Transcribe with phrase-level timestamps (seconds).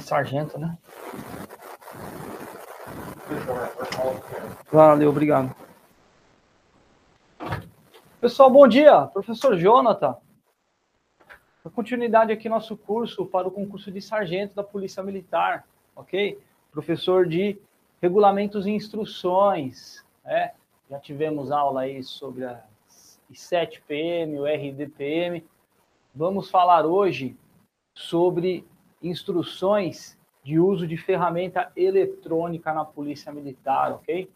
[0.00, 0.76] Sargento, né?
[4.70, 5.54] Valeu, obrigado.
[8.20, 9.06] Pessoal, bom dia.
[9.06, 10.16] Professor Jonathan.
[11.64, 16.38] A continuidade aqui nosso curso para o concurso de sargento da Polícia Militar, ok?
[16.70, 17.60] Professor de
[18.00, 20.52] regulamentos e instruções, né?
[20.90, 22.62] Já tivemos aula aí sobre a
[23.30, 25.44] I7PM, o RDPM.
[26.14, 27.36] Vamos falar hoje
[27.94, 28.66] sobre
[29.02, 34.30] instruções de uso de ferramenta eletrônica na Polícia Militar, ok?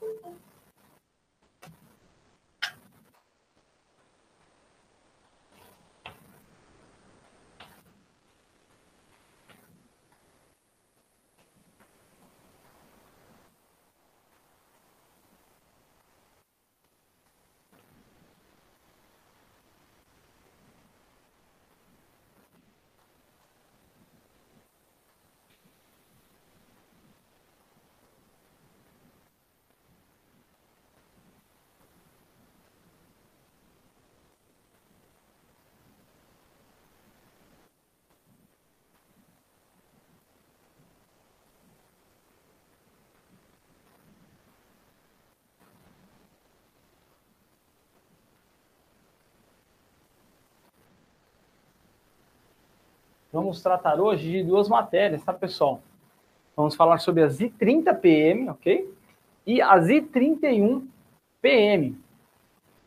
[53.33, 55.80] Vamos tratar hoje de duas matérias, tá, pessoal?
[56.55, 58.92] Vamos falar sobre as I30PM, ok?
[59.47, 61.97] E as I31PM.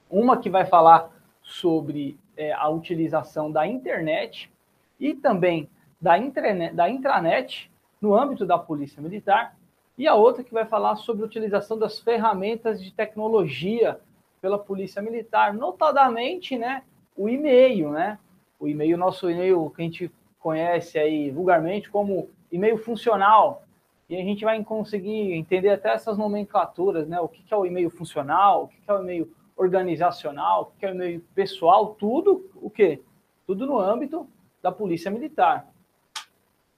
[0.07, 1.09] Uma que vai falar
[1.41, 4.51] sobre é, a utilização da internet
[4.99, 5.67] e também
[5.99, 9.57] da, intranet, da intranet no âmbito da Polícia Militar.
[9.97, 13.99] E a outra que vai falar sobre a utilização das ferramentas de tecnologia
[14.39, 16.83] pela Polícia Militar, notadamente, né,
[17.17, 18.19] o e-mail, né?
[18.59, 20.11] O e-mail, nosso e-mail que a gente
[20.45, 23.63] conhece aí vulgarmente como e-mail funcional.
[24.07, 27.19] E a gente vai conseguir entender até essas nomenclaturas, né?
[27.19, 30.91] O que é o e-mail funcional, o que é o e-mail organizacional, o que é
[30.91, 33.01] o e-mail pessoal, tudo o quê?
[33.47, 34.29] Tudo no âmbito
[34.61, 35.67] da Polícia Militar.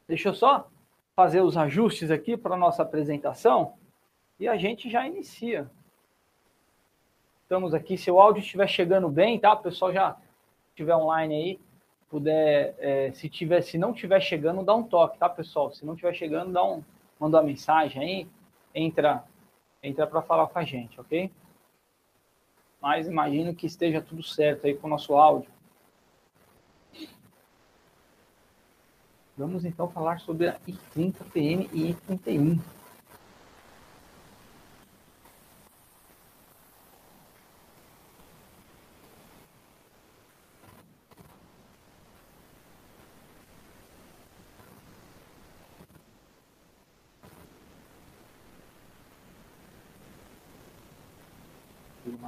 [0.07, 0.69] Deixa eu só
[1.13, 3.73] fazer os ajustes aqui para a nossa apresentação
[4.39, 5.69] e a gente já inicia.
[7.43, 9.51] Estamos aqui, se o áudio estiver chegando bem, tá?
[9.51, 10.15] O pessoal já
[10.69, 11.66] estiver online aí,
[12.09, 15.71] puder, é, se tiver, se não tiver chegando, dá um toque, tá, pessoal?
[15.71, 16.83] Se não tiver chegando, dá um,
[17.19, 18.27] manda uma mensagem aí,
[18.73, 19.23] entra,
[19.81, 21.31] entra para falar com a gente, ok?
[22.81, 25.49] Mas imagino que esteja tudo certo aí com o nosso áudio.
[29.37, 32.59] Vamos então falar sobre a I30 PM e I31.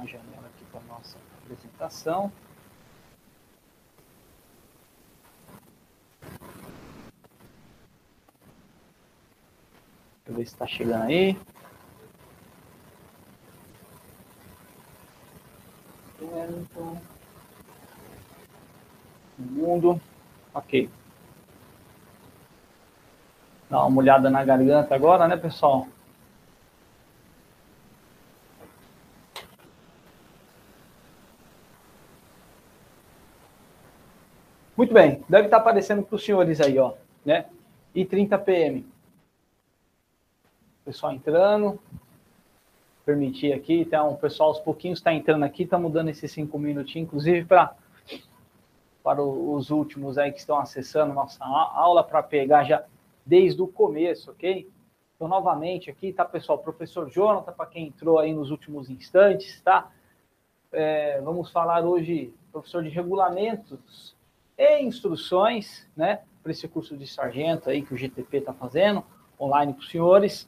[0.00, 1.18] uma janela aqui para nossa
[2.00, 2.32] apresentação.
[10.24, 11.36] Deixa eu ver se está chegando aí.
[19.38, 20.00] Mundo.
[20.54, 20.88] Ok.
[23.68, 25.86] Dá uma olhada na garganta agora, né, pessoal?
[34.80, 37.44] Muito bem, deve estar aparecendo para os senhores aí, ó, né?
[37.94, 38.86] E 30 PM.
[40.86, 41.78] Pessoal entrando.
[43.04, 47.06] Permitir aqui, então, o pessoal aos pouquinhos está entrando aqui, está mudando esses cinco minutinhos,
[47.06, 47.76] inclusive para
[49.02, 52.82] para os últimos aí que estão acessando nossa aula para pegar já
[53.26, 54.66] desde o começo, ok?
[55.14, 56.56] Então, novamente aqui, tá, pessoal?
[56.56, 59.90] Professor Jonathan, para quem entrou aí nos últimos instantes, tá?
[60.72, 64.18] É, vamos falar hoje, professor de regulamentos
[64.60, 69.02] e instruções, né, para esse curso de sargento aí que o GTP está fazendo,
[69.40, 70.46] online para os senhores.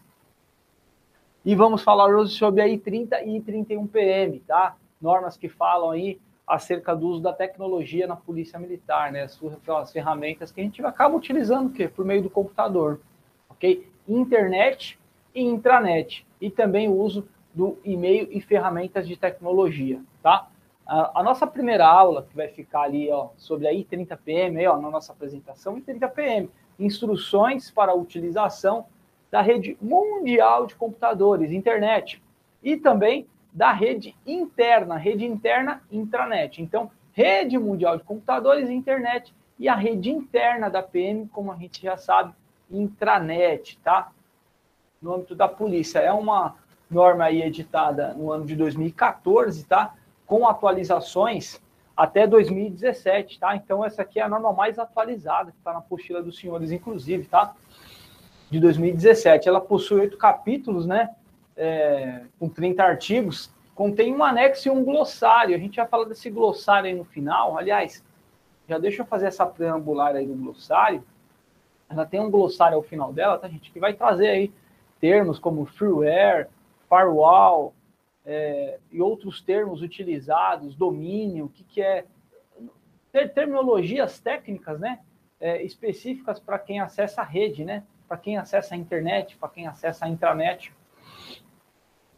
[1.43, 4.77] E vamos falar hoje sobre a I30 e I31PM, tá?
[5.01, 9.23] Normas que falam aí acerca do uso da tecnologia na Polícia Militar, né?
[9.23, 11.89] As ferramentas que a gente acaba utilizando o quê?
[11.89, 13.01] por meio do computador,
[13.49, 13.91] ok?
[14.07, 14.99] Internet
[15.35, 16.27] e intranet.
[16.39, 20.49] E também o uso do e-mail e ferramentas de tecnologia, tá?
[20.87, 24.91] A, nossa primeira aula, que vai ficar ali ó, sobre a I30PM, aí, ó, na
[24.91, 26.49] nossa apresentação, I30PM,
[26.79, 28.87] instruções para a utilização
[29.31, 32.23] da rede mundial de computadores, internet,
[32.63, 36.61] e também da rede interna, rede interna intranet.
[36.61, 41.83] Então, rede mundial de computadores, internet, e a rede interna da PM, como a gente
[41.83, 42.35] já sabe,
[42.71, 44.11] intranet, tá?
[45.01, 45.99] No âmbito da polícia.
[45.99, 46.57] É uma
[46.91, 49.95] norma aí editada no ano de 2014, tá?
[50.27, 51.61] Com atualizações
[51.97, 53.55] até 2017, tá?
[53.55, 57.27] Então essa aqui é a norma mais atualizada, que está na apostila dos senhores, inclusive,
[57.27, 57.55] tá?
[58.51, 59.49] De 2017.
[59.49, 61.11] Ela possui oito capítulos, né?
[61.57, 65.55] É, com 30 artigos, contém um anexo e um glossário.
[65.55, 67.59] A gente vai falar desse glossário aí no final.
[67.59, 68.03] Aliás,
[68.69, 71.05] já deixa eu fazer essa preambular aí do glossário.
[71.91, 73.71] Ela tem um glossário ao final dela, tá, gente?
[73.71, 74.53] Que vai trazer aí
[74.99, 76.49] termos como freeware,
[76.89, 77.75] firewall
[78.25, 82.07] é, e outros termos utilizados, domínio, o que, que é.
[83.11, 85.01] Ter terminologias técnicas, né?
[85.39, 87.85] É, específicas para quem acessa a rede, né?
[88.09, 90.73] Para quem acessa a internet, para quem acessa a intranet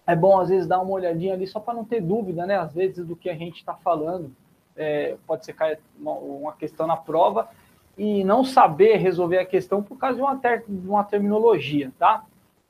[0.06, 2.58] é bom às vezes dar uma olhadinha ali só para não ter dúvida, né?
[2.58, 4.34] Às vezes do que a gente está falando.
[4.76, 5.54] É, pode ser
[5.96, 7.48] uma, questão na prova
[7.96, 12.24] e não saber resolver a questão por causa de uma, ter, de uma terminologia, tá?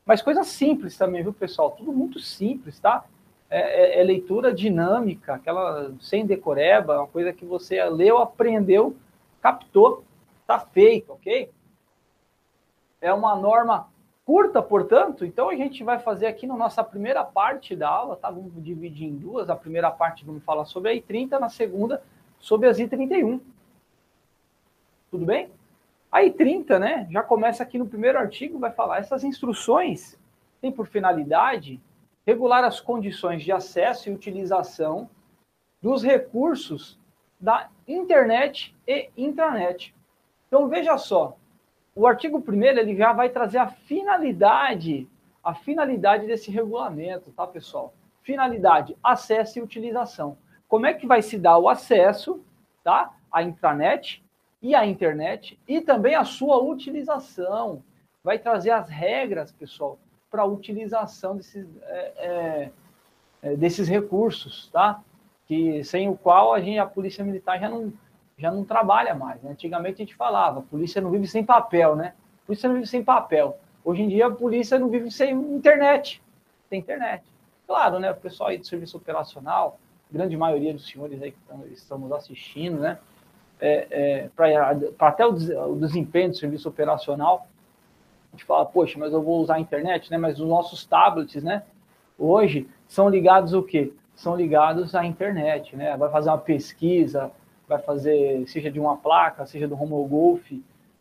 [0.05, 1.71] Mas coisa simples também, viu, pessoal?
[1.71, 3.07] Tudo muito simples, tá?
[3.57, 8.97] É, é, é leitura dinâmica, aquela sem decoreba, uma coisa que você leu, aprendeu,
[9.41, 10.03] captou,
[10.45, 11.49] tá feito, ok?
[13.01, 13.89] É uma norma
[14.27, 18.29] curta, portanto, então a gente vai fazer aqui na nossa primeira parte da aula, tá?
[18.29, 19.49] Vamos dividir em duas.
[19.49, 22.03] A primeira parte vamos falar sobre a I30, na segunda
[22.41, 23.39] sobre as I31.
[25.13, 25.49] Tudo bem?
[26.11, 30.19] A I30, né, já começa aqui no primeiro artigo, vai falar essas instruções
[30.61, 31.81] têm por finalidade
[32.27, 35.09] regular as condições de acesso e utilização
[35.81, 36.99] dos recursos
[37.39, 39.95] da internet e intranet.
[40.49, 41.37] Então veja só,
[41.95, 45.09] o artigo 1 ele já vai trazer a finalidade,
[45.43, 47.93] a finalidade desse regulamento, tá, pessoal?
[48.23, 50.37] Finalidade, acesso e utilização.
[50.67, 52.43] Como é que vai se dar o acesso,
[52.83, 53.15] tá?
[53.31, 54.25] À intranet
[54.63, 57.83] e à internet e também a sua utilização.
[58.25, 59.99] Vai trazer as regras, pessoal,
[60.35, 62.71] para a utilização desses, é, é,
[63.41, 65.01] é, desses recursos, tá?
[65.47, 67.93] Que sem o qual a gente, a polícia militar já não
[68.37, 69.41] já não trabalha mais.
[69.41, 69.53] Né?
[69.53, 72.15] Antigamente a gente falava, a polícia não vive sem papel, né?
[72.43, 73.57] A polícia não vive sem papel.
[73.85, 76.21] Hoje em dia a polícia não vive sem internet.
[76.69, 77.23] Tem internet.
[77.65, 78.11] Claro, né?
[78.11, 79.79] O pessoal aí do serviço operacional,
[80.11, 81.39] grande maioria dos senhores aí que
[81.73, 82.99] estamos assistindo, né?
[83.61, 87.47] É, é, para até o, o desempenho do serviço operacional,
[88.35, 90.19] a gente fala, poxa, mas eu vou usar a internet, né?
[90.19, 91.63] Mas os nossos tablets, né?
[92.19, 93.93] Hoje são ligados o quê?
[94.15, 95.97] São ligados à internet, né?
[95.97, 97.31] Vai fazer uma pesquisa,
[97.69, 100.51] vai fazer, seja de uma placa, seja do Homogolf,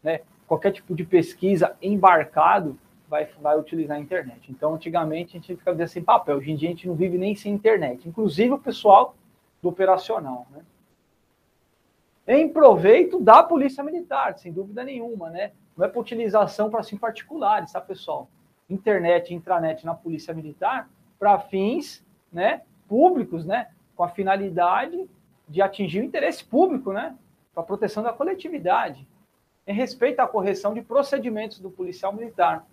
[0.03, 0.21] né?
[0.47, 2.77] Qualquer tipo de pesquisa embarcado
[3.09, 4.51] vai, vai utilizar a internet.
[4.51, 7.35] Então, antigamente a gente ficava sem papel, hoje em dia a gente não vive nem
[7.35, 9.15] sem internet, inclusive o pessoal
[9.61, 10.61] do operacional, né?
[12.27, 15.51] Em proveito da Polícia Militar, sem dúvida nenhuma, né?
[15.75, 18.29] Não é para utilização para fins particulares, tá, pessoal?
[18.69, 20.89] Internet, intranet na Polícia Militar
[21.19, 25.09] para fins, né, públicos, né, com a finalidade
[25.47, 27.15] de atingir o interesse público, né?
[27.53, 29.07] Para a proteção da coletividade,
[29.67, 32.65] em respeito à correção de procedimentos do policial militar.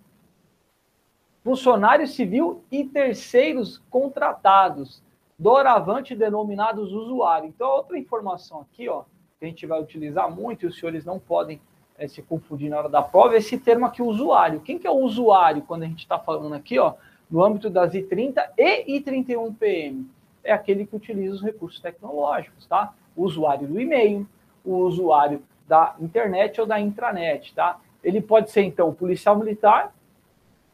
[1.43, 5.03] Funcionário civil e terceiros contratados,
[5.37, 7.47] doravante denominados usuário.
[7.47, 9.03] Então, outra informação aqui, ó,
[9.39, 11.61] que a gente vai utilizar muito, e os senhores não podem
[12.03, 14.59] é, se confundir na hora da prova, é esse termo aqui, usuário.
[14.61, 16.93] Quem que é o usuário quando a gente está falando aqui, ó,
[17.29, 20.09] no âmbito das I30 e I31 PM?
[20.43, 22.93] é aquele que utiliza os recursos tecnológicos, tá?
[23.15, 24.27] O usuário do e-mail,
[24.65, 27.79] o usuário da internet ou da intranet, tá?
[28.03, 29.93] Ele pode ser, então, policial militar,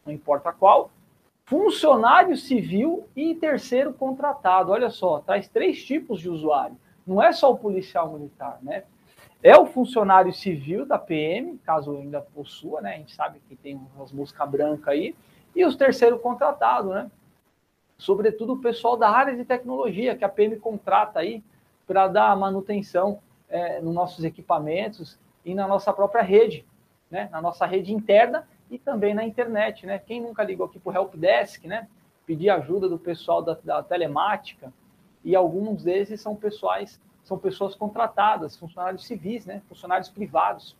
[0.06, 0.90] não importa qual,
[1.46, 4.72] funcionário civil e terceiro contratado.
[4.72, 6.78] Olha só, traz três tipos de usuário.
[7.06, 8.84] Não é só o policial militar, né?
[9.44, 12.96] É o funcionário civil da PM, caso ainda possua, né?
[12.96, 15.16] A gente sabe que tem umas músicas brancas aí,
[15.56, 17.10] e os terceiro contratado, né?
[17.98, 21.44] sobretudo o pessoal da área de tecnologia, que a PM contrata aí
[21.86, 26.66] para dar manutenção é, nos nossos equipamentos e na nossa própria rede,
[27.10, 27.28] né?
[27.32, 29.86] na nossa rede interna e também na internet.
[29.86, 29.98] Né?
[29.98, 31.88] Quem nunca ligou aqui para o Helpdesk, né?
[32.26, 34.72] pedir ajuda do pessoal da, da telemática,
[35.24, 39.62] e alguns desses são pessoais, são pessoas contratadas, funcionários civis, né?
[39.68, 40.78] funcionários privados.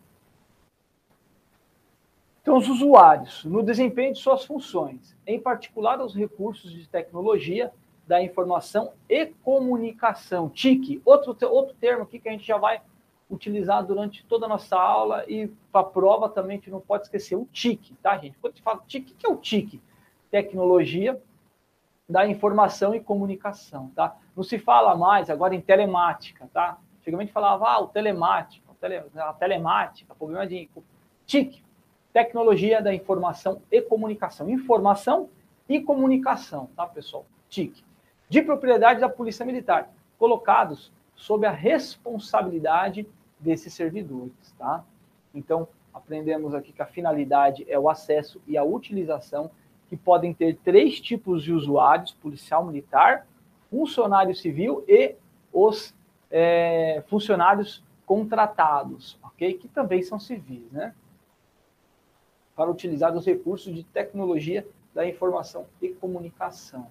[2.40, 7.70] Então, os usuários, no desempenho de suas funções, em particular os recursos de tecnologia
[8.06, 12.80] da informação e comunicação, TIC, outro, outro termo aqui que a gente já vai
[13.28, 17.02] utilizar durante toda a nossa aula e para a prova também a gente não pode
[17.02, 18.38] esquecer o TIC, tá, gente?
[18.38, 19.82] Quando a gente fala TIC, o que é o TIC?
[20.30, 21.20] Tecnologia
[22.08, 24.16] da informação e comunicação, tá?
[24.38, 26.78] Não se fala mais agora em telemática, tá?
[27.00, 28.64] Antigamente falava, ah, o telemática,
[29.16, 30.70] a telemática, problema de
[31.26, 31.60] TIC,
[32.12, 34.48] tecnologia da informação e comunicação.
[34.48, 35.28] Informação
[35.68, 37.26] e comunicação, tá, pessoal?
[37.48, 37.82] TIC.
[38.28, 43.08] De propriedade da Polícia Militar, colocados sob a responsabilidade
[43.40, 44.84] desses servidores, tá?
[45.34, 49.50] Então, aprendemos aqui que a finalidade é o acesso e a utilização,
[49.88, 53.26] que podem ter três tipos de usuários: policial militar,
[53.70, 55.14] funcionário civil e
[55.52, 55.94] os
[56.30, 59.54] é, funcionários contratados, ok?
[59.54, 60.94] Que também são civis, né?
[62.56, 66.88] Para utilizar os recursos de tecnologia da informação e comunicação.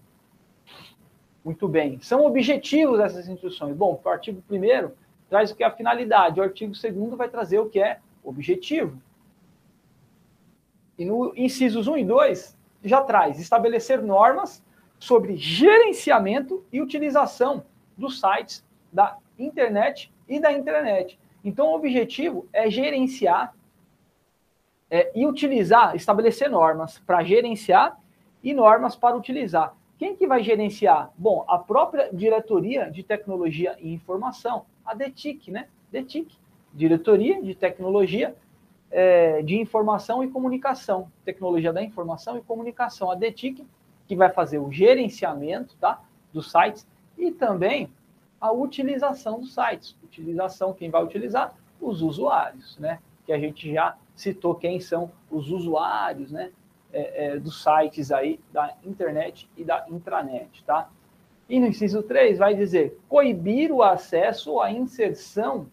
[1.44, 2.00] Muito bem.
[2.02, 3.76] São objetivos dessas instruções.
[3.76, 4.92] Bom, o artigo 1
[5.30, 9.02] traz o que é a finalidade, o artigo 2 vai trazer o que é objetivo.
[10.98, 14.64] E no incisos 1 e 2 já traz estabelecer normas
[15.00, 17.64] sobre gerenciamento e utilização
[17.98, 21.20] dos sites da internet e da intranet.
[21.44, 23.56] Então, o objetivo é gerenciar
[24.90, 28.00] é, e utilizar, estabelecer normas para gerenciar
[28.44, 29.76] e normas para utilizar.
[29.98, 31.12] Quem que vai gerenciar?
[31.18, 35.68] Bom, a própria Diretoria de Tecnologia e Informação, a DETIC, né?
[35.92, 36.38] DETIC,
[36.74, 38.36] Diretoria de Tecnologia
[38.92, 43.66] é, de Informação e Comunicação, Tecnologia da Informação e Comunicação, a DETIC,
[44.08, 46.88] que vai fazer o gerenciamento tá, dos sites
[47.18, 47.92] e também
[48.40, 49.96] a utilização dos sites.
[50.04, 51.56] Utilização, quem vai utilizar?
[51.80, 53.00] Os usuários, né?
[53.26, 56.52] Que a gente já citou quem são os usuários, né?
[56.94, 60.90] É, é, dos sites aí da internet e da intranet, tá?
[61.50, 65.68] E no inciso 3 vai dizer coibir o acesso ou a inserção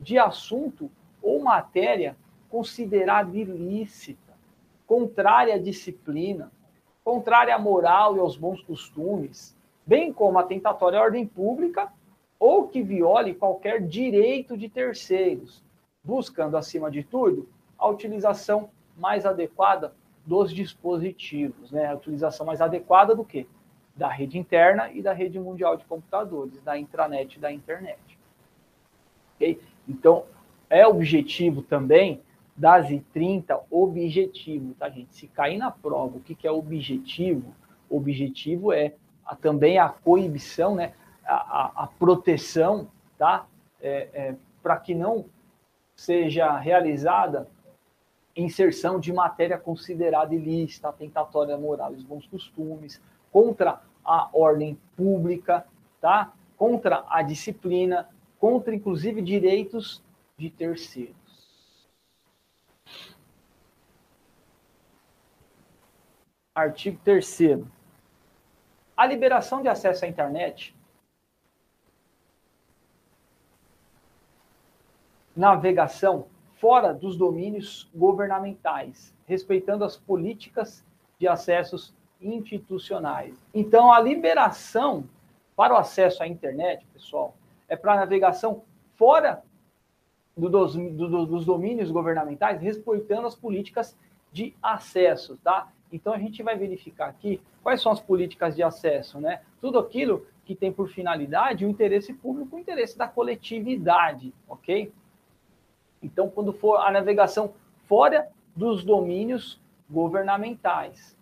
[0.00, 0.90] de assunto
[1.22, 2.16] ou matéria
[2.50, 4.32] considerada ilícita,
[4.86, 6.52] contrária à disciplina,
[7.04, 9.54] contrária à moral e aos bons costumes,
[9.86, 11.92] bem como atentatória à ordem pública
[12.40, 15.62] ou que viole qualquer direito de terceiros,
[16.02, 19.94] buscando, acima de tudo, a utilização mais adequada
[20.24, 21.86] dos dispositivos, né?
[21.86, 23.46] A utilização mais adequada do que?
[23.94, 28.18] Da rede interna e da rede mundial de computadores, da intranet e da internet.
[29.36, 29.60] Okay?
[29.86, 30.24] Então,
[30.70, 32.22] é objetivo também
[32.56, 35.14] das I30, objetivo, tá, gente?
[35.14, 37.54] Se cair na prova, o que, que é objetivo?
[37.90, 38.94] Objetivo é
[39.26, 40.92] a, também a coibição, né?
[41.26, 43.46] A, a, a proteção, tá?
[43.80, 45.24] É, é, Para que não
[45.96, 47.48] seja realizada
[48.36, 53.00] inserção de matéria considerada ilícita, atentatória moral e bons costumes,
[53.32, 55.64] contra a ordem pública,
[56.00, 56.32] tá?
[56.56, 58.08] Contra a disciplina,
[58.38, 60.02] contra inclusive direitos
[60.36, 61.23] de terceiros.
[66.54, 67.64] Artigo 3
[68.96, 70.74] A liberação de acesso à internet
[75.34, 80.84] navegação fora dos domínios governamentais, respeitando as políticas
[81.18, 83.36] de acessos institucionais.
[83.52, 85.08] Então, a liberação
[85.56, 87.34] para o acesso à internet, pessoal,
[87.68, 88.62] é para navegação
[88.94, 89.42] fora
[90.36, 93.98] do, dos, do, dos domínios governamentais, respeitando as políticas
[94.32, 95.73] de acesso, tá?
[95.92, 99.40] Então a gente vai verificar aqui quais são as políticas de acesso, né?
[99.60, 104.92] Tudo aquilo que tem por finalidade o interesse público, o interesse da coletividade, ok?
[106.02, 107.54] Então, quando for a navegação
[107.86, 111.16] fora dos domínios governamentais.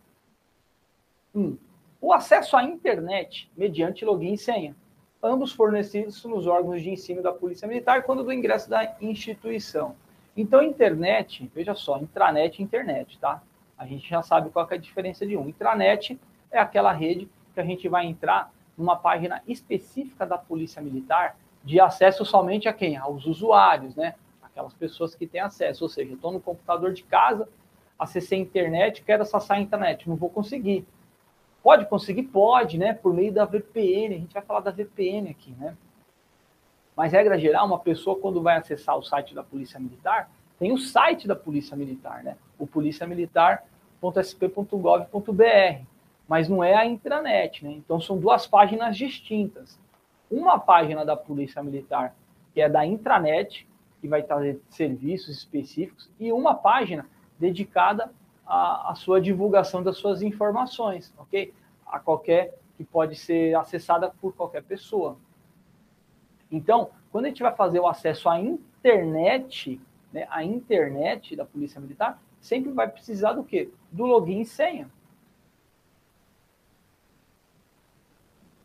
[1.35, 1.57] Um,
[2.00, 4.76] o acesso à internet mediante login e senha
[5.23, 9.95] ambos fornecidos nos órgãos de ensino da Polícia Militar quando do ingresso da instituição.
[10.37, 13.42] Então, internet, veja só, intranet e internet, tá?
[13.83, 15.49] A gente já sabe qual é a diferença de um.
[15.49, 16.19] Intranet
[16.53, 21.81] é aquela rede que a gente vai entrar numa página específica da Polícia Militar de
[21.81, 22.97] acesso somente a quem?
[22.97, 24.15] Aos usuários, né?
[24.41, 25.83] Aquelas pessoas que têm acesso.
[25.83, 27.49] Ou seja, estou no computador de casa,
[27.99, 30.87] acessei a internet, quero acessar a internet, não vou conseguir.
[31.61, 32.23] Pode conseguir?
[32.25, 32.95] Pode, né?
[32.95, 34.15] Por meio da VPN.
[34.15, 35.77] A gente vai falar da VPN aqui, né?
[36.97, 40.79] Mas, regra geral, uma pessoa, quando vai acessar o site da Polícia Militar, tem o
[40.79, 42.37] site da Polícia Militar, né?
[42.59, 42.67] O
[44.03, 45.87] policiamilitar.sp.gov.br.
[46.29, 47.71] Mas não é a intranet, né?
[47.71, 49.79] Então, são duas páginas distintas.
[50.31, 52.15] Uma página da Polícia Militar,
[52.53, 53.69] que é da intranet,
[54.01, 57.07] que vai trazer serviços específicos, e uma página
[57.39, 58.11] dedicada
[58.47, 61.53] a, a sua divulgação das suas informações, ok?
[61.87, 65.17] A qualquer que pode ser acessada por qualquer pessoa.
[66.51, 69.81] Então, quando a gente vai fazer o acesso à internet,
[70.13, 73.71] né, a internet da Polícia Militar, sempre vai precisar do quê?
[73.91, 74.91] Do login e senha.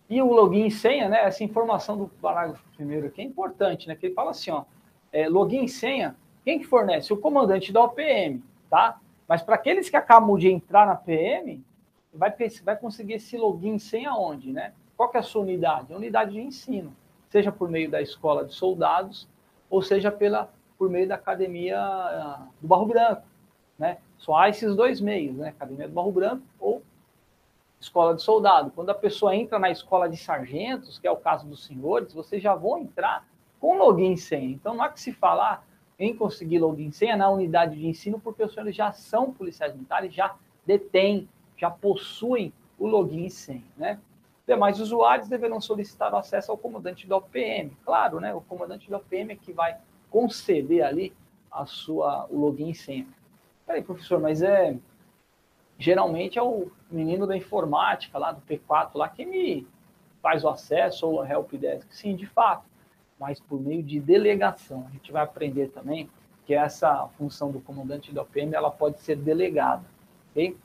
[0.09, 3.95] E o login e senha, né, essa informação do parágrafo primeiro aqui é importante, né,
[3.95, 4.63] que ele fala assim, ó,
[5.11, 7.13] é, login e senha, quem que fornece?
[7.13, 8.99] O comandante da OPM, tá?
[9.27, 11.61] Mas para aqueles que acabam de entrar na PM,
[12.13, 14.73] vai, vai conseguir esse login sem aonde, né?
[14.95, 15.93] Qual que é a sua unidade?
[15.93, 16.95] A unidade de ensino,
[17.29, 19.27] seja por meio da escola de soldados,
[19.69, 23.23] ou seja pela, por meio da academia ah, do Barro Branco,
[23.77, 23.97] né?
[24.17, 25.49] Só há esses dois meios, né?
[25.49, 26.81] Academia do Barro Branco ou
[27.79, 28.71] escola de soldado.
[28.71, 32.41] Quando a pessoa entra na escola de sargentos, que é o caso dos senhores, vocês
[32.41, 33.25] já vão entrar
[33.59, 34.49] com login e senha.
[34.49, 35.65] Então não há que se falar
[35.99, 39.73] em conseguir login e senha na unidade de ensino, porque os senhores já são policiais
[39.73, 43.99] militares, já detêm, já possuem o login e senha, né?
[44.45, 47.75] Demais usuários deverão solicitar o acesso ao comandante da OPM.
[47.83, 48.33] Claro, né?
[48.33, 49.77] O comandante da OPM é que vai
[50.09, 51.13] conceder ali
[51.51, 53.07] a sua, o login e senha.
[53.67, 54.77] Peraí, professor, mas é.
[55.77, 59.67] Geralmente é o menino da informática lá do P4 lá que me
[60.23, 61.85] faz o acesso ou a helpdesk.
[61.91, 62.65] Sim, de fato,
[63.19, 64.85] mas por meio de delegação.
[64.87, 66.09] A gente vai aprender também
[66.45, 69.83] que essa função do comandante da OPM ela pode ser delegada.
[70.31, 70.57] ok?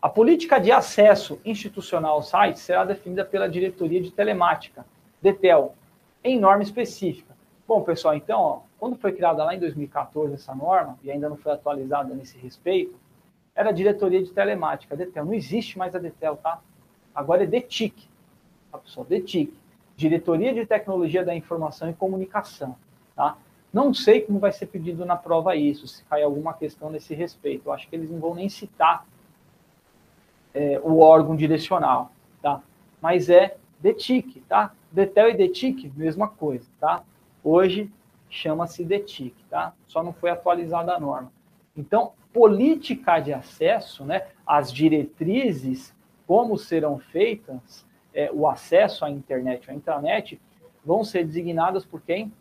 [0.00, 4.84] A política de acesso institucional ao site será definida pela Diretoria de Telemática,
[5.20, 5.76] DETEL,
[6.24, 7.36] em norma específica.
[7.68, 11.36] Bom, pessoal, então, ó, quando foi criada lá em 2014 essa norma, e ainda não
[11.36, 12.98] foi atualizada nesse respeito,
[13.54, 15.24] era a Diretoria de Telemática, DETEL.
[15.24, 16.60] Não existe mais a DETEL, tá?
[17.14, 18.08] Agora é DETIC,
[18.72, 19.06] tá, pessoal?
[19.06, 19.56] DETIC.
[19.94, 22.74] Diretoria de Tecnologia da Informação e Comunicação,
[23.14, 23.36] tá?
[23.72, 27.68] Não sei como vai ser pedido na prova isso, se cai alguma questão nesse respeito.
[27.68, 29.06] Eu acho que eles não vão nem citar
[30.52, 32.10] é, o órgão direcional,
[32.42, 32.60] tá?
[33.00, 34.74] Mas é DETIC, tá?
[34.90, 37.04] DETEL e DETIC, mesma coisa, tá?
[37.44, 37.88] Hoje
[38.32, 39.74] chama-se DETIC, tá?
[39.86, 41.30] Só não foi atualizada a norma.
[41.76, 44.26] Então, política de acesso, né?
[44.46, 45.94] As diretrizes,
[46.26, 50.40] como serão feitas é, o acesso à internet, à intranet,
[50.82, 52.32] vão ser designadas por quem?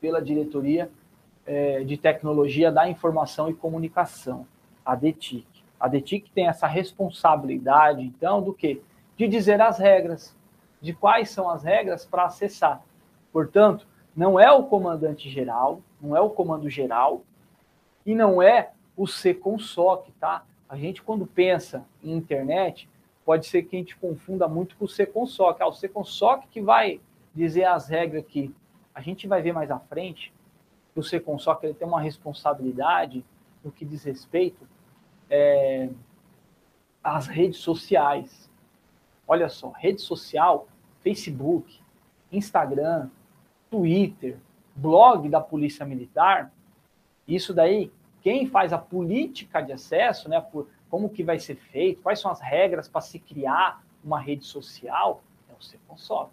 [0.00, 0.88] Pela diretoria
[1.44, 4.46] é, de tecnologia da informação e comunicação,
[4.84, 5.46] a DETIC.
[5.78, 8.80] A DETIC tem essa responsabilidade, então, do que?
[9.16, 10.36] De dizer as regras,
[10.80, 12.80] de quais são as regras para acessar.
[13.32, 17.22] Portanto, não é o comandante geral, não é o comando geral
[18.06, 20.44] e não é o Seconssoc, tá?
[20.68, 22.88] A gente, quando pensa em internet,
[23.24, 25.60] pode ser que a gente confunda muito com o Seconssoc.
[25.60, 27.00] É o Seconssoc que vai
[27.34, 28.54] dizer as regras que
[28.94, 30.32] a gente vai ver mais à frente
[30.92, 33.24] que o Seconssoc ele tem uma responsabilidade
[33.64, 34.68] no que diz respeito
[35.28, 35.88] é,
[37.02, 38.48] as redes sociais.
[39.26, 40.68] Olha só, rede social,
[41.00, 41.80] Facebook,
[42.30, 43.10] Instagram,
[43.74, 44.36] Twitter,
[44.76, 46.52] blog da Polícia Militar,
[47.26, 47.90] isso daí,
[48.22, 52.30] quem faz a política de acesso, né, por como que vai ser feito, quais são
[52.30, 56.30] as regras para se criar uma rede social, é o Ceponsop.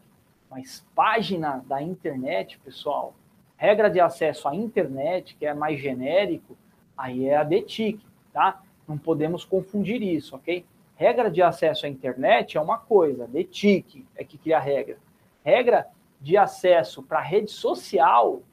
[0.51, 3.15] Mas página da internet, pessoal,
[3.57, 6.55] regra de acesso à internet, que é mais genérico,
[6.95, 8.61] aí é a DETIC, tá?
[8.87, 10.63] Não podemos confundir isso, ok?
[10.95, 14.99] Regra de acesso à internet é uma coisa, de TIC é que cria regra.
[15.43, 15.87] Regra
[16.21, 18.43] de acesso para rede social,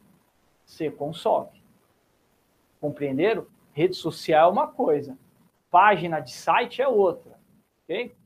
[0.65, 1.63] se consome.
[2.81, 3.47] Compreenderam?
[3.73, 5.17] Rede social é uma coisa,
[5.71, 7.39] página de site é outra,
[7.85, 8.17] ok?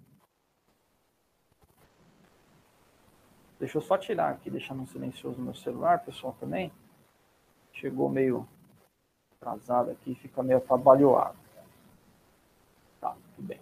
[3.59, 6.73] Deixa eu só tirar aqui, deixar no silencioso meu celular, pessoal, também.
[7.73, 8.49] Chegou meio
[9.37, 11.39] atrasado aqui, fica meio atabalhoado.
[13.01, 13.61] Tá, tudo bem.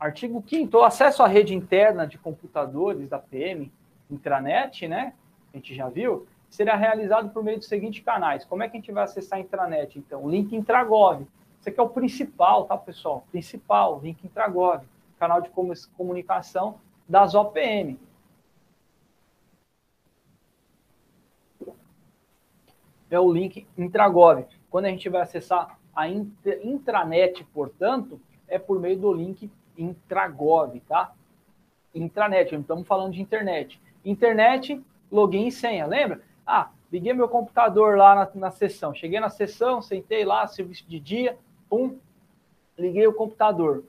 [0.00, 3.70] Artigo 5 acesso à rede interna de computadores da PM,
[4.10, 5.12] intranet, né?
[5.52, 8.46] A gente já viu, será realizado por meio dos seguintes canais.
[8.46, 9.98] Como é que a gente vai acessar a intranet?
[9.98, 11.26] Então, link Intragov.
[11.60, 13.26] Esse aqui é o principal, tá, pessoal?
[13.30, 14.82] Principal, link Intragov,
[15.18, 15.50] canal de
[15.96, 17.98] comunicação das OPM.
[23.10, 24.46] é o link Intragov.
[24.70, 31.12] Quando a gente vai acessar a intranet, portanto, é por meio do link Intragov, tá?
[31.94, 33.80] Intranet, estamos falando de internet.
[34.04, 34.80] Internet,
[35.10, 36.22] login e senha, lembra?
[36.46, 38.94] Ah, liguei meu computador lá na, na sessão.
[38.94, 41.36] Cheguei na sessão, sentei lá, serviço de dia,
[41.68, 41.98] pum,
[42.78, 43.84] liguei o computador.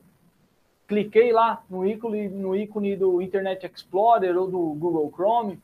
[0.88, 5.62] Cliquei lá no ícone, no ícone do Internet Explorer ou do Google Chrome,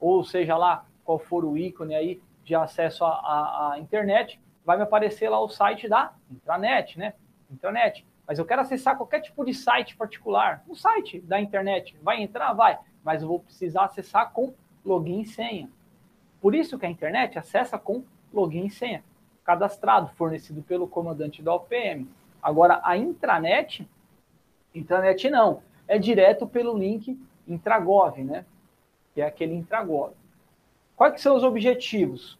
[0.00, 4.82] ou seja lá qual for o ícone aí de acesso à, à, internet, vai me
[4.82, 7.14] aparecer lá o site da intranet, né?
[7.50, 8.06] Intranet.
[8.28, 11.96] Mas eu quero acessar qualquer tipo de site particular, um site da internet.
[12.02, 12.52] Vai entrar?
[12.52, 12.78] Vai.
[13.02, 14.52] Mas eu vou precisar acessar com
[14.84, 15.70] login e senha.
[16.38, 19.02] Por isso que a internet acessa com login e senha,
[19.42, 22.06] cadastrado, fornecido pelo comandante da OPM.
[22.42, 23.88] Agora, a intranet,
[24.74, 28.44] intranet não, é direto pelo link Intragov, né?
[29.14, 30.12] Que é aquele Intragov.
[30.94, 32.38] Quais são os objetivos?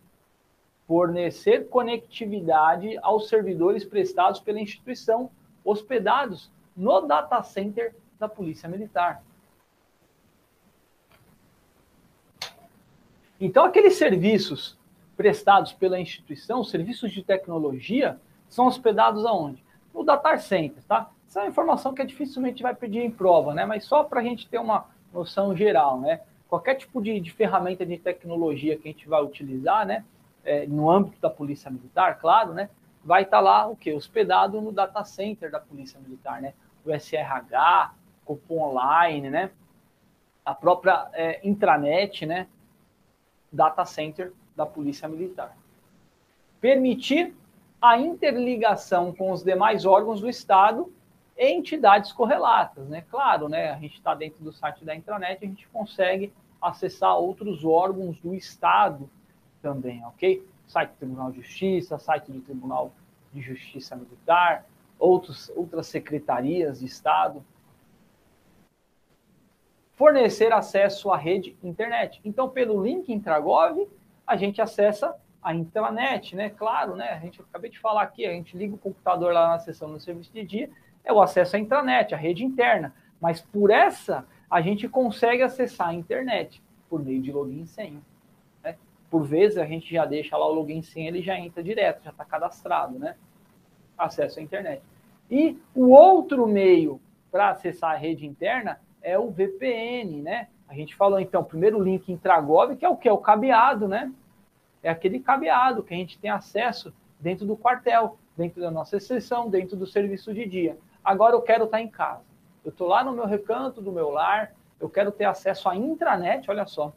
[0.87, 5.31] Fornecer conectividade aos servidores prestados pela instituição
[5.65, 9.23] hospedados no data center da Polícia Militar.
[13.41, 14.77] Então, aqueles serviços
[15.17, 19.63] prestados pela instituição, serviços de tecnologia, são hospedados aonde?
[19.95, 21.11] No data center, tá?
[21.27, 23.65] Essa é uma informação que dificilmente vai pedir em prova, né?
[23.65, 26.21] Mas só para a gente ter uma noção geral, né?
[26.49, 30.05] Qualquer tipo de, de, ferramenta de tecnologia que a gente vai utilizar, né?
[30.45, 32.71] É, no âmbito da Polícia Militar, claro, né?
[33.09, 33.95] Vai estar tá lá o quê?
[33.95, 36.53] Hospedado no data center da Polícia Militar, né?
[36.85, 39.51] O SRH, Copom Online, né?
[40.45, 42.47] A própria é, intranet, né?
[43.51, 45.57] Data center da Polícia Militar.
[46.61, 47.35] Permitir
[47.81, 50.93] a interligação com os demais órgãos do Estado
[51.35, 53.07] e entidades correlatas, né?
[53.11, 53.71] Claro, né?
[53.71, 58.35] A gente está dentro do site da intranet, a gente consegue acessar outros órgãos do
[58.35, 59.09] Estado
[59.63, 60.47] também, ok?
[60.69, 62.93] Site do Tribunal de Justiça, site do Tribunal
[63.33, 64.65] de Justiça Militar,
[64.99, 67.43] outros, outras secretarias de Estado,
[69.97, 72.21] fornecer acesso à rede internet.
[72.25, 73.89] Então, pelo link Intragov,
[74.27, 76.51] a gente acessa a intranet, né?
[76.51, 77.11] Claro, né?
[77.11, 79.99] A gente acabei de falar aqui, a gente liga o computador lá na sessão do
[79.99, 80.71] serviço de dia,
[81.03, 82.95] é o acesso à intranet, a rede interna.
[83.21, 88.01] Mas por essa, a gente consegue acessar a internet por meio de login e senha.
[89.11, 92.11] Por vezes a gente já deixa lá o login senha, ele já entra direto, já
[92.11, 93.17] está cadastrado, né?
[93.97, 94.83] Acesso à internet.
[95.31, 100.49] E o outro meio para acessar a rede interna é o VPN, né?
[100.69, 103.09] A gente falou então, primeiro link intragov, que é o que?
[103.09, 104.13] É o cabeado, né?
[104.83, 109.49] É aquele cabeado que a gente tem acesso dentro do quartel, dentro da nossa exceção,
[109.49, 110.79] dentro do serviço de dia.
[111.03, 112.23] Agora eu quero estar em casa.
[112.65, 116.49] Eu estou lá no meu recanto do meu lar, eu quero ter acesso à intranet,
[116.51, 116.93] olha só.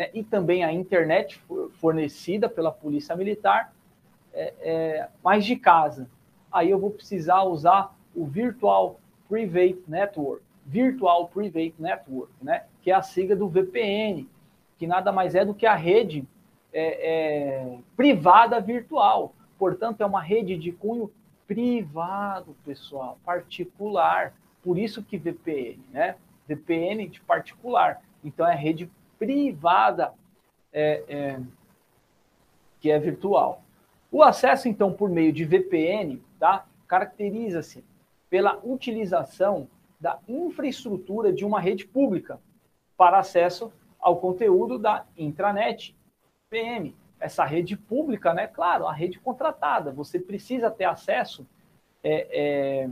[0.00, 0.08] Né?
[0.14, 1.38] E também a internet
[1.74, 3.70] fornecida pela Polícia Militar,
[4.32, 6.08] é, é, mais de casa.
[6.50, 10.42] Aí eu vou precisar usar o Virtual Private Network.
[10.64, 12.64] Virtual Private Network, né?
[12.80, 14.26] que é a sigla do VPN,
[14.78, 16.26] que nada mais é do que a rede
[16.72, 19.34] é, é, privada virtual.
[19.58, 21.12] Portanto, é uma rede de cunho
[21.46, 24.32] privado, pessoal, particular.
[24.62, 26.16] Por isso que VPN, né?
[26.48, 28.00] VPN de particular.
[28.24, 30.14] Então, é rede privada
[30.72, 31.40] é, é
[32.80, 33.62] que é virtual.
[34.10, 36.66] O acesso, então, por meio de VPN, tá?
[36.88, 37.84] caracteriza-se
[38.30, 39.68] pela utilização
[40.00, 42.40] da infraestrutura de uma rede pública
[42.96, 45.94] para acesso ao conteúdo da intranet
[46.48, 46.96] PM.
[47.20, 48.46] Essa rede pública, né?
[48.46, 49.92] Claro, a rede contratada.
[49.92, 51.46] Você precisa ter acesso.
[52.02, 52.90] É, é...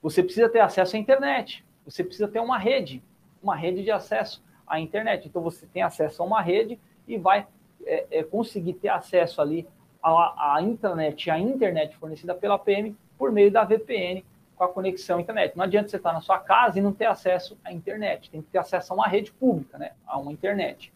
[0.00, 1.64] Você precisa ter acesso à internet.
[1.84, 3.02] Você precisa ter uma rede,
[3.42, 5.28] uma rede de acesso à internet.
[5.28, 7.46] Então você tem acesso a uma rede e vai
[7.84, 9.66] é, é conseguir ter acesso ali
[10.02, 14.24] à, à à internet fornecida pela PM por meio da VPN
[14.60, 15.56] com a conexão à internet.
[15.56, 18.30] Não adianta você estar na sua casa e não ter acesso à internet.
[18.30, 19.92] Tem que ter acesso a uma rede pública, né?
[20.06, 20.92] a uma internet.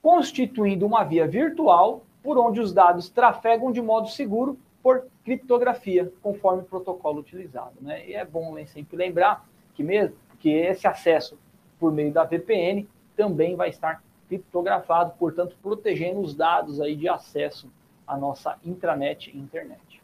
[0.00, 6.62] Constituindo uma via virtual por onde os dados trafegam de modo seguro por criptografia, conforme
[6.62, 7.74] o protocolo utilizado.
[7.82, 8.08] Né?
[8.08, 11.38] E é bom sempre lembrar que mesmo que esse acesso
[11.78, 17.70] por meio da VPN também vai estar criptografado, portanto, protegendo os dados aí de acesso
[18.06, 20.02] à nossa intranet e internet.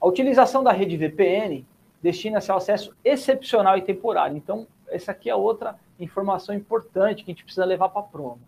[0.00, 1.66] A utilização da rede VPN
[2.00, 4.36] destina-se ao acesso excepcional e temporário.
[4.36, 8.38] Então, essa aqui é outra informação importante que a gente precisa levar para a prova.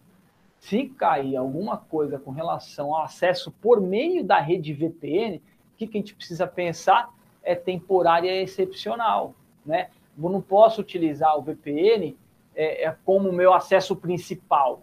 [0.60, 5.86] Se cair alguma coisa com relação ao acesso por meio da rede VPN, o que,
[5.86, 7.10] que a gente precisa pensar
[7.42, 9.35] é temporária e excepcional.
[9.64, 9.90] Né?
[10.20, 12.16] Eu não posso utilizar o VPN
[12.55, 14.83] é, é como meu acesso principal.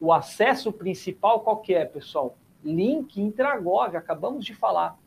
[0.00, 2.36] O acesso principal qual que é, pessoal?
[2.64, 4.98] Link intragov, acabamos de falar.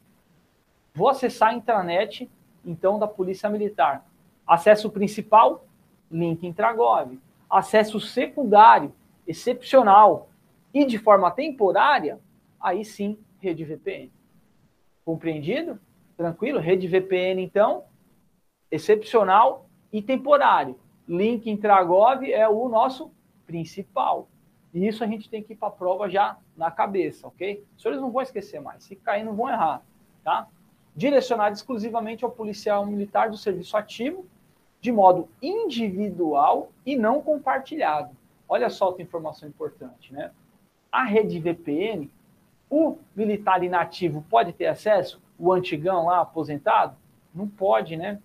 [0.93, 2.29] Vou acessar a intranet,
[2.65, 4.05] então, da Polícia Militar.
[4.47, 5.65] Acesso principal,
[6.09, 7.19] link Intragov.
[7.49, 8.93] Acesso secundário,
[9.27, 10.29] excepcional
[10.73, 12.19] e de forma temporária,
[12.59, 14.11] aí sim, rede VPN.
[15.03, 15.79] Compreendido?
[16.17, 16.59] Tranquilo?
[16.59, 17.83] Rede VPN, então,
[18.71, 20.79] excepcional e temporário.
[21.07, 23.11] Link Intragov é o nosso
[23.45, 24.27] principal.
[24.73, 27.63] E isso a gente tem que ir para a prova já na cabeça, ok?
[27.75, 28.83] Os senhores não vão esquecer mais.
[28.83, 29.81] Se cair, não vão errar,
[30.23, 30.47] tá?
[30.95, 34.25] direcionado exclusivamente ao policial militar do serviço ativo,
[34.79, 38.15] de modo individual e não compartilhado.
[38.47, 40.31] Olha só outra informação importante, né?
[40.91, 42.09] A rede VPN,
[42.69, 45.21] o militar inativo pode ter acesso?
[45.37, 46.95] O antigão lá, aposentado?
[47.33, 48.19] Não pode, né?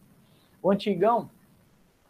[0.63, 1.31] O antigão,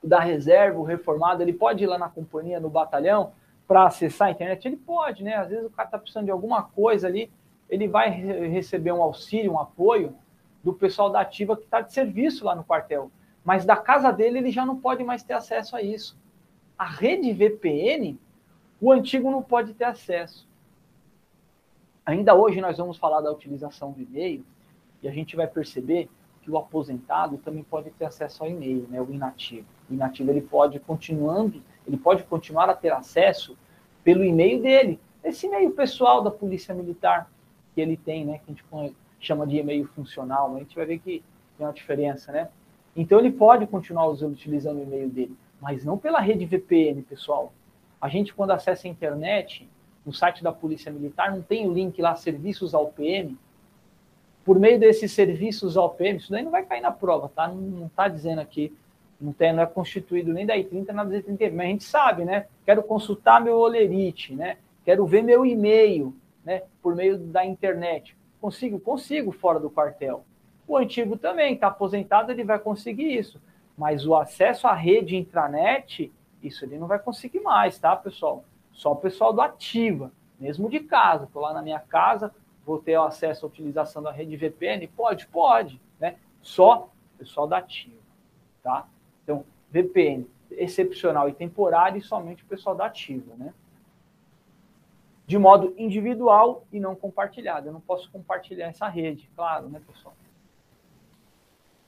[0.03, 3.33] da reserva, o reformado, ele pode ir lá na companhia, no batalhão,
[3.67, 4.67] para acessar a internet?
[4.67, 5.37] Ele pode, né?
[5.37, 7.31] Às vezes o cara está precisando de alguma coisa ali,
[7.69, 10.15] ele vai receber um auxílio, um apoio
[10.63, 13.11] do pessoal da ativa que está de serviço lá no quartel.
[13.45, 16.19] Mas da casa dele ele já não pode mais ter acesso a isso.
[16.77, 18.19] A rede VPN,
[18.81, 20.49] o antigo não pode ter acesso.
[22.05, 24.45] Ainda hoje nós vamos falar da utilização do e-mail
[25.03, 26.09] e a gente vai perceber
[26.43, 29.67] que o aposentado também pode ter acesso ao e-mail, né, o inativo.
[29.91, 33.57] O inativo ele pode continuando, ele pode continuar a ter acesso
[34.03, 37.31] pelo e-mail dele, esse e-mail pessoal da Polícia Militar
[37.75, 40.99] que ele tem, né, que a gente chama de e-mail funcional, a gente vai ver
[40.99, 41.23] que
[41.57, 42.49] tem uma diferença, né?
[42.97, 47.53] Então ele pode continuar usando, utilizando o e-mail dele, mas não pela rede VPN, pessoal.
[48.01, 49.69] A gente quando acessa a internet,
[50.05, 53.37] no site da Polícia Militar, não tem o link lá serviços ao PM,
[54.51, 57.47] por meio desses serviços OPM, isso daí não vai cair na prova, tá?
[57.47, 58.77] Não está dizendo aqui,
[59.21, 62.25] não, tem, não é constituído nem da I30, nem da Z30, mas a gente sabe,
[62.25, 62.47] né?
[62.67, 64.57] Quero consultar meu olerite, né?
[64.85, 66.13] Quero ver meu e-mail,
[66.45, 66.65] né?
[66.83, 68.17] Por meio da internet.
[68.41, 68.81] Consigo?
[68.81, 70.25] Consigo fora do quartel.
[70.67, 73.41] O antigo também, está aposentado, ele vai conseguir isso.
[73.79, 76.11] Mas o acesso à rede intranet,
[76.43, 78.43] isso ele não vai conseguir mais, tá, pessoal?
[78.73, 80.11] Só o pessoal do Ativa,
[80.41, 81.27] mesmo de casa.
[81.27, 82.35] Estou lá na minha casa,
[82.65, 84.87] vou ter acesso à utilização da rede VPN?
[84.89, 86.17] Pode, pode, né?
[86.43, 88.01] Só pessoal da ativa,
[88.63, 88.89] tá?
[89.23, 93.53] Então, VPN excepcional e temporário e somente o pessoal da ativa, né?
[95.27, 97.69] De modo individual e não compartilhado.
[97.69, 100.15] Eu não posso compartilhar essa rede, claro, né, pessoal?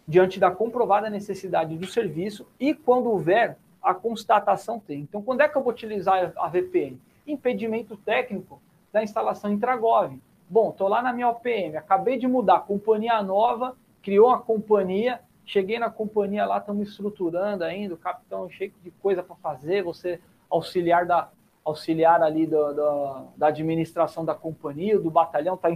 [0.06, 5.00] Diante da comprovada necessidade do serviço e quando houver a constatação tem.
[5.00, 7.00] Então, quando é que eu vou utilizar a VPN?
[7.26, 10.16] Impedimento técnico da instalação Intragov.
[10.52, 15.78] Bom, estou lá na minha OPM, acabei de mudar, companhia nova, criou uma companhia, cheguei
[15.78, 21.06] na companhia lá, estamos estruturando ainda, o capitão cheio de coisa para fazer, você auxiliar
[21.06, 21.30] da
[21.64, 25.70] auxiliar ali do, do, da administração da companhia, do batalhão, está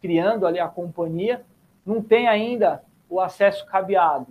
[0.00, 1.44] criando ali a companhia,
[1.84, 4.28] não tem ainda o acesso cabeado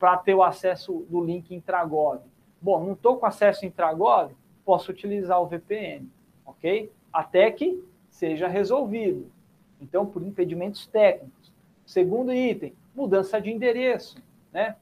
[0.00, 2.22] para ter o acesso do link Intragov.
[2.60, 4.32] Bom, não estou com acesso Intragov,
[4.64, 6.08] posso utilizar o VPN,
[6.44, 6.90] ok?
[7.12, 7.91] Até que
[8.22, 9.32] seja resolvido.
[9.80, 11.52] Então, por impedimentos técnicos.
[11.84, 14.76] Segundo item, mudança de endereço, né?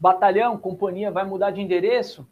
[0.00, 2.26] Batalhão, companhia vai mudar de endereço,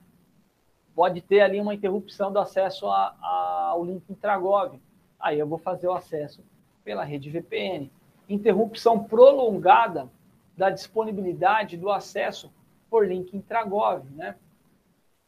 [0.95, 4.81] pode ter ali uma interrupção do acesso a, a, ao link Intragov.
[5.21, 6.43] Aí eu vou fazer o acesso
[6.83, 7.93] pela rede VPN.
[8.27, 10.09] Interrupção prolongada
[10.57, 12.51] da disponibilidade do acesso
[12.89, 14.35] por link Intragov, né?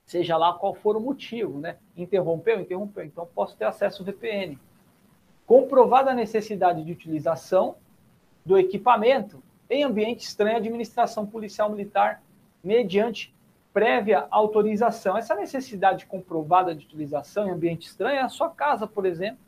[0.06, 1.76] Seja lá qual for o motivo, né?
[1.96, 4.58] Interrompeu, interrompeu, então posso ter acesso ao VPN.
[5.46, 7.76] Comprovada a necessidade de utilização
[8.44, 12.22] do equipamento em ambiente estranho à administração policial militar,
[12.62, 13.34] mediante
[13.72, 15.16] prévia autorização.
[15.16, 19.40] Essa necessidade comprovada de utilização em ambiente estranho é a sua casa, por exemplo.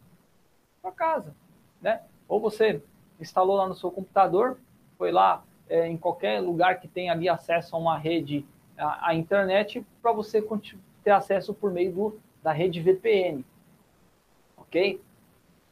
[0.80, 1.34] Sua casa,
[1.80, 2.00] né?
[2.26, 2.82] Ou você
[3.20, 4.58] instalou lá no seu computador,
[4.96, 8.46] foi lá é, em qualquer lugar que tenha ali acesso a uma rede
[8.78, 10.44] a, a internet para você
[11.02, 13.44] ter acesso por meio do, da rede VPN.
[14.56, 15.00] Ok?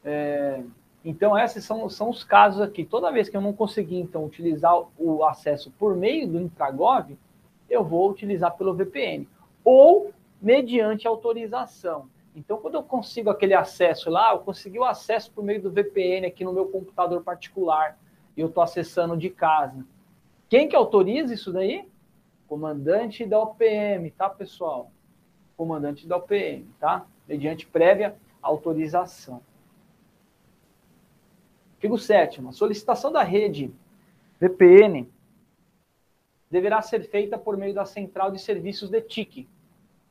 [0.03, 0.63] É,
[1.03, 2.85] então, esses são, são os casos aqui.
[2.85, 7.11] Toda vez que eu não conseguir, então, utilizar o acesso por meio do Intragov,
[7.69, 9.27] eu vou utilizar pelo VPN.
[9.63, 12.07] Ou mediante autorização.
[12.35, 16.25] Então, quando eu consigo aquele acesso lá, eu consegui o acesso por meio do VPN
[16.25, 17.97] aqui no meu computador particular,
[18.35, 19.85] e eu estou acessando de casa.
[20.49, 21.87] Quem que autoriza isso daí?
[22.53, 24.91] Comandante da OPM, tá, pessoal?
[25.57, 27.03] Comandante da OPM, tá?
[27.27, 29.41] Mediante prévia autorização.
[31.73, 33.73] Artigo 7 a solicitação da rede
[34.39, 35.09] VPN
[36.51, 39.49] deverá ser feita por meio da central de serviços de TIC,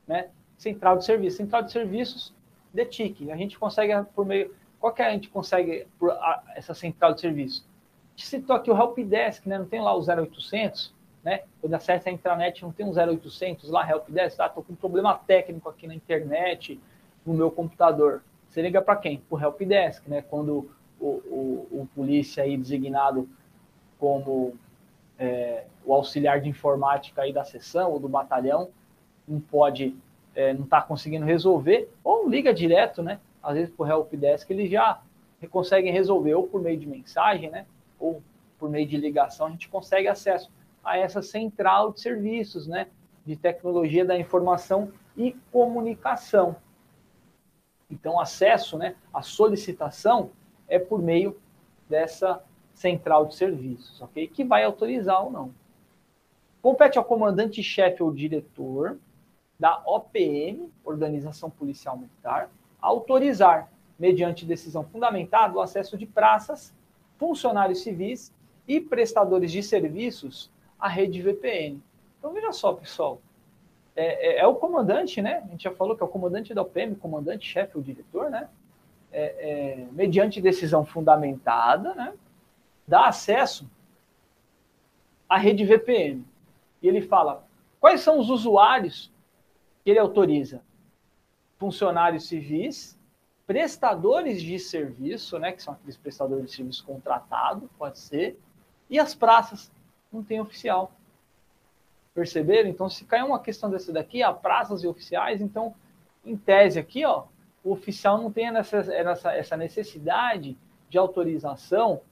[0.04, 0.30] né?
[0.58, 2.34] Central de serviços, central de serviços
[2.74, 3.30] de TIC.
[3.30, 6.12] A gente consegue por meio qual que a gente consegue por
[6.56, 7.64] essa central de serviços?
[7.64, 9.58] A gente citou aqui o helpdesk, né?
[9.58, 10.92] Não tem lá o 0800
[11.24, 11.42] né?
[11.60, 14.48] Quando acessa a intranet, não tem um 0800 lá, helpdesk, tá?
[14.48, 16.80] Tô com um problema técnico aqui na internet,
[17.24, 18.22] no meu computador.
[18.48, 19.18] Você liga para quem?
[19.18, 20.22] Para o helpdesk, né?
[20.22, 23.28] Quando o, o, o, polícia aí designado
[23.98, 24.54] como
[25.18, 28.70] é, o auxiliar de informática aí da seção ou do batalhão
[29.26, 29.96] não pode,
[30.34, 33.20] é, não está conseguindo resolver, ou liga direto, né?
[33.40, 35.00] Às vezes para o helpdesk ele já
[35.50, 37.64] consegue resolver ou por meio de mensagem, né?
[37.98, 38.20] Ou
[38.58, 40.50] por meio de ligação a gente consegue acesso
[40.84, 42.88] a essa central de serviços, né,
[43.24, 46.56] de tecnologia da informação e comunicação.
[47.90, 50.30] Então, acesso, né, a solicitação
[50.66, 51.38] é por meio
[51.88, 52.42] dessa
[52.74, 54.26] central de serviços, ok?
[54.26, 55.54] Que vai autorizar ou não.
[56.62, 58.98] Compete ao comandante-chefe ou diretor
[59.58, 66.74] da OPM, Organização Policial Militar, autorizar, mediante decisão fundamentada, o acesso de praças,
[67.18, 68.32] funcionários civis
[68.66, 70.50] e prestadores de serviços
[70.82, 71.80] à rede VPN.
[72.18, 73.22] Então, veja só, pessoal.
[73.94, 75.44] É, é, é, o comandante, né?
[75.44, 78.48] A gente já falou que é o comandante da OPM, comandante, chefe ou diretor, né?
[79.12, 82.12] É, é, mediante decisão fundamentada, né?
[82.86, 83.70] Dá acesso
[85.28, 86.24] à rede VPN.
[86.82, 87.46] E ele fala
[87.78, 89.12] quais são os usuários
[89.84, 90.62] que ele autoriza:
[91.58, 92.98] funcionários civis,
[93.46, 95.52] prestadores de serviço, né?
[95.52, 98.36] Que são aqueles prestadores de serviço contratado, pode ser,
[98.90, 99.70] e as praças.
[100.12, 100.92] Não tem oficial.
[102.14, 102.68] Perceberam?
[102.68, 105.74] Então, se cair uma questão dessa daqui, há praças e oficiais, então,
[106.24, 107.24] em tese aqui, ó,
[107.64, 110.56] o oficial não tem essa, essa, essa necessidade
[110.88, 112.02] de autorização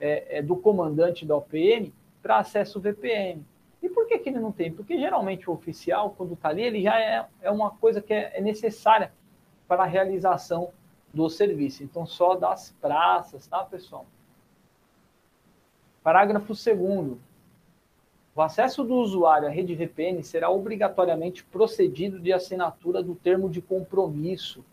[0.00, 3.44] é, é, do comandante da OPM para acesso VPN.
[3.82, 4.72] E por que, que ele não tem?
[4.72, 8.32] Porque geralmente o oficial, quando está ali, ele já é, é uma coisa que é,
[8.34, 9.12] é necessária
[9.66, 10.72] para a realização
[11.12, 11.82] do serviço.
[11.82, 14.06] Então, só das praças, tá, pessoal?
[16.02, 17.18] Parágrafo 2
[18.34, 23.60] o acesso do usuário à rede VPN será obrigatoriamente procedido de assinatura do termo de
[23.60, 24.64] compromisso.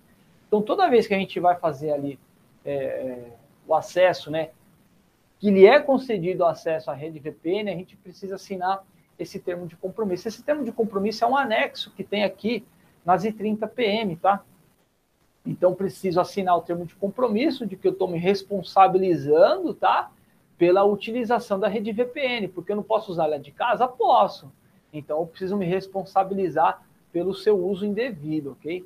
[0.47, 2.17] Então, toda vez que a gente vai fazer ali
[2.63, 3.31] é,
[3.67, 4.51] o acesso, né,
[5.39, 8.83] que lhe é concedido acesso à rede VPN, a gente precisa assinar
[9.17, 10.27] esse termo de compromisso.
[10.27, 12.65] Esse termo de compromisso é um anexo que tem aqui
[13.05, 14.43] nas I30 PM, tá?
[15.45, 20.11] Então, preciso assinar o termo de compromisso de que eu estou me responsabilizando, tá?
[20.59, 23.87] Pela utilização da rede VPN, porque eu não posso usar ela de casa?
[23.87, 24.51] Posso.
[24.91, 28.85] Então eu preciso me responsabilizar pelo seu uso indevido, ok?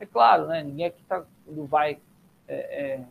[0.00, 0.64] É claro, né?
[0.64, 1.98] Ninguém aqui tá, vai
[2.48, 3.04] é, é,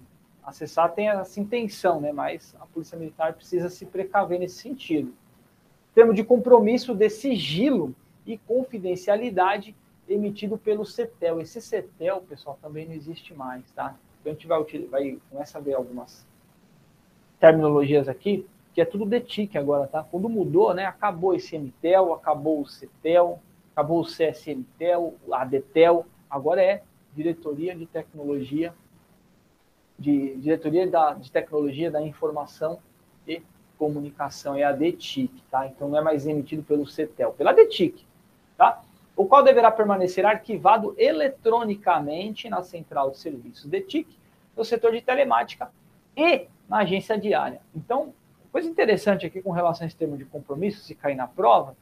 [0.44, 2.12] acessar tem essa intenção, né?
[2.12, 5.14] Mas a Polícia Militar precisa se precaver nesse sentido.
[5.96, 9.74] Termo de compromisso de sigilo e confidencialidade
[10.10, 11.40] emitido pelo CETEL.
[11.40, 13.96] Esse CETEL, pessoal, também não existe mais, tá?
[14.20, 16.26] Então a gente vai, vai a ver algumas
[17.44, 20.02] terminologias aqui, que é tudo DETIC agora, tá?
[20.02, 20.86] Quando mudou, né?
[20.86, 23.38] Acabou esse MTEL, acabou o CETEL,
[23.74, 28.74] acabou o CSMTEL, a DETEL, agora é Diretoria de Tecnologia,
[30.00, 32.80] de Diretoria da, de Tecnologia da Informação
[33.28, 33.42] e
[33.78, 35.68] Comunicação, é a DETIC, tá?
[35.68, 38.06] Então não é mais emitido pelo CETEL, pela DETIC,
[38.56, 38.82] tá?
[39.18, 44.18] O qual deverá permanecer arquivado eletronicamente na central de serviços DETIC,
[44.56, 45.70] no setor de telemática
[46.16, 47.62] e na agência diária.
[47.76, 48.12] Então,
[48.52, 51.78] coisa interessante aqui com relação a esse termo de compromisso, se cair na prova,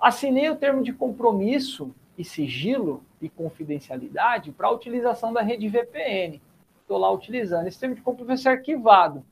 [0.00, 6.42] assinei o termo de compromisso e sigilo e confidencialidade para a utilização da rede VPN.
[6.80, 7.68] Estou lá utilizando.
[7.68, 9.24] Esse termo de compromisso vai ser arquivado.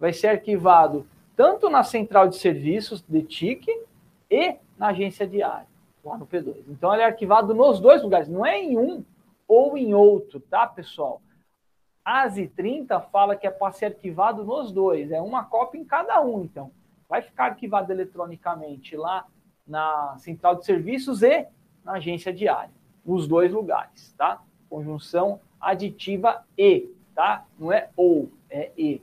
[0.00, 3.68] Vai ser arquivado tanto na central de serviços de TIC
[4.28, 5.68] e na agência diária,
[6.04, 6.56] lá no P2.
[6.68, 9.04] Então, ele é arquivado nos dois lugares, não é em um
[9.46, 11.22] ou em outro, tá, pessoal?
[12.04, 16.20] As I30 fala que é para ser arquivado nos dois, é uma cópia em cada
[16.20, 16.70] um, então.
[17.08, 19.26] Vai ficar arquivado eletronicamente lá
[19.66, 21.46] na central de serviços e
[21.82, 22.70] na agência diária,
[23.04, 24.42] nos dois lugares, tá?
[24.68, 27.46] Conjunção aditiva e, tá?
[27.58, 29.00] Não é ou, é e.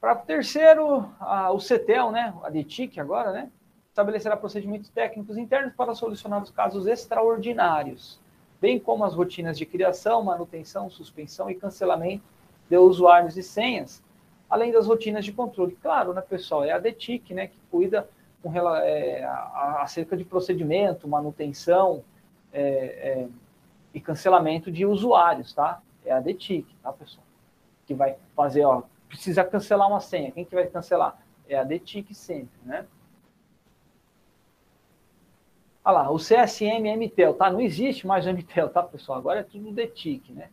[0.00, 2.32] Para o terceiro, a, o CETEL, né?
[2.44, 3.50] A DETIC agora, né?
[3.88, 8.21] Estabelecerá procedimentos técnicos internos para solucionar os casos extraordinários
[8.62, 12.22] bem como as rotinas de criação, manutenção, suspensão e cancelamento
[12.70, 14.00] de usuários e senhas,
[14.48, 15.76] além das rotinas de controle.
[15.82, 18.08] Claro, né, pessoal, é a DETIC, né, que cuida
[18.40, 19.24] com, é,
[19.80, 22.04] acerca de procedimento, manutenção
[22.52, 23.28] é, é,
[23.92, 25.82] e cancelamento de usuários, tá?
[26.04, 27.24] É a DETIC, tá, pessoal?
[27.84, 30.30] Que vai fazer, ó, precisa cancelar uma senha.
[30.30, 31.20] Quem que vai cancelar?
[31.48, 32.86] É a DETIC sempre, né?
[35.84, 37.50] Olha lá, o CSM MTEL, tá?
[37.50, 39.18] Não existe mais o MTEL, tá, pessoal?
[39.18, 40.48] Agora é tudo DETIC, né?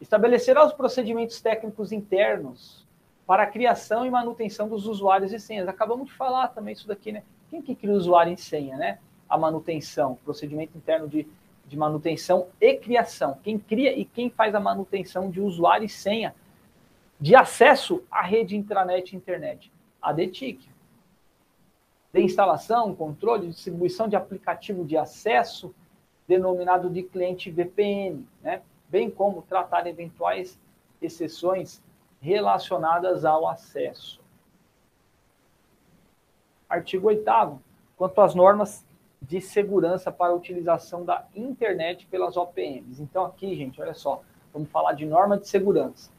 [0.00, 2.84] Estabelecerá os procedimentos técnicos internos
[3.26, 5.66] para a criação e manutenção dos usuários e senhas.
[5.66, 7.22] Acabamos de falar também isso daqui, né?
[7.48, 8.98] Quem que cria o usuário e senha, né?
[9.26, 11.26] A manutenção, procedimento interno de,
[11.66, 13.38] de manutenção e criação.
[13.42, 16.34] Quem cria e quem faz a manutenção de usuário e senha
[17.18, 19.72] de acesso à rede intranet e internet?
[20.02, 20.68] A DETIC
[22.16, 25.74] de instalação, controle, distribuição de aplicativo de acesso,
[26.26, 28.62] denominado de cliente VPN, né?
[28.88, 30.58] bem como tratar eventuais
[31.00, 31.82] exceções
[32.20, 34.20] relacionadas ao acesso.
[36.68, 37.60] Artigo 8
[37.96, 38.84] quanto às normas
[39.20, 43.02] de segurança para a utilização da internet pelas OPMs.
[43.02, 46.10] Então aqui, gente, olha só, vamos falar de norma de segurança.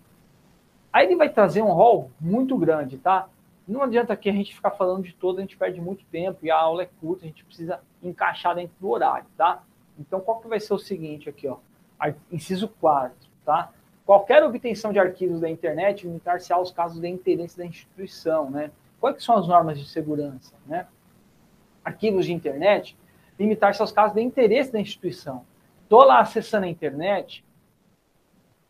[0.93, 3.27] Aí ele vai trazer um rol muito grande, tá?
[3.67, 6.49] Não adianta aqui a gente ficar falando de todo, a gente perde muito tempo e
[6.49, 9.61] a aula é curta, a gente precisa encaixar dentro do horário, tá?
[9.99, 11.57] Então, qual que vai ser o seguinte aqui, ó?
[12.31, 13.13] Inciso 4,
[13.43, 13.73] tá?
[14.05, 18.71] Qualquer obtenção de arquivos da internet limitar-se aos casos de interesse da instituição, né?
[19.01, 20.87] Quais são as normas de segurança, né?
[21.83, 22.97] Arquivos de internet,
[23.37, 25.45] limitar-se aos casos de interesse da instituição.
[25.83, 27.43] Estou lá acessando a internet,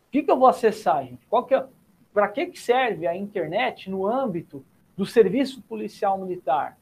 [0.07, 1.23] o que, que eu vou acessar, gente?
[1.27, 1.63] Qual que é,
[2.11, 4.65] para que, que serve a internet no âmbito
[4.97, 6.77] do serviço policial militar?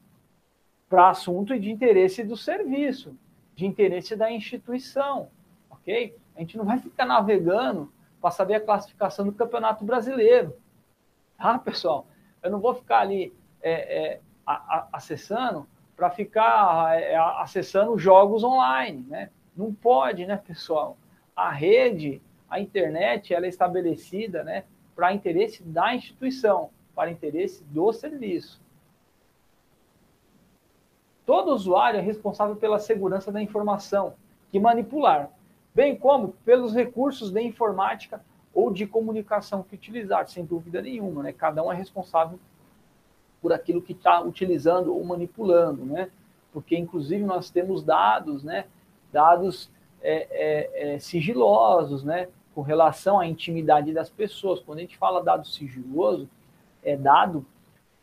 [0.89, 3.15] Para assunto de interesse do serviço,
[3.53, 5.29] de interesse da instituição,
[5.69, 6.15] ok?
[6.35, 7.91] A gente não vai ficar navegando
[8.21, 10.55] para saber a classificação do Campeonato Brasileiro,
[11.37, 12.07] tá, pessoal?
[12.41, 14.19] Eu não vou ficar ali é, é,
[14.91, 19.29] acessando para ficar é, acessando jogos online, né?
[19.55, 20.97] Não pode, né, pessoal?
[21.35, 24.63] A rede a internet ela é estabelecida né,
[24.95, 28.59] para interesse da instituição, para interesse do serviço.
[31.25, 34.13] Todo usuário é responsável pela segurança da informação
[34.51, 35.29] que manipular,
[35.73, 38.23] bem como pelos recursos de informática
[38.53, 41.23] ou de comunicação que utilizar, sem dúvida nenhuma.
[41.23, 41.33] Né?
[41.33, 42.39] Cada um é responsável
[43.41, 46.09] por aquilo que está utilizando ou manipulando, né?
[46.51, 48.65] Porque, inclusive, nós temos dados, né?
[49.11, 49.69] Dados
[50.01, 52.29] é, é, é, sigilosos, né?
[52.55, 54.61] Com relação à intimidade das pessoas.
[54.61, 56.27] Quando a gente fala dado sigiloso,
[56.85, 57.45] é dado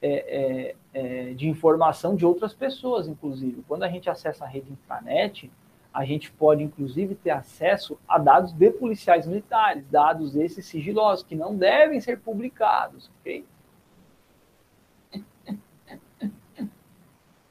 [0.03, 3.63] é, é, é, de informação de outras pessoas, inclusive.
[3.67, 5.51] Quando a gente acessa a rede intranet,
[5.95, 11.35] a gente pode, inclusive, ter acesso a dados de policiais militares, dados esses sigilosos, que
[11.35, 13.45] não devem ser publicados, ok?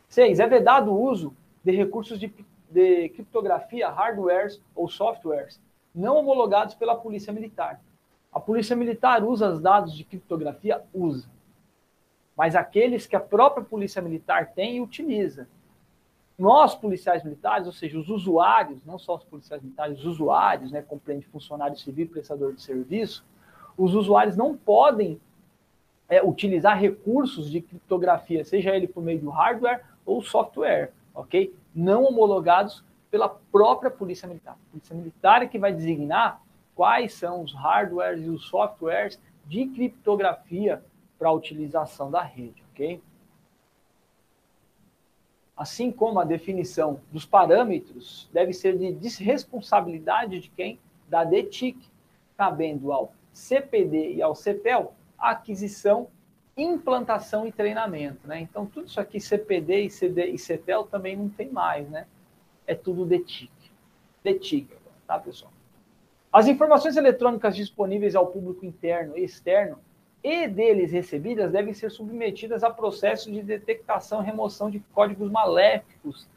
[0.10, 2.28] Seis, é vedado o uso de recursos de
[2.72, 5.62] de criptografia, hardwares ou softwares
[5.94, 7.82] não homologados pela Polícia Militar.
[8.32, 10.82] A Polícia Militar usa os dados de criptografia?
[10.94, 11.28] Usa.
[12.36, 15.48] Mas aqueles que a própria Polícia Militar tem e utiliza.
[16.38, 20.82] Nós, policiais militares, ou seja, os usuários, não só os policiais militares, os usuários, né,
[20.82, 23.24] compreende funcionário civil prestador de serviço,
[23.78, 25.20] os usuários não podem
[26.10, 31.54] é, utilizar recursos de criptografia, seja ele por meio do hardware ou software, ok?
[31.74, 34.54] não homologados pela própria Polícia Militar.
[34.54, 36.41] A Polícia Militar é que vai designar
[36.76, 40.84] quais são os hardwares e os softwares de criptografia
[41.17, 43.01] para a utilização da rede, ok?
[45.55, 50.80] Assim como a definição dos parâmetros deve ser de desresponsabilidade de quem?
[51.07, 51.78] Da DETIC,
[52.36, 56.07] cabendo ao CPD e ao CEPEL a aquisição
[56.57, 58.41] implantação e treinamento, né?
[58.41, 62.07] Então, tudo isso aqui, CPD e, CD, e CETEL também não tem mais, né?
[62.67, 63.51] É tudo DETIC.
[64.24, 64.76] DETIC,
[65.07, 65.51] tá, pessoal?
[66.32, 69.78] As informações eletrônicas disponíveis ao público interno e externo
[70.24, 76.28] e deles recebidas devem ser submetidas a processos de detectação e remoção de códigos maléficos,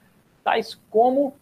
[0.43, 1.35] tais como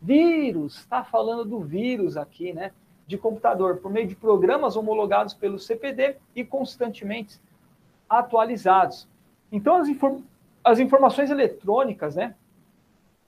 [0.00, 0.78] vírus.
[0.78, 2.72] Está falando do vírus aqui, né?
[3.06, 7.38] De computador, por meio de programas homologados pelo CPD e constantemente
[8.08, 9.06] atualizados.
[9.52, 10.22] Então, as, inform
[10.64, 12.34] as informações eletrônicas, né,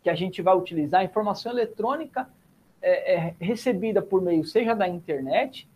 [0.03, 2.29] que a gente vai utilizar, a informação eletrônica
[2.83, 5.69] é, é recebida por meio, seja da internet,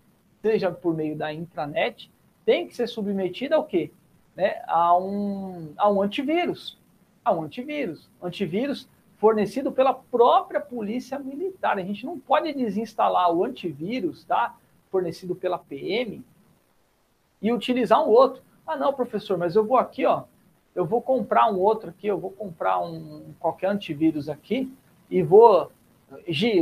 [0.42, 2.10] seja por meio da intranet,
[2.44, 3.90] tem que ser submetida ao quê?
[4.34, 6.78] Né, a, um, a um antivírus.
[7.24, 8.08] A um antivírus.
[8.22, 11.78] Antivírus fornecido pela própria Polícia Militar.
[11.78, 14.56] A gente não pode desinstalar o antivírus, tá?
[14.90, 16.22] Fornecido pela PM
[17.40, 18.42] e utilizar um outro.
[18.66, 20.24] Ah, não, professor, mas eu vou aqui, ó,
[20.74, 24.72] eu vou comprar um outro aqui, eu vou comprar um qualquer antivírus aqui
[25.10, 25.70] e vou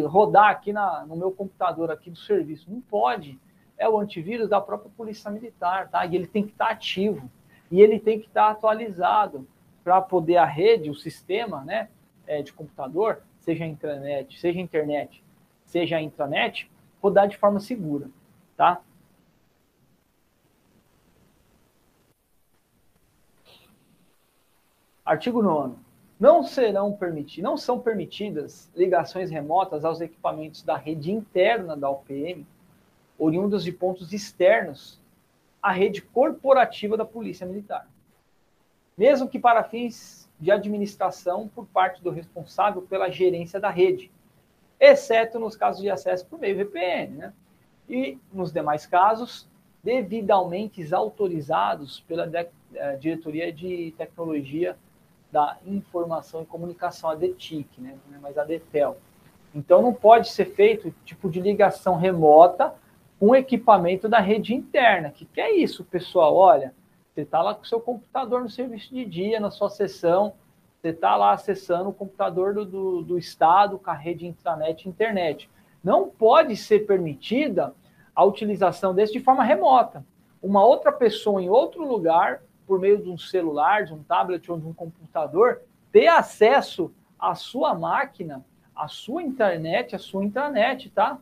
[0.06, 2.70] rodar aqui na, no meu computador aqui do serviço.
[2.70, 3.38] Não pode.
[3.76, 6.04] É o antivírus da própria Polícia Militar, tá?
[6.06, 7.28] E ele tem que estar ativo
[7.70, 9.46] e ele tem que estar atualizado
[9.82, 11.88] para poder a rede, o sistema, né,
[12.26, 15.22] é, de computador, seja intranet, seja internet,
[15.66, 16.70] seja intranet,
[17.02, 18.08] rodar de forma segura,
[18.56, 18.80] tá?
[25.04, 25.83] Artigo 9
[26.24, 32.46] não serão permitidas, não são permitidas ligações remotas aos equipamentos da rede interna da UPM,
[33.18, 34.98] oriundas de pontos externos
[35.62, 37.86] à rede corporativa da Polícia Militar.
[38.96, 44.10] Mesmo que para fins de administração por parte do responsável pela gerência da rede,
[44.80, 47.34] exceto nos casos de acesso por meio VPN, né?
[47.86, 49.46] E nos demais casos,
[49.82, 52.26] devidamente autorizados pela
[52.72, 54.74] eh, Diretoria de Tecnologia
[55.34, 57.96] da Informação e Comunicação, a DETIC, né?
[58.14, 58.96] é mais a DETEL.
[59.52, 62.72] Então, não pode ser feito tipo de ligação remota
[63.20, 65.08] um equipamento da rede interna.
[65.08, 66.36] O que, que é isso, pessoal?
[66.36, 66.72] Olha,
[67.12, 70.34] você está lá com o seu computador no serviço de dia, na sua sessão,
[70.80, 75.50] você está lá acessando o computador do, do, do, Estado com a rede intranet internet.
[75.82, 77.74] Não pode ser permitida
[78.14, 80.06] a utilização desse de forma remota.
[80.40, 84.58] Uma outra pessoa em outro lugar, por meio de um celular, de um tablet ou
[84.58, 85.62] de um computador,
[85.92, 88.44] ter acesso à sua máquina,
[88.74, 91.18] à sua internet, à sua intranet, tá?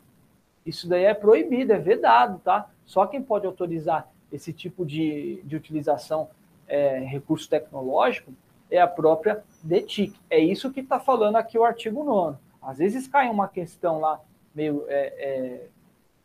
[0.64, 2.70] Isso daí é proibido, é vedado, tá?
[2.84, 6.30] Só quem pode autorizar esse tipo de, de utilização
[6.66, 8.32] é, recurso tecnológico
[8.70, 10.18] é a própria DETIC.
[10.30, 12.38] É isso que está falando aqui o artigo 9.
[12.62, 14.20] Às vezes cai uma questão lá
[14.54, 15.68] meio é, é,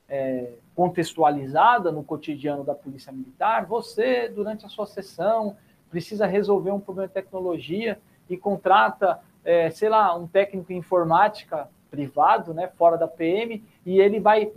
[0.10, 3.66] é, contextualizada no cotidiano da Polícia Militar.
[3.66, 5.58] Você, durante a sua sessão,
[5.90, 8.00] precisa resolver um problema de tecnologia
[8.30, 14.00] e contrata, é, sei lá, um técnico em informática privado, né, fora da PM, e
[14.00, 14.52] ele vai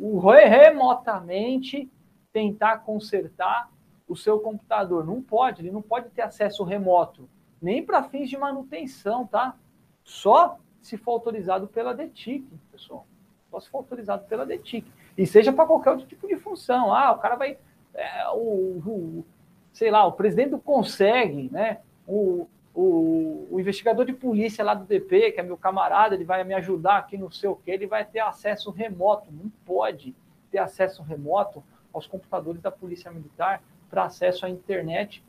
[0.49, 1.89] remotamente
[2.33, 3.71] tentar consertar
[4.09, 5.07] o seu computador.
[5.07, 7.29] Não pode, ele não pode ter acesso remoto,
[7.63, 9.55] nem para fins de manutenção, tá?
[10.03, 13.07] Só se for autorizado pela DETIC, pessoal.
[13.51, 14.91] Só se for autorizado pela DETIC.
[15.21, 16.95] E seja para qualquer outro tipo de função.
[16.95, 17.59] Ah, o cara vai.
[17.93, 19.27] É, o, o,
[19.71, 21.81] sei lá, o presidente consegue, né?
[22.07, 26.43] O, o, o, investigador de polícia lá do DP, que é meu camarada, ele vai
[26.43, 29.31] me ajudar aqui no seu que, ele vai ter acesso remoto.
[29.31, 30.17] Não pode
[30.51, 31.63] ter acesso remoto
[31.93, 35.23] aos computadores da Polícia Militar para acesso à internet,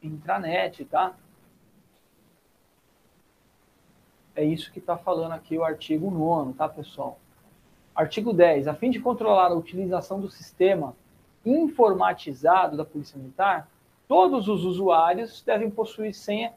[0.00, 1.16] intranet, tá?
[4.36, 7.18] É isso que está falando aqui o artigo 9, tá, pessoal?
[8.00, 8.66] Artigo 10.
[8.66, 10.96] A fim de controlar a utilização do sistema
[11.44, 13.68] informatizado da Polícia Militar,
[14.08, 16.54] todos os usuários devem possuir senha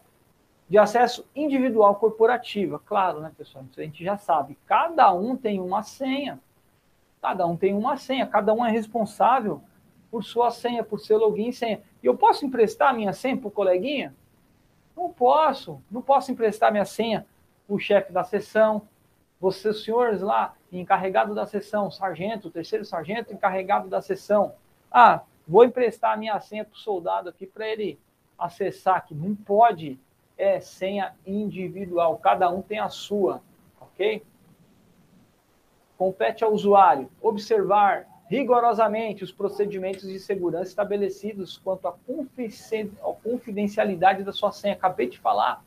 [0.69, 2.79] de acesso individual corporativa.
[2.79, 3.65] Claro, né, pessoal?
[3.69, 4.57] Isso a gente já sabe.
[4.65, 6.39] Cada um tem uma senha.
[7.21, 8.25] Cada um tem uma senha.
[8.25, 9.61] Cada um é responsável
[10.09, 11.81] por sua senha, por seu login e senha.
[12.01, 14.15] E eu posso emprestar minha senha para o coleguinha?
[14.95, 15.81] Não posso.
[15.91, 17.27] Não posso emprestar minha senha
[17.67, 18.83] para o chefe da sessão.
[19.41, 24.53] Vocês, senhores lá, encarregado da sessão, sargento, terceiro sargento, encarregado da sessão.
[24.91, 27.99] Ah, vou emprestar a minha senha para o soldado aqui para ele
[28.37, 29.99] acessar, que não pode,
[30.37, 33.41] é senha individual, cada um tem a sua,
[33.79, 34.23] ok?
[35.97, 41.95] Compete ao usuário observar rigorosamente os procedimentos de segurança estabelecidos quanto à
[43.23, 44.73] confidencialidade da sua senha.
[44.73, 45.63] Acabei de falar.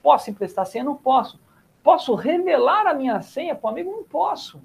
[0.00, 0.84] Posso emprestar senha?
[0.84, 1.40] Não posso.
[1.88, 3.90] Posso revelar a minha senha para o amigo?
[3.90, 4.60] Não posso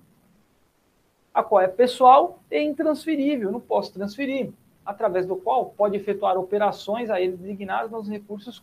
[1.34, 4.52] a qual é pessoal e intransferível, não posso transferir,
[4.86, 8.62] através do qual pode efetuar operações a ele designadas nos recursos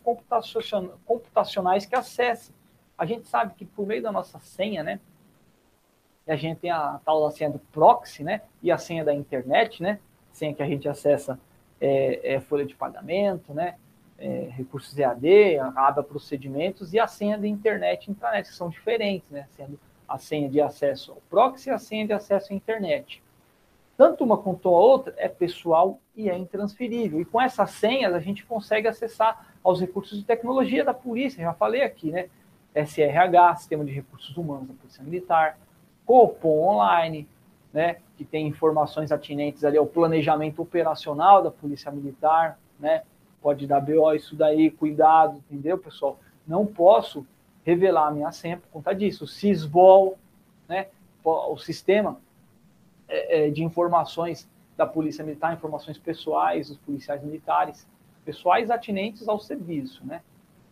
[1.07, 2.53] computacionais que acesse.
[2.95, 4.99] A gente sabe que por meio da nossa senha, né,
[6.27, 9.81] a gente tem a tal da senha do proxy, né, e a senha da internet,
[9.81, 9.99] né,
[10.31, 11.39] senha que a gente acessa
[11.81, 13.79] é, é folha de pagamento, né,
[14.21, 18.69] é, recursos EAD, a aba procedimentos e a senha da internet e intranet, que são
[18.69, 22.55] diferentes, né, sendo a senha de acesso ao proxy e a senha de acesso à
[22.55, 23.23] internet.
[23.97, 27.19] Tanto uma quanto a outra é pessoal e é intransferível.
[27.19, 31.53] E com essas senhas a gente consegue acessar aos recursos de tecnologia da polícia, já
[31.53, 32.29] falei aqui, né?
[32.73, 35.57] SRH, Sistema de Recursos Humanos da Polícia Militar,
[36.05, 37.27] Copom Online,
[37.73, 37.97] né?
[38.17, 43.03] Que tem informações atinentes ali ao planejamento operacional da Polícia Militar, né?
[43.41, 46.19] Pode dar BO isso daí, cuidado, entendeu, pessoal?
[46.47, 47.25] Não posso
[47.63, 49.25] revelar a minha senha por conta disso.
[49.25, 50.17] O
[50.67, 50.87] né,
[51.23, 52.19] o sistema
[53.07, 57.87] é, é, de informações da Polícia Militar, informações pessoais dos policiais militares,
[58.23, 60.21] pessoais atinentes ao serviço, né,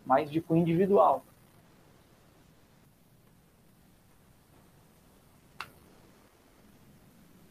[0.05, 1.23] mas de cunho individual.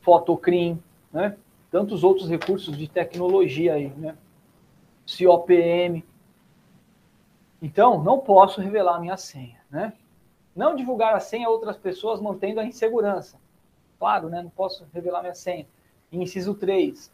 [0.00, 1.36] Fotocrim, né,
[1.70, 4.16] tantos outros recursos de tecnologia aí, né,
[5.16, 6.04] COPM,
[7.60, 9.92] então, não posso revelar a minha senha, né?
[10.54, 13.38] Não divulgar a senha a outras pessoas mantendo a insegurança.
[13.98, 14.42] Claro, né?
[14.42, 15.66] Não posso revelar minha senha.
[16.10, 17.12] Inciso 3.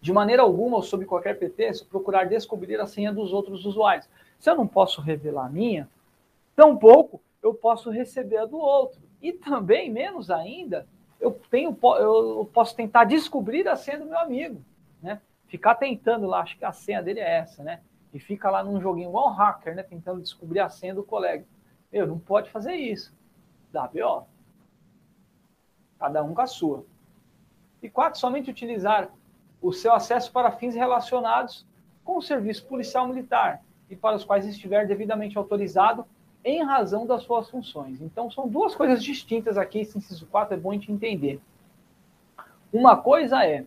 [0.00, 4.08] De maneira alguma ou sob qualquer pretexto, procurar descobrir a senha dos outros usuários.
[4.38, 5.88] Se eu não posso revelar a minha,
[6.56, 9.00] tampouco eu posso receber a do outro.
[9.20, 10.86] E também, menos ainda,
[11.20, 14.60] eu, tenho, eu posso tentar descobrir a senha do meu amigo.
[15.00, 15.20] Né?
[15.52, 17.80] Ficar tentando lá, acho que a senha dele é essa, né?
[18.12, 19.82] e fica lá num joguinho igual um hacker, né?
[19.82, 21.44] Tentando descobrir a senha do colega.
[21.90, 23.14] Meu, não pode fazer isso.
[23.72, 24.26] Dá BO.
[25.98, 26.84] Cada um com a sua.
[27.82, 29.10] E quatro, somente utilizar
[29.60, 31.66] o seu acesso para fins relacionados
[32.04, 36.04] com o serviço policial militar e para os quais estiver devidamente autorizado
[36.44, 38.00] em razão das suas funções.
[38.00, 41.40] Então, são duas coisas distintas aqui, esse inciso 4 é bom a gente entender.
[42.72, 43.64] Uma coisa é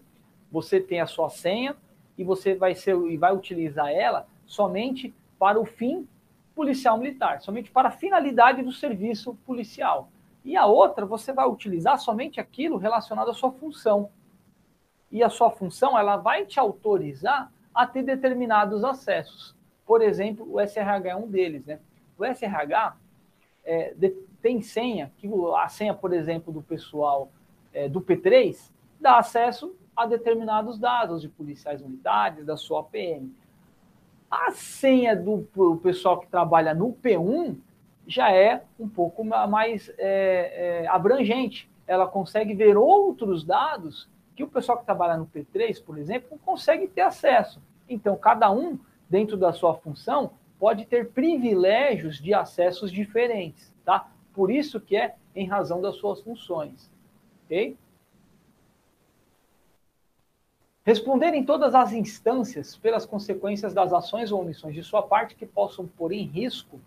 [0.51, 1.75] você tem a sua senha
[2.17, 6.07] e você vai ser e vai utilizar ela somente para o fim
[6.55, 10.09] policial militar, somente para a finalidade do serviço policial.
[10.43, 14.09] E a outra, você vai utilizar somente aquilo relacionado à sua função.
[15.11, 19.55] E a sua função, ela vai te autorizar a ter determinados acessos.
[19.85, 21.79] Por exemplo, o SRH é um deles, né?
[22.17, 22.95] O SRH
[23.65, 24.09] é, de,
[24.41, 25.27] tem senha, que
[25.57, 27.29] a senha, por exemplo, do pessoal
[27.73, 33.33] é, do P3 dá acesso a determinados dados de policiais militares, da sua PM.
[34.29, 35.47] A senha do
[35.81, 37.55] pessoal que trabalha no P1
[38.07, 41.69] já é um pouco mais é, é, abrangente.
[41.87, 46.37] Ela consegue ver outros dados que o pessoal que trabalha no P3, por exemplo, não
[46.37, 47.61] consegue ter acesso.
[47.87, 48.77] Então, cada um,
[49.09, 54.09] dentro da sua função, pode ter privilégios de acessos diferentes, tá?
[54.33, 56.91] Por isso que é em razão das suas funções,
[57.45, 57.77] ok?
[60.85, 65.45] Responder em todas as instâncias pelas consequências das ações ou omissões de sua parte que
[65.45, 66.79] possam pôr em risco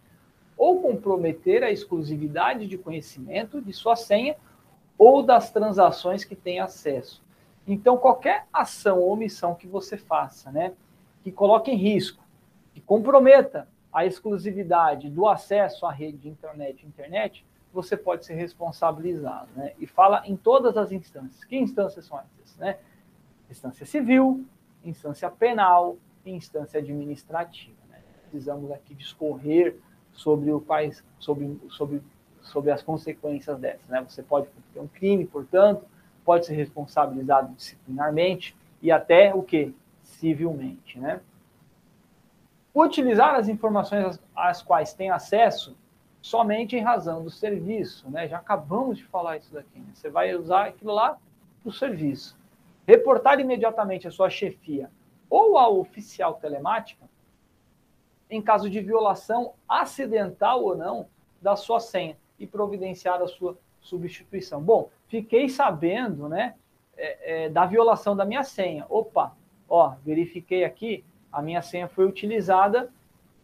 [0.56, 4.36] ou comprometer a exclusividade de conhecimento de sua senha
[4.96, 7.24] ou das transações que tem acesso.
[7.66, 10.74] Então, qualquer ação ou omissão que você faça, né,
[11.24, 12.22] que coloque em risco,
[12.72, 19.48] que comprometa a exclusividade do acesso à rede de internet, internet, você pode ser responsabilizado,
[19.54, 19.72] né?
[19.78, 21.44] E fala em todas as instâncias.
[21.44, 22.78] Que instâncias são essas, né?
[23.50, 24.44] Instância civil,
[24.84, 27.76] instância penal e instância administrativa.
[27.88, 28.00] Né?
[28.22, 29.76] Precisamos aqui discorrer
[30.12, 32.02] sobre o quais, sobre, sobre,
[32.42, 33.88] sobre as consequências dessas.
[33.88, 34.04] Né?
[34.06, 35.84] Você pode ter um crime, portanto,
[36.24, 39.74] pode ser responsabilizado disciplinarmente e até o que?
[40.02, 40.98] Civilmente.
[40.98, 41.20] Né?
[42.74, 45.76] Utilizar as informações às, às quais tem acesso
[46.20, 48.10] somente em razão do serviço.
[48.10, 48.28] Né?
[48.28, 49.78] Já acabamos de falar isso daqui.
[49.78, 49.86] Né?
[49.94, 51.16] Você vai usar aquilo lá
[51.62, 52.37] para o serviço.
[52.88, 54.90] Reportar imediatamente a sua chefia
[55.28, 57.06] ou ao oficial telemática
[58.30, 61.06] em caso de violação acidental ou não
[61.38, 64.62] da sua senha e providenciar a sua substituição.
[64.62, 66.54] Bom, fiquei sabendo, né,
[66.96, 68.86] é, é, da violação da minha senha.
[68.88, 69.36] Opa,
[69.68, 72.90] ó, verifiquei aqui, a minha senha foi utilizada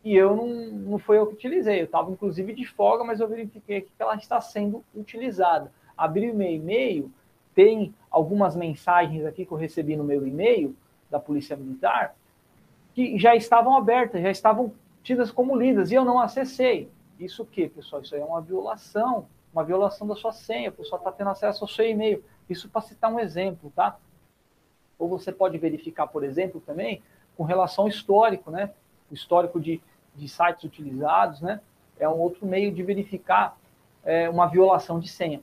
[0.03, 1.83] e eu não, não foi eu que utilizei.
[1.83, 5.71] Eu estava, inclusive, de folga, mas eu verifiquei que ela está sendo utilizada.
[5.95, 7.13] Abri o meu e-mail,
[7.55, 10.75] tem algumas mensagens aqui que eu recebi no meu e-mail
[11.11, 12.15] da Polícia Militar,
[12.93, 16.89] que já estavam abertas, já estavam tidas como lidas, e eu não acessei.
[17.19, 18.03] Isso o quê, pessoal?
[18.03, 21.63] Isso aí é uma violação, uma violação da sua senha, o pessoal está tendo acesso
[21.65, 22.25] ao seu e-mail.
[22.49, 23.97] Isso para citar um exemplo, tá?
[24.99, 27.03] Ou você pode verificar, por exemplo, também
[27.37, 28.71] com relação ao histórico, né?
[29.11, 29.81] O histórico de,
[30.15, 31.61] de sites utilizados, né?
[31.99, 33.57] É um outro meio de verificar
[34.05, 35.41] é, uma violação de senha.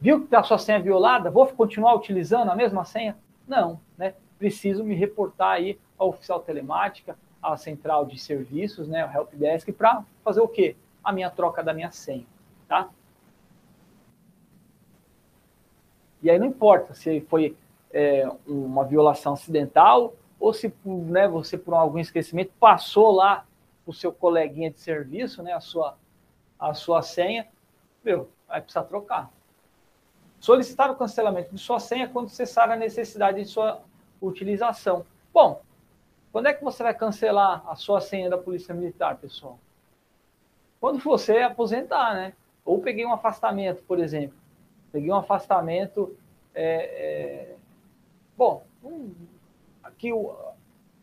[0.00, 1.30] Viu que a sua senha é violada?
[1.30, 3.16] Vou continuar utilizando a mesma senha?
[3.46, 4.14] Não, né?
[4.38, 10.02] Preciso me reportar aí ao oficial telemática, à central de serviços, né, o helpdesk, para
[10.24, 10.76] fazer o quê?
[11.04, 12.26] A minha troca da minha senha,
[12.66, 12.88] tá?
[16.22, 17.56] E aí não importa se foi
[17.92, 23.46] é, uma violação acidental ou se né, você, por algum esquecimento, passou lá
[23.86, 25.96] o seu coleguinha de serviço, né, a sua,
[26.58, 27.46] a sua senha,
[28.04, 29.30] meu, vai precisar trocar.
[30.40, 33.82] Solicitar o cancelamento de sua senha quando cessar a necessidade de sua
[34.22, 35.04] utilização.
[35.32, 35.60] Bom,
[36.32, 39.58] quando é que você vai cancelar a sua senha da Polícia Militar, pessoal?
[40.80, 42.32] Quando você aposentar, né?
[42.64, 44.38] Ou peguei um afastamento, por exemplo.
[44.90, 46.16] Peguei um afastamento.
[46.54, 47.56] É, é...
[48.34, 49.12] Bom, um,
[49.82, 50.34] aqui o,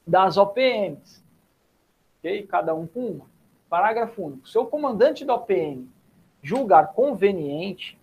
[0.05, 1.23] das OPMs.
[2.19, 2.43] Ok?
[2.47, 3.25] Cada um com uma.
[3.69, 4.47] Parágrafo único.
[4.47, 5.89] Se o comandante da OPM
[6.41, 7.97] julgar conveniente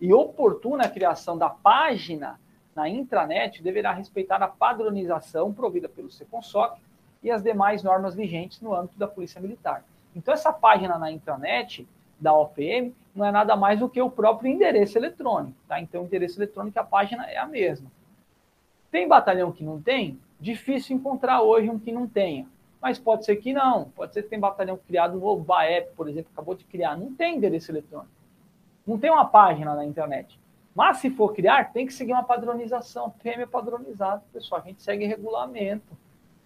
[0.00, 2.38] e oportuna a criação da página
[2.74, 6.80] na intranet, deverá respeitar a padronização provida pelo Seconsop
[7.24, 9.82] e as demais normas vigentes no âmbito da Polícia Militar.
[10.14, 11.88] Então, essa página na intranet
[12.20, 15.56] da OPM não é nada mais do que o próprio endereço eletrônico.
[15.66, 15.80] Tá?
[15.80, 17.90] Então, o endereço eletrônico, a página é a mesma.
[18.90, 20.20] Tem batalhão que não tem?
[20.38, 22.46] Difícil encontrar hoje um que não tenha.
[22.80, 23.86] Mas pode ser que não.
[23.96, 26.96] Pode ser que tem batalhão criado, o BAEP, por exemplo, acabou de criar.
[26.96, 28.12] Não tem endereço eletrônico.
[28.86, 30.38] Não tem uma página na internet.
[30.74, 33.10] Mas se for criar, tem que seguir uma padronização.
[33.22, 34.60] PM é padronizado, pessoal.
[34.60, 35.96] A gente segue regulamento.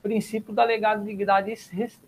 [0.03, 1.53] Princípio da legalidade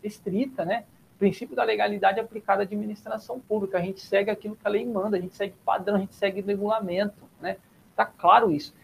[0.02, 0.84] estrita, né?
[1.18, 3.78] Princípio da legalidade aplicada à administração pública.
[3.78, 6.40] A gente segue aquilo que a lei manda, a gente segue padrão, a gente segue
[6.40, 7.56] regulamento, né?
[7.94, 8.74] Tá claro isso.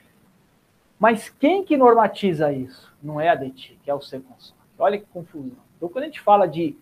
[0.99, 2.93] Mas quem que normatiza isso?
[3.03, 4.57] Não é a DETI, que é o Seconsol.
[4.79, 5.57] Olha que confusão.
[5.77, 6.77] Então, quando a gente fala de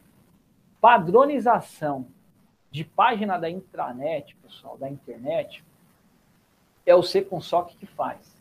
[0.81, 2.07] padronização
[2.71, 5.65] de página da intranet, pessoal, da internet,
[6.85, 8.34] é o Seconsop que faz.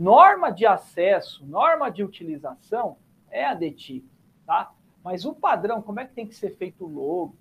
[0.00, 2.96] Norma de acesso, norma de utilização
[3.30, 4.08] é a DETIP,
[4.46, 4.72] tá?
[5.04, 7.36] Mas o padrão, como é que tem que ser feito o logo?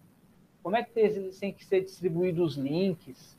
[0.62, 0.92] Como é que
[1.40, 3.38] tem que ser distribuídos os links?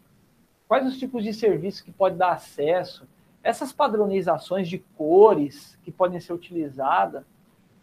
[0.67, 3.07] Quais os tipos de serviços que pode dar acesso?
[3.43, 7.23] Essas padronizações de cores que podem ser utilizadas,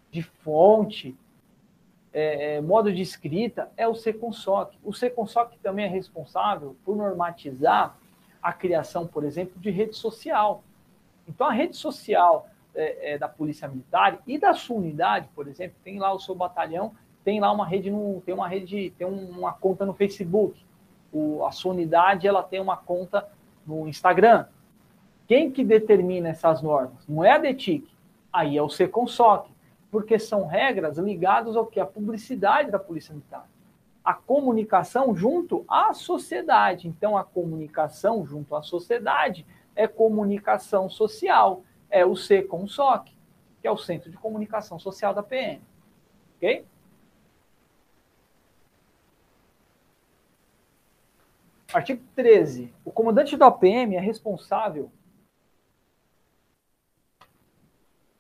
[0.09, 1.15] de fonte,
[2.11, 4.73] é, é, modo de escrita, é o Seconsoc.
[4.83, 7.95] O Seconsoc também é responsável por normatizar
[8.41, 10.63] a criação, por exemplo, de rede social.
[11.28, 15.75] Então, a rede social é, é, da Polícia Militar e da sua unidade, por exemplo,
[15.84, 19.51] tem lá o seu batalhão, tem lá uma rede, no, tem uma rede, tem uma
[19.51, 20.63] conta no Facebook.
[21.11, 23.28] O, a sua unidade ela tem uma conta
[23.65, 24.45] no Instagram.
[25.28, 27.05] Quem que determina essas normas?
[27.07, 27.89] Não é a DETIC,
[28.32, 29.49] aí é o Seconsoc
[29.91, 31.80] porque são regras ligadas ao que?
[31.80, 33.49] A publicidade da Polícia Militar.
[34.03, 36.88] A comunicação junto à sociedade.
[36.88, 39.45] Então, a comunicação junto à sociedade
[39.78, 41.63] é comunicação social.
[41.89, 43.15] É o SECOMSOC,
[43.61, 45.61] que é o Centro de Comunicação Social da PM.
[46.36, 46.65] Ok?
[51.73, 52.73] Artigo 13.
[52.84, 54.91] O comandante da PM é responsável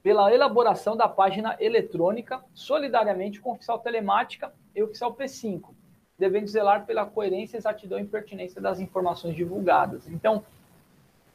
[0.03, 5.73] pela elaboração da página eletrônica solidariamente com o oficial telemática e o oficial P5,
[6.17, 10.07] devendo zelar pela coerência, exatidão e pertinência das informações divulgadas.
[10.07, 10.45] Então,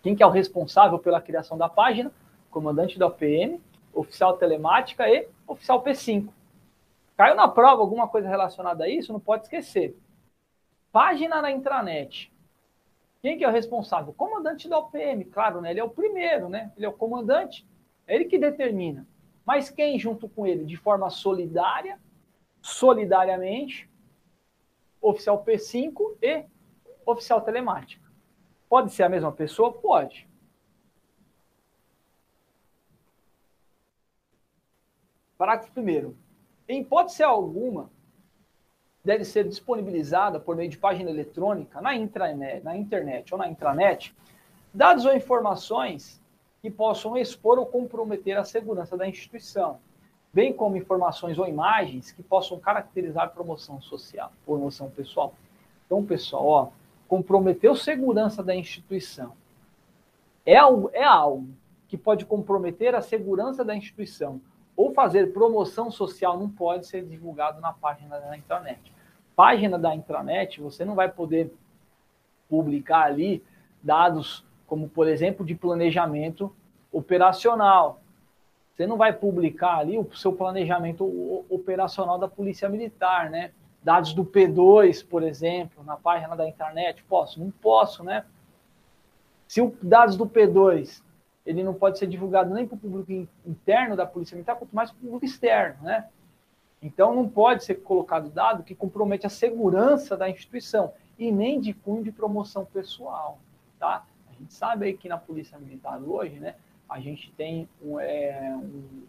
[0.02, 2.12] quem que é o responsável pela criação da página?
[2.50, 3.60] Comandante da OPM,
[3.94, 6.28] oficial telemática e oficial P5.
[7.16, 9.12] Caiu na prova alguma coisa relacionada a isso?
[9.12, 9.96] Não pode esquecer.
[10.90, 12.32] Página na intranet.
[13.22, 14.12] Quem que é o responsável?
[14.12, 15.70] Comandante da OPM, claro, né?
[15.70, 16.72] Ele é o primeiro, né?
[16.76, 17.64] Ele é o comandante
[18.06, 19.06] é ele que determina.
[19.44, 21.98] Mas quem junto com ele, de forma solidária,
[22.60, 23.88] solidariamente,
[25.00, 26.44] oficial P5 e
[27.06, 28.01] oficial telemática.
[28.72, 29.70] Pode ser a mesma pessoa?
[29.70, 30.26] Pode.
[35.36, 36.14] Parágrafo 1.
[36.66, 37.90] Em hipótese alguma,
[39.04, 44.16] deve ser disponibilizada por meio de página eletrônica na, intranet, na internet ou na intranet
[44.72, 46.18] dados ou informações
[46.62, 49.80] que possam expor ou comprometer a segurança da instituição,
[50.32, 55.34] bem como informações ou imagens que possam caracterizar promoção social, promoção pessoal.
[55.84, 56.81] Então, pessoal, ó,
[57.12, 59.34] comprometer a segurança da instituição
[60.46, 61.46] é algo, é algo
[61.86, 64.40] que pode comprometer a segurança da instituição
[64.74, 68.80] ou fazer promoção social não pode ser divulgado na página da intranet.
[69.36, 71.52] Página da intranet, você não vai poder
[72.48, 73.44] publicar ali
[73.82, 76.50] dados como por exemplo de planejamento
[76.90, 78.00] operacional.
[78.72, 81.04] Você não vai publicar ali o seu planejamento
[81.50, 83.52] operacional da Polícia Militar, né?
[83.82, 87.02] Dados do P2, por exemplo, na página da internet.
[87.04, 87.40] Posso?
[87.40, 88.24] Não posso, né?
[89.48, 91.02] Se o dados do P2
[91.44, 94.90] ele não pode ser divulgado nem para o público interno da Polícia Militar, quanto mais
[94.90, 96.08] para o público externo, né?
[96.80, 101.74] Então não pode ser colocado dado que compromete a segurança da instituição e nem de
[101.74, 103.38] cunho de promoção pessoal,
[103.78, 104.04] tá?
[104.42, 106.56] gente sabe aí que na Polícia Militar hoje, né,
[106.88, 109.02] a gente tem um, é, um,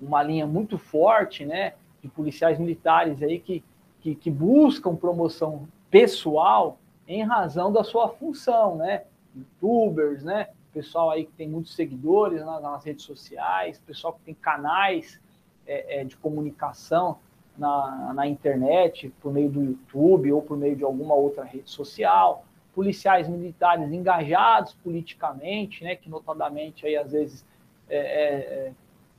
[0.00, 3.62] uma linha muito forte, né, de policiais militares aí que,
[4.00, 11.24] que, que, buscam promoção pessoal em razão da sua função, né, youtubers, né, pessoal aí
[11.24, 15.20] que tem muitos seguidores nas, nas redes sociais, pessoal que tem canais
[15.66, 17.18] é, é, de comunicação
[17.56, 22.44] na, na internet, por meio do YouTube ou por meio de alguma outra rede social,
[22.74, 27.46] policiais militares engajados politicamente, né, que notadamente aí às vezes
[27.88, 28.34] é, é,
[28.68, 28.72] é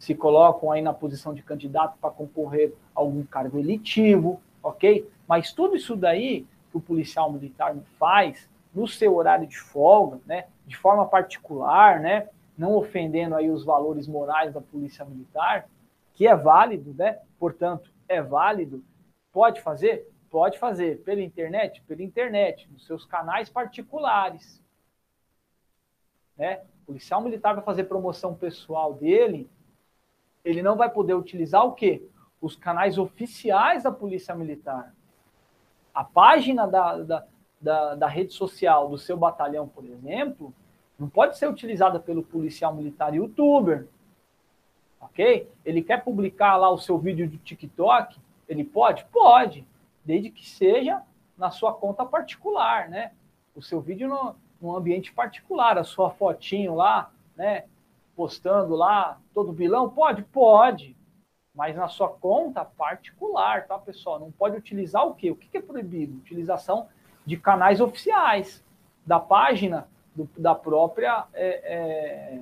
[0.03, 5.09] se colocam aí na posição de candidato para concorrer a algum cargo eletivo, ok?
[5.25, 10.47] Mas tudo isso daí que o policial militar faz no seu horário de folga, né,
[10.67, 12.27] de forma particular, né,
[12.57, 15.69] não ofendendo aí os valores morais da polícia militar,
[16.13, 17.19] que é válido, né?
[17.39, 18.83] Portanto, é válido.
[19.31, 20.11] Pode fazer?
[20.29, 21.01] Pode fazer.
[21.03, 21.81] Pela internet?
[21.87, 24.61] Pela internet, nos seus canais particulares.
[26.37, 26.59] Né?
[26.81, 29.49] O policial militar vai fazer promoção pessoal dele,
[30.43, 32.05] ele não vai poder utilizar o quê?
[32.41, 34.93] Os canais oficiais da Polícia Militar.
[35.93, 37.25] A página da, da,
[37.61, 40.53] da, da rede social do seu batalhão, por exemplo,
[40.99, 43.87] não pode ser utilizada pelo policial militar youtuber.
[44.99, 45.49] Ok?
[45.65, 48.19] Ele quer publicar lá o seu vídeo do TikTok?
[48.47, 49.05] Ele pode?
[49.05, 49.65] Pode.
[50.03, 51.01] Desde que seja
[51.37, 53.11] na sua conta particular, né?
[53.55, 57.65] O seu vídeo no, num ambiente particular, a sua fotinho lá, né?
[58.15, 59.89] Postando lá, todo vilão?
[59.89, 60.23] Pode?
[60.23, 60.95] Pode.
[61.55, 64.19] Mas na sua conta particular, tá, pessoal?
[64.19, 65.31] Não pode utilizar o quê?
[65.31, 66.17] O que é proibido?
[66.17, 66.87] Utilização
[67.25, 68.63] de canais oficiais,
[69.05, 72.41] da página do, da própria é, é,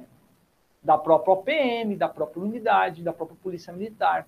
[0.84, 4.28] da própria OPM, da própria unidade, da própria Polícia Militar.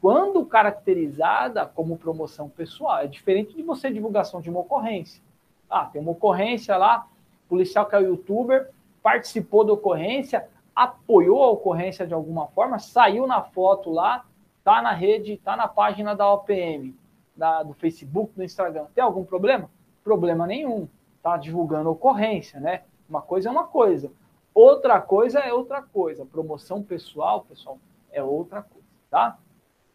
[0.00, 5.22] Quando caracterizada como promoção pessoal, é diferente de você divulgação de uma ocorrência.
[5.70, 7.06] Ah, tem uma ocorrência lá,
[7.48, 8.70] policial que é youtuber,
[9.02, 14.24] participou da ocorrência, apoiou a ocorrência de alguma forma, saiu na foto lá,
[14.62, 16.96] tá na rede, tá na página da OPM,
[17.36, 18.86] da, do Facebook, do Instagram.
[18.94, 19.70] Tem algum problema?
[20.02, 22.82] Problema nenhum está divulgando ocorrência, né?
[23.08, 24.12] Uma coisa é uma coisa,
[24.54, 26.26] outra coisa é outra coisa.
[26.26, 27.78] Promoção pessoal, pessoal,
[28.10, 29.38] é outra coisa, tá?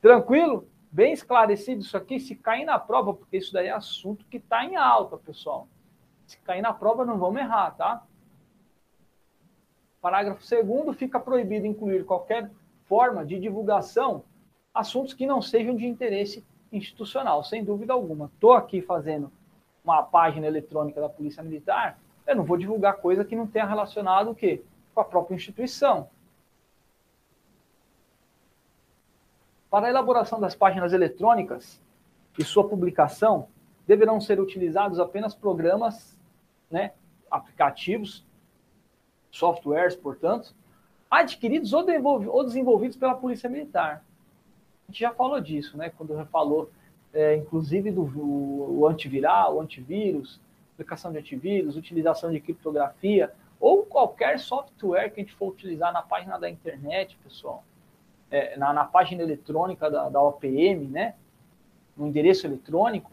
[0.02, 0.68] Tranquilo?
[0.92, 2.20] Bem esclarecido isso aqui.
[2.20, 5.68] Se cair na prova, porque isso daí é assunto que está em alta, pessoal.
[6.26, 8.04] Se cair na prova, não vamos errar, tá?
[10.02, 12.50] Parágrafo 2 fica proibido incluir qualquer
[12.86, 14.24] forma de divulgação
[14.74, 18.32] assuntos que não sejam de interesse institucional, sem dúvida alguma.
[18.34, 19.32] Estou aqui fazendo
[19.84, 24.32] uma página eletrônica da Polícia Militar, eu não vou divulgar coisa que não tenha relacionado
[24.32, 24.62] o quê?
[24.93, 26.10] Com a própria instituição.
[29.70, 31.82] Para a elaboração das páginas eletrônicas
[32.38, 33.47] e sua publicação,
[33.88, 36.18] deverão ser utilizados apenas programas,
[36.70, 36.93] né,
[37.30, 38.24] aplicativos,
[39.32, 40.54] softwares, portanto,
[41.10, 44.04] adquiridos ou desenvolvidos pela Polícia Militar.
[44.88, 46.70] A gente já falou disso, né, quando falou
[47.14, 50.40] é, inclusive do o, o antiviral, o antivírus,
[50.74, 56.02] aplicação de antivírus, utilização de criptografia, ou qualquer software que a gente for utilizar na
[56.02, 57.64] página da internet, pessoal,
[58.32, 61.16] é, na, na, página eletrônica da, da OPM, né,
[61.98, 63.12] no endereço eletrônico,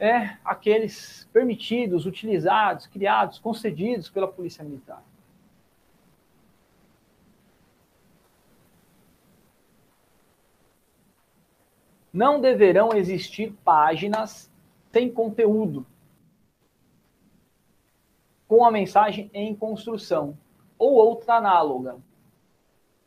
[0.00, 5.04] é aqueles permitidos, utilizados, criados, concedidos pela Polícia Militar.
[12.10, 14.50] Não deverão existir páginas
[14.90, 15.86] sem conteúdo,
[18.48, 20.36] com a mensagem em construção
[20.76, 21.98] ou outra análoga,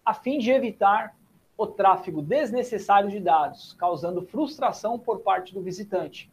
[0.06, 1.18] a fim de evitar
[1.58, 6.32] o tráfego desnecessário de dados, causando frustração por parte do visitante,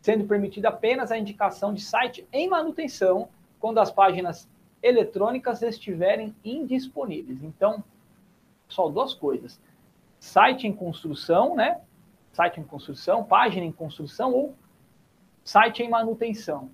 [0.00, 3.28] sendo permitida apenas a indicação de site em manutenção
[3.58, 4.48] quando as páginas
[4.82, 7.42] eletrônicas estiverem indisponíveis.
[7.42, 7.84] Então,
[8.68, 9.60] só duas coisas:
[10.18, 11.80] site em construção, né?
[12.32, 14.54] site em construção, página em construção ou
[15.44, 16.70] site em manutenção.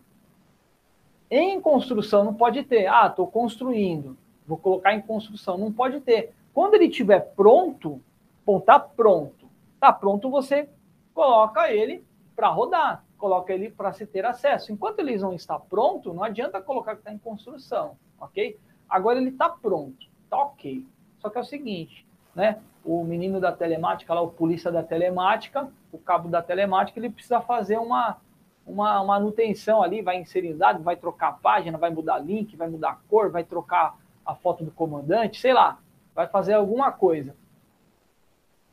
[1.30, 4.16] Em construção não pode ter, ah, estou construindo,
[4.46, 6.32] vou colocar em construção, não pode ter.
[6.54, 8.00] Quando ele estiver pronto,
[8.44, 9.46] bom, está pronto.
[9.74, 10.68] Está pronto, você
[11.12, 12.04] coloca ele
[12.34, 14.72] para rodar, coloca ele para se ter acesso.
[14.72, 18.58] Enquanto eles não está pronto, não adianta colocar que está em construção, ok?
[18.88, 20.84] Agora ele está pronto, está ok.
[21.18, 22.60] Só que é o seguinte, né?
[22.86, 27.40] o menino da telemática, lá, o polícia da telemática, o cabo da telemática, ele precisa
[27.40, 28.18] fazer uma,
[28.64, 32.90] uma manutenção ali, vai inserir dados, vai trocar a página, vai mudar link, vai mudar
[32.90, 35.78] a cor, vai trocar a foto do comandante, sei lá,
[36.14, 37.34] vai fazer alguma coisa.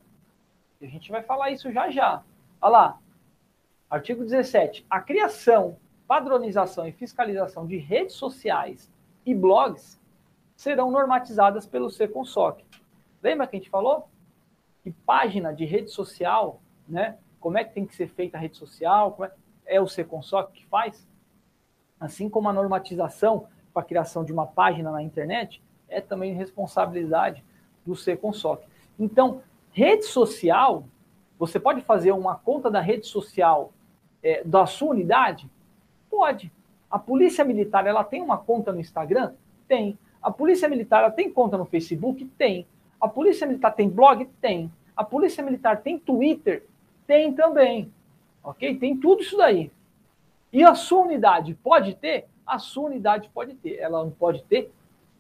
[0.82, 2.24] A gente vai falar isso já já.
[2.62, 3.00] Olha lá.
[3.90, 4.86] Artigo 17.
[4.90, 5.78] A criação
[6.12, 8.92] padronização e fiscalização de redes sociais
[9.26, 9.98] e blogs
[10.58, 12.60] serão normatizadas pelo Seconsoc.
[13.24, 14.10] Lembra que a gente falou?
[14.84, 17.18] Que página de rede social, né?
[17.40, 19.18] Como é que tem que ser feita a rede social?
[19.66, 19.78] É...
[19.78, 21.08] é o Seconsoc que faz?
[21.98, 27.44] Assim como a normatização para a criação de uma página na internet é também responsabilidade
[27.86, 28.64] do Seconsoc.
[28.98, 30.86] Então, rede social,
[31.38, 33.72] você pode fazer uma conta da rede social
[34.24, 35.50] é, da sua unidade?
[36.10, 36.52] Pode.
[36.90, 39.34] A Polícia Militar, ela tem uma conta no Instagram?
[39.68, 39.98] Tem.
[40.22, 42.26] A Polícia Militar, ela tem conta no Facebook?
[42.38, 42.66] Tem.
[43.00, 44.26] A Polícia Militar tem blog?
[44.42, 44.72] Tem.
[44.96, 46.64] A Polícia Militar tem Twitter?
[47.08, 47.92] Tem também.
[48.44, 48.76] Ok?
[48.78, 49.72] Tem tudo isso daí.
[50.54, 52.28] E a sua unidade pode ter?
[52.46, 53.78] A sua unidade pode ter.
[53.78, 54.72] Ela não pode ter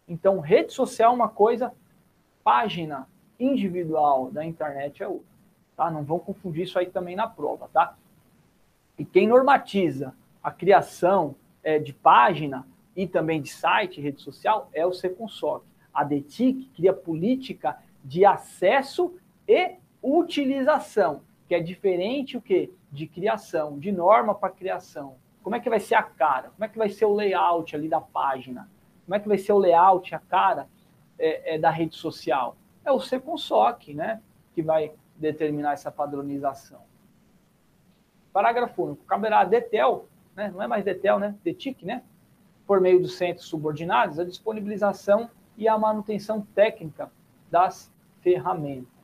[0.08, 1.72] Então, rede social é uma coisa,
[2.42, 3.06] página
[3.38, 5.28] individual da internet é outra.
[5.76, 5.88] Tá?
[5.88, 7.94] Não vão confundir isso aí também na prova, tá?
[8.98, 10.12] E quem normatiza
[10.42, 15.64] a criação é, de página e também de site, rede social, é o Seconsoc.
[15.92, 19.16] A DETIC cria política de acesso
[19.46, 25.16] e utilização, que é diferente o que de criação, de norma para criação.
[25.42, 26.50] Como é que vai ser a cara?
[26.50, 28.68] Como é que vai ser o layout ali da página?
[29.04, 30.68] Como é que vai ser o layout, a cara
[31.18, 32.56] é, é da rede social?
[32.84, 34.22] É o Seconsoc, né,
[34.54, 36.80] que vai determinar essa padronização.
[38.32, 39.04] Parágrafo único.
[39.04, 40.06] Caberá a DETEL,
[40.38, 42.02] né, não é mais DETEL, né, DETIC, né,
[42.66, 47.10] por meio dos centros subordinados, a disponibilização e a manutenção técnica
[47.50, 48.98] das ferramentas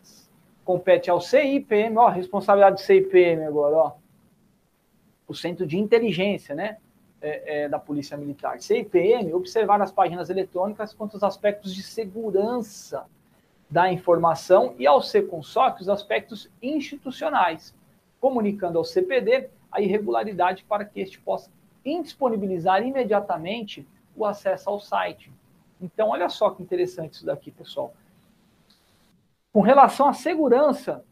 [0.64, 3.92] compete ao CIPM, ó, responsabilidade do CIPM agora, ó.
[5.28, 6.78] O Centro de Inteligência, né?
[7.20, 8.60] É, é, da Polícia Militar.
[8.60, 13.06] CIPM, observar nas páginas eletrônicas quanto aos aspectos de segurança
[13.70, 17.74] da informação e ao Seconsócio os aspectos institucionais,
[18.20, 21.50] comunicando ao CPD a irregularidade para que este possa
[21.84, 25.32] indisponibilizar imediatamente o acesso ao site.
[25.80, 27.92] Então, olha só que interessante isso daqui, pessoal.
[29.52, 31.04] Com relação à segurança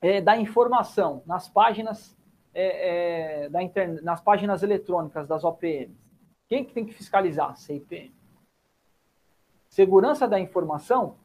[0.00, 2.16] é, da informação nas páginas
[2.54, 5.94] é, é, da internet, nas páginas eletrônicas das OPMs,
[6.48, 7.56] quem que tem que fiscalizar?
[7.56, 8.14] CIPM.
[9.68, 11.16] Segurança da informação,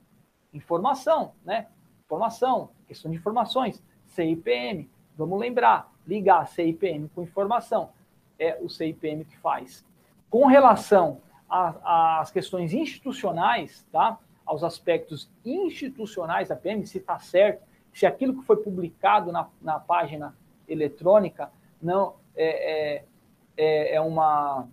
[0.53, 1.67] informação, né?
[2.05, 4.89] Informação, questão de informações, CIPM.
[5.15, 7.89] Vamos lembrar, ligar CIPM com informação.
[8.37, 9.85] É o CIPM que faz.
[10.29, 14.17] Com relação às questões institucionais, tá?
[14.45, 19.79] aos aspectos institucionais da PM, se está certo, se aquilo que foi publicado na, na
[19.79, 20.35] página
[20.67, 23.05] eletrônica não é, é,
[23.57, 24.67] é, é, uma,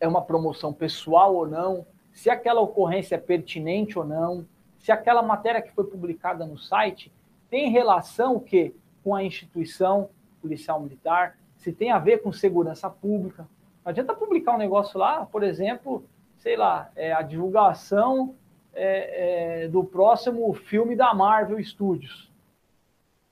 [0.00, 4.46] é uma promoção pessoal ou não, se aquela ocorrência é pertinente ou não,
[4.78, 7.12] se aquela matéria que foi publicada no site
[7.48, 8.74] tem relação o quê?
[9.02, 13.46] Com a instituição policial militar, se tem a ver com segurança pública.
[13.84, 16.04] Não adianta publicar um negócio lá, por exemplo,
[16.38, 18.34] sei lá, é, a divulgação
[18.74, 22.30] é, é, do próximo filme da Marvel Studios.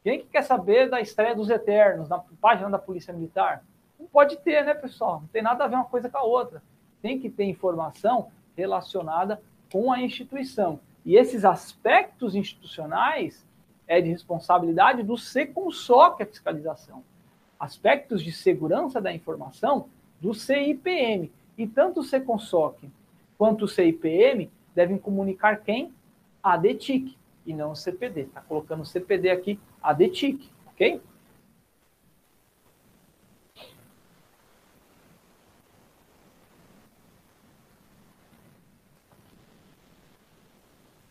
[0.03, 3.65] Quem que quer saber da estreia dos Eternos na página da Polícia Militar?
[3.99, 5.21] Não pode ter, né, pessoal?
[5.21, 6.63] Não tem nada a ver uma coisa com a outra.
[7.03, 10.81] Tem que ter informação relacionada com a instituição.
[11.05, 13.47] E esses aspectos institucionais
[13.91, 17.03] é de responsabilidade do SECONSOC a fiscalização.
[17.59, 19.89] Aspectos de segurança da informação
[20.21, 21.29] do CIPM.
[21.59, 22.89] E tanto o SECONSOC
[23.37, 25.93] quanto o CIPM devem comunicar quem?
[26.41, 28.21] A DETIC e não o CPD.
[28.23, 31.03] Está colocando o CPD aqui, a DETIC, ok?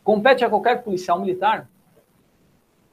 [0.01, 1.67] Compete a qualquer policial militar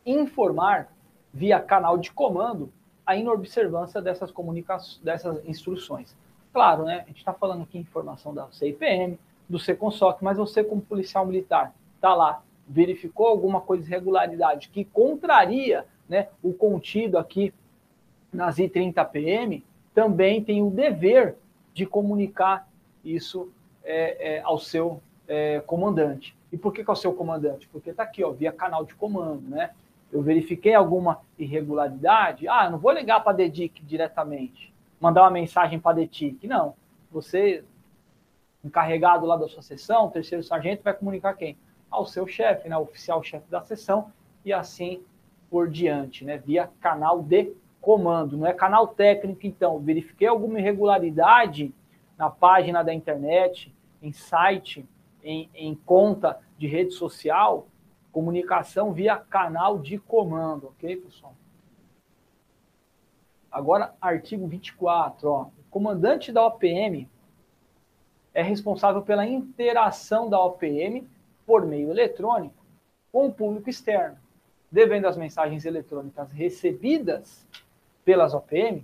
[0.07, 0.89] informar
[1.35, 2.73] via canal de comando
[3.05, 6.17] a inobservância dessas comunicações, dessas instruções.
[6.53, 7.03] Claro, né?
[7.03, 11.75] A gente está falando aqui informação da CIPM, do Seconsoc, mas você como policial militar
[11.95, 17.53] está lá, verificou alguma coisa de irregularidade que contraria né, o contido aqui
[18.33, 19.63] nas I30PM,
[19.95, 21.37] também tem o dever
[21.73, 22.69] de comunicar
[23.05, 23.51] isso
[23.85, 26.37] é, é, ao seu é, comandante.
[26.53, 27.69] E por que, que é o seu comandante?
[27.69, 29.71] Porque está aqui, ó, via canal de comando, né?
[30.17, 32.49] Eu verifiquei alguma irregularidade.
[32.49, 36.47] Ah, eu não vou ligar para a DEDIC diretamente, mandar uma mensagem para a DEDIC.
[36.47, 36.75] Não.
[37.11, 37.63] Você,
[38.65, 41.59] encarregado lá da sua sessão, terceiro sargento, vai comunicar quem?
[41.91, 42.79] Ao seu chefe, né?
[42.79, 44.11] oficial-chefe da sessão,
[44.43, 45.03] e assim
[45.51, 46.39] por diante, né?
[46.39, 48.39] Via canal de comando.
[48.39, 49.79] Não é canal técnico, então.
[49.79, 51.75] Verifiquei alguma irregularidade
[52.17, 53.71] na página da internet,
[54.03, 54.89] em site
[55.23, 57.67] em, em conta de rede social,
[58.17, 61.35] comunicação via canal de comando, ok, pessoal?
[63.53, 65.43] Agora, artigo 24, ó.
[65.43, 67.07] O comandante da OPM
[68.33, 71.07] é responsável pela interação da OPM
[71.45, 72.55] por meio eletrônico
[73.13, 74.17] com o público externo,
[74.73, 77.47] devendo as mensagens eletrônicas recebidas
[78.03, 78.83] pelas OPM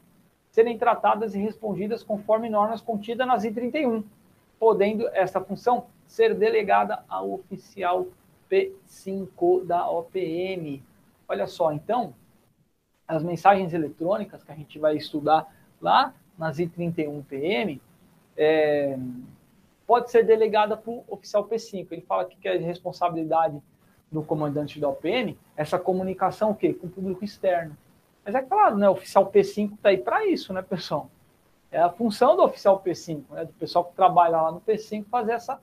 [0.51, 4.05] serem tratadas e respondidas conforme normas contidas nas I31,
[4.59, 8.09] podendo essa função ser delegada ao oficial
[8.53, 10.83] P5 da OPM.
[11.27, 12.15] Olha só, então,
[13.09, 15.51] as mensagens eletrônicas que a gente vai estudar
[15.81, 17.81] lá nas I31PM
[18.37, 18.99] é,
[19.87, 21.89] pode ser delegada para o oficial P5.
[21.91, 23.63] Ele fala que é responsabilidade
[24.11, 26.75] do comandante da OPM essa comunicação o quê?
[26.75, 27.77] com o público externo.
[28.23, 31.11] Mas é claro, né, o oficial P5 está aí para isso, né, pessoal?
[31.71, 35.33] É a função do oficial P5, né, do pessoal que trabalha lá no P5 fazer
[35.33, 35.59] essa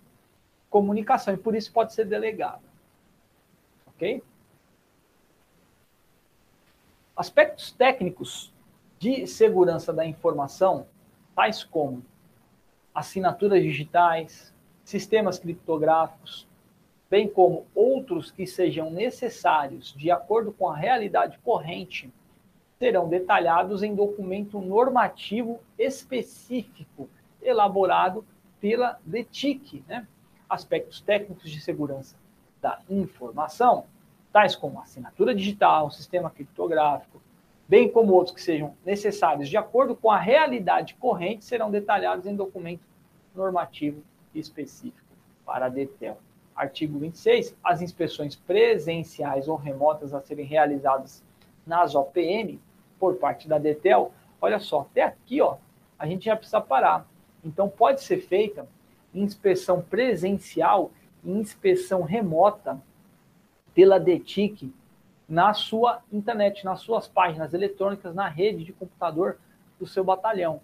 [0.70, 2.69] comunicação, e por isso pode ser delegado.
[4.00, 4.24] Ok?
[7.18, 8.54] Aspectos técnicos
[8.98, 10.88] de segurança da informação,
[11.36, 12.02] tais como
[12.96, 16.48] assinaturas digitais, sistemas criptográficos,
[17.10, 22.10] bem como outros que sejam necessários de acordo com a realidade corrente,
[22.78, 27.10] serão detalhados em documento normativo específico
[27.42, 28.26] elaborado
[28.62, 30.08] pela DETIC, né?
[30.50, 32.16] aspectos técnicos de segurança
[32.62, 33.86] da informação,
[34.32, 37.22] tais como assinatura digital, sistema criptográfico,
[37.68, 42.36] bem como outros que sejam necessários de acordo com a realidade corrente, serão detalhados em
[42.36, 42.82] documento
[43.36, 44.02] normativo
[44.34, 45.08] específico
[45.46, 46.18] para a DETEL.
[46.56, 47.56] Artigo 26.
[47.64, 51.24] As inspeções presenciais ou remotas a serem realizadas
[51.66, 52.60] nas OPM
[53.00, 54.12] por parte da DETEL,
[54.42, 55.56] olha só, até aqui ó,
[55.98, 57.06] a gente já precisa parar.
[57.44, 58.68] Então, pode ser feita
[59.14, 60.92] inspeção presencial
[61.24, 62.82] inspeção remota
[63.74, 64.74] pela DETIC
[65.28, 69.38] na sua internet, nas suas páginas eletrônicas, na rede de computador
[69.80, 70.60] do seu batalhão,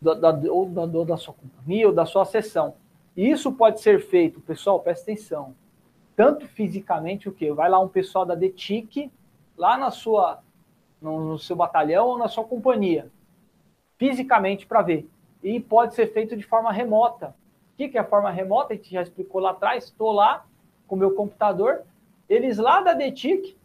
[0.00, 2.74] da, da, ou da, da sua companhia ou da sua seção.
[3.16, 5.54] E isso pode ser feito, pessoal, presta atenção,
[6.16, 7.52] tanto fisicamente, o que?
[7.52, 9.10] Vai lá um pessoal da DETIC,
[9.56, 10.42] lá na sua,
[11.00, 13.10] no, no seu batalhão ou na sua companhia,
[13.98, 15.08] fisicamente para ver.
[15.42, 17.34] E pode ser feito de forma remota,
[17.76, 18.72] que, que é a forma remota?
[18.72, 19.84] A gente já explicou lá atrás.
[19.84, 20.46] Estou lá
[20.86, 21.84] com o meu computador.
[22.28, 23.56] Eles lá da DETIC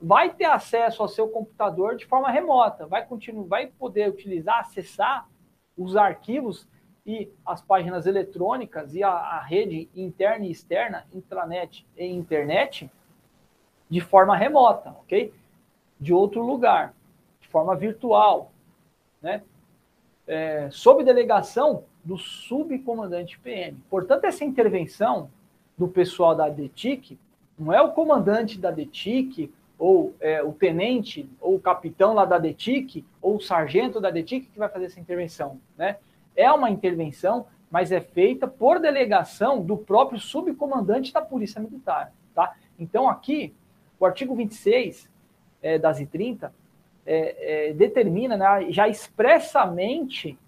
[0.00, 2.86] vai ter acesso ao seu computador de forma remota.
[2.86, 5.28] Vai continuar, vai poder utilizar, acessar
[5.76, 6.68] os arquivos
[7.06, 12.90] e as páginas eletrônicas e a, a rede interna e externa, intranet e internet,
[13.88, 15.32] de forma remota, ok?
[15.98, 16.94] De outro lugar,
[17.40, 18.52] de forma virtual,
[19.20, 19.42] né?
[20.26, 23.78] É, sob delegação do subcomandante PM.
[23.88, 25.30] Portanto, essa intervenção
[25.76, 27.18] do pessoal da DETIC
[27.58, 32.38] não é o comandante da DETIC, ou é, o tenente, ou o capitão lá da
[32.38, 35.58] DETIC, ou o sargento da DETIC que vai fazer essa intervenção.
[35.76, 35.96] Né?
[36.36, 42.12] É uma intervenção mas é feita por delegação do próprio subcomandante da Polícia Militar.
[42.34, 42.54] Tá?
[42.78, 43.54] Então, aqui,
[43.98, 45.08] o artigo 26
[45.62, 46.50] é, das I-30
[47.06, 50.38] é, é, determina, né, já expressamente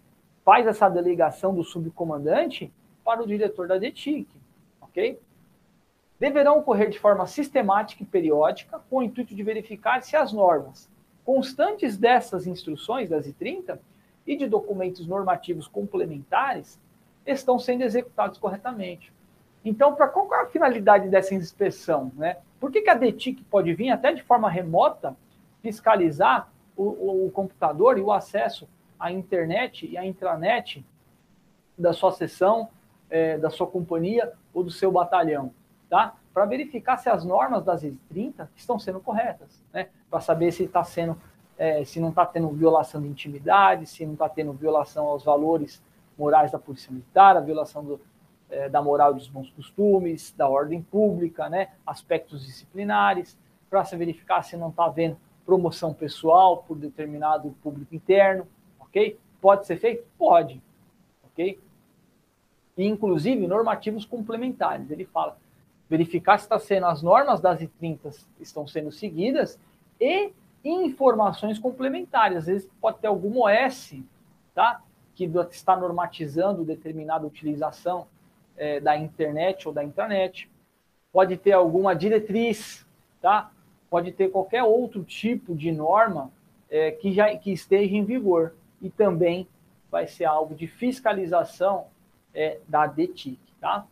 [0.44, 2.72] faz essa delegação do subcomandante
[3.04, 4.28] para o diretor da DETIC,
[4.80, 5.18] ok?
[6.20, 10.88] Deverão ocorrer de forma sistemática e periódica, com o intuito de verificar se as normas
[11.24, 13.78] constantes dessas instruções, das I-30,
[14.26, 16.78] e de documentos normativos complementares,
[17.26, 19.12] estão sendo executados corretamente.
[19.64, 22.12] Então, para qual é a finalidade dessa inspeção?
[22.16, 22.36] Né?
[22.60, 25.16] Por que, que a DETIC pode vir até de forma remota
[25.62, 28.68] fiscalizar o, o, o computador e o acesso
[29.04, 30.82] à internet e à intranet
[31.76, 32.70] da sua seção,
[33.10, 35.52] é, da sua companhia ou do seu batalhão,
[35.90, 36.14] tá?
[36.32, 39.88] Para verificar se as normas das 30 estão sendo corretas, né?
[40.08, 41.20] Para saber se está sendo,
[41.58, 45.82] é, se não está tendo violação de intimidade, se não está tendo violação aos valores
[46.16, 48.00] morais da polícia militar, a violação do,
[48.48, 51.72] é, da moral dos bons costumes, da ordem pública, né?
[51.86, 53.36] Aspectos disciplinares,
[53.68, 58.48] para se verificar se não está havendo promoção pessoal por determinado público interno,
[58.94, 59.18] ok?
[59.40, 60.04] Pode ser feito?
[60.16, 60.62] Pode,
[61.24, 61.58] ok?
[62.76, 64.90] E, inclusive, normativos complementares.
[64.90, 65.36] Ele fala,
[65.90, 69.58] verificar se está sendo as normas das I30 estão sendo seguidas
[70.00, 70.32] e
[70.64, 72.38] informações complementares.
[72.38, 73.94] Às vezes pode ter algum OS,
[74.54, 74.80] tá?
[75.14, 78.06] Que está normatizando determinada utilização
[78.56, 80.48] é, da internet ou da intranet.
[81.12, 82.86] Pode ter alguma diretriz,
[83.20, 83.50] tá?
[83.94, 86.32] pode ter qualquer outro tipo de norma
[86.68, 88.52] é, que já que esteja em vigor
[88.84, 89.48] e também
[89.90, 91.86] vai ser algo de fiscalização
[92.34, 93.86] é, da DETIC, tá?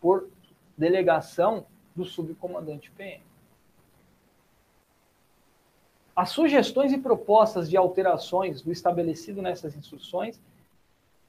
[0.00, 0.28] Por
[0.76, 3.22] delegação do subcomandante PM.
[6.16, 10.40] As sugestões e propostas de alterações do estabelecido nessas instruções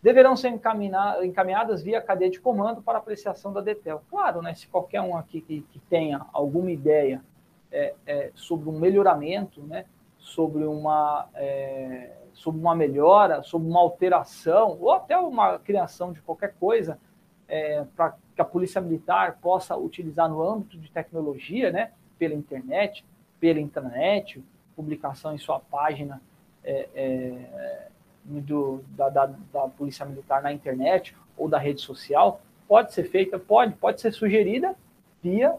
[0.02, 4.04] deverão ser encaminhadas via cadeia de comando para apreciação da DETEL.
[4.10, 7.24] Claro, né, se qualquer um aqui que, que tenha alguma ideia
[7.72, 9.86] é, é, sobre um melhoramento, né?
[10.26, 16.53] sobre, uma, é, sobre uma melhora, sobre uma alteração, ou até uma criação de qualquer
[16.60, 16.99] coisa
[17.48, 21.91] é, para que a Polícia Militar possa utilizar no âmbito de tecnologia, né?
[22.20, 23.03] pela internet,
[23.40, 24.44] pela intranet,
[24.76, 26.22] publicação em sua página
[26.64, 27.88] é, é,
[28.26, 33.40] do, da, da, da Polícia Militar na internet ou da rede social, pode ser feita,
[33.40, 34.76] pode, pode ser sugerida
[35.22, 35.56] via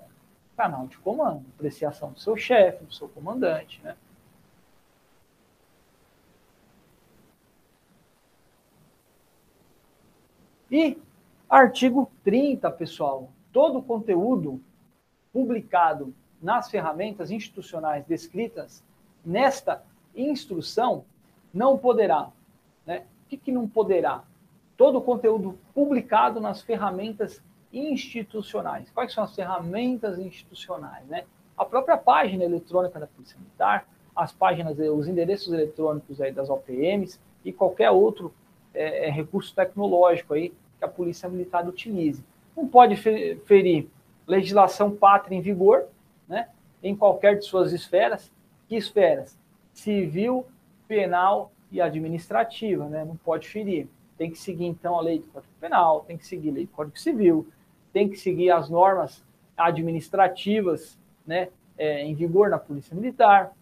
[0.56, 3.94] canal de comando, apreciação do seu chefe, do seu comandante, né?
[10.70, 10.98] E
[11.48, 14.60] artigo 30, pessoal, todo o conteúdo
[15.32, 18.82] publicado nas ferramentas institucionais descritas
[19.24, 19.82] nesta
[20.14, 21.04] instrução
[21.52, 22.30] não poderá,
[22.84, 23.04] né?
[23.24, 24.22] O que, que não poderá?
[24.76, 28.90] Todo o conteúdo publicado nas ferramentas institucionais.
[28.90, 31.06] Quais são as ferramentas institucionais?
[31.06, 31.24] Né?
[31.56, 37.18] A própria página eletrônica da Polícia Militar, as páginas, os endereços eletrônicos aí das OPMs
[37.44, 38.32] e qualquer outro
[38.76, 42.22] é, é, recurso tecnológico aí que a Polícia Militar utilize.
[42.56, 43.88] Não pode ferir
[44.26, 45.86] legislação pátria em vigor,
[46.28, 46.48] né,
[46.82, 48.30] em qualquer de suas esferas.
[48.68, 49.38] Que esferas?
[49.72, 50.46] Civil,
[50.86, 53.04] penal e administrativa, né?
[53.04, 53.88] Não pode ferir.
[54.16, 56.72] Tem que seguir, então, a lei do Código Penal, tem que seguir a lei do
[56.72, 57.46] Código Civil,
[57.92, 59.22] tem que seguir as normas
[59.56, 63.52] administrativas né, é, em vigor na Polícia Militar,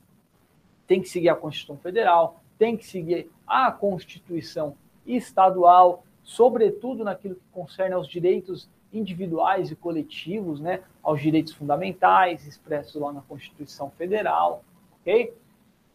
[0.86, 4.76] tem que seguir a Constituição Federal, tem que seguir a Constituição
[5.06, 12.94] Estadual, sobretudo naquilo que concerne aos direitos individuais e coletivos, né, aos direitos fundamentais expressos
[12.94, 14.62] lá na Constituição Federal,
[15.00, 15.34] ok?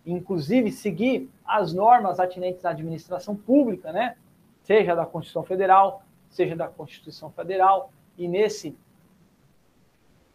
[0.06, 4.16] Inclusive seguir as normas atinentes à administração pública, né,
[4.64, 8.78] seja da Constituição Federal, seja da Constituição Federal, e nesse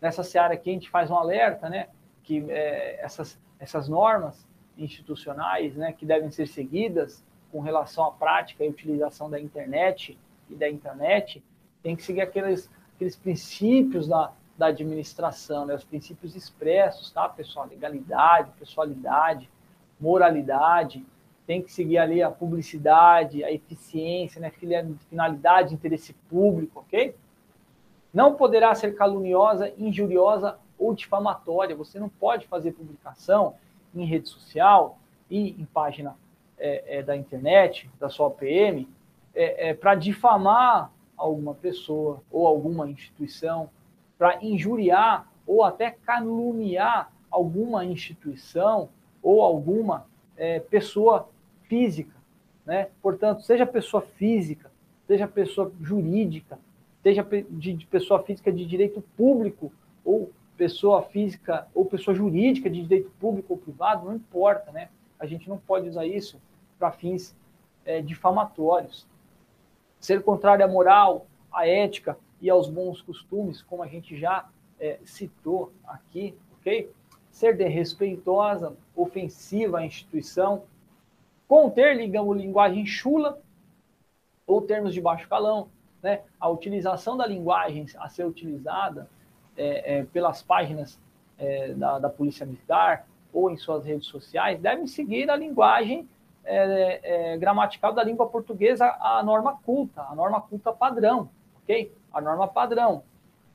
[0.00, 1.88] nessa seara aqui a gente faz um alerta, né,
[2.22, 4.46] que é, essas, essas normas
[4.76, 10.18] institucionais, né, que devem ser seguidas com relação à prática e utilização da internet
[10.50, 11.40] e da internet,
[11.84, 17.68] tem que seguir aqueles, aqueles princípios da, da administração, né, os princípios expressos, tá, pessoal?
[17.68, 19.48] Legalidade, pessoalidade,
[20.00, 21.06] moralidade,
[21.46, 24.50] tem que seguir ali a publicidade, a eficiência, né,
[25.08, 27.14] finalidade, interesse público, ok?
[28.12, 31.76] Não poderá ser caluniosa, injuriosa ou difamatória.
[31.76, 33.54] Você não pode fazer publicação
[33.94, 34.98] em rede social
[35.30, 36.16] e em página
[36.58, 38.88] é, é, da internet, da sua PM,
[39.34, 43.70] é, é para difamar alguma pessoa ou alguma instituição,
[44.18, 48.88] para injuriar ou até caluniar alguma instituição
[49.22, 50.06] ou alguma
[50.36, 51.28] é, pessoa
[51.68, 52.14] física.
[52.64, 52.88] Né?
[53.02, 54.70] Portanto, seja pessoa física,
[55.06, 56.58] seja pessoa jurídica,
[57.02, 59.70] seja de pessoa física de direito público
[60.04, 64.88] ou pessoa física ou pessoa jurídica de direito público ou privado, não importa, né?
[65.18, 66.40] A gente não pode usar isso
[66.78, 67.36] para fins
[67.84, 69.06] é, difamatórios.
[69.98, 74.98] Ser contrário à moral, à ética e aos bons costumes, como a gente já é,
[75.04, 76.90] citou aqui, ok?
[77.30, 80.64] Ser desrespeitosa, ofensiva à instituição,
[81.48, 83.40] conter, digamos, linguagem chula
[84.46, 85.68] ou termos de baixo calão,
[86.02, 86.22] né?
[86.38, 89.08] A utilização da linguagem a ser utilizada
[89.56, 91.00] é, é, pelas páginas
[91.38, 96.08] é, da, da, Polícia Militar ou em suas redes sociais devem seguir a linguagem
[96.44, 101.28] é, é, gramatical da língua portuguesa, a norma culta, a norma culta padrão,
[101.62, 101.92] ok?
[102.12, 103.02] A norma padrão.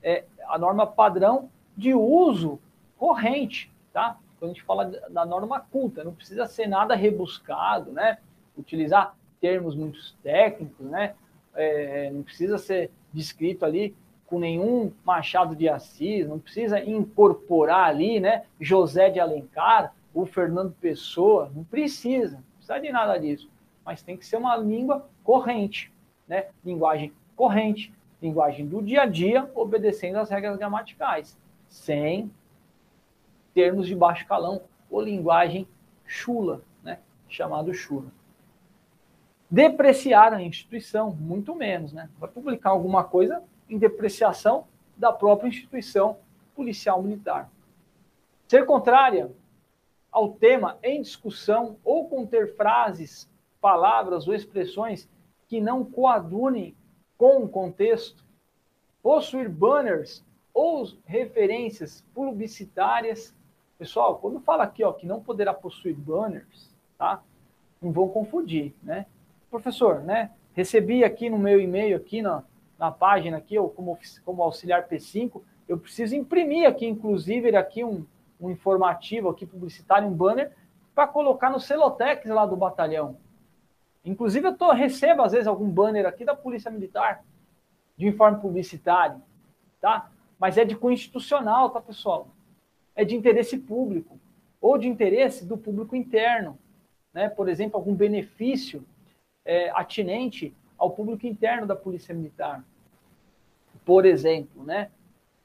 [0.02, 2.58] É, a norma padrão de uso
[2.98, 4.18] corrente, tá?
[4.38, 8.18] Quando a gente fala da norma culta, não precisa ser nada rebuscado, né?
[8.56, 11.14] Utilizar termos muito técnicos, né?
[11.54, 13.94] É, não precisa ser descrito ali
[14.30, 20.72] com nenhum Machado de Assis, não precisa incorporar ali, né, José de Alencar, o Fernando
[20.80, 23.50] Pessoa, não precisa, não precisa de nada disso,
[23.84, 25.92] mas tem que ser uma língua corrente,
[26.28, 27.92] né, linguagem corrente,
[28.22, 31.36] linguagem do dia a dia, obedecendo às regras gramaticais,
[31.68, 32.30] sem
[33.52, 35.66] termos de baixo calão ou linguagem
[36.06, 38.12] chula, né, chamado chula.
[39.50, 42.08] Depreciar a instituição, muito menos, né?
[42.20, 44.66] Vai publicar alguma coisa, em depreciação
[44.96, 46.18] da própria instituição
[46.54, 47.50] policial militar.
[48.48, 49.30] Ser contrária
[50.10, 53.30] ao tema em discussão ou conter frases,
[53.60, 55.08] palavras ou expressões
[55.48, 56.74] que não coadunem
[57.16, 58.24] com o contexto,
[59.02, 63.34] possuir banners ou referências publicitárias.
[63.78, 67.22] Pessoal, quando fala aqui ó, que não poderá possuir banners, tá?
[67.80, 69.06] Não vão confundir, né?
[69.50, 70.32] Professor, né?
[70.52, 72.42] Recebi aqui no meu e-mail aqui na,
[72.80, 78.06] na página aqui, ou como, como auxiliar P5, eu preciso imprimir aqui, inclusive, aqui um,
[78.40, 80.50] um informativo aqui publicitário, um banner,
[80.94, 83.18] para colocar no Celotex lá do batalhão.
[84.02, 87.22] Inclusive, eu tô, recebo, às vezes, algum banner aqui da Polícia Militar,
[87.98, 89.22] de informe publicitário,
[89.78, 90.10] tá?
[90.38, 92.28] Mas é de cunho institucional, tá, pessoal?
[92.96, 94.18] É de interesse público,
[94.58, 96.58] ou de interesse do público interno,
[97.12, 97.28] né?
[97.28, 98.82] Por exemplo, algum benefício
[99.44, 102.64] é, atinente ao público interno da Polícia Militar
[103.90, 104.88] por exemplo, né?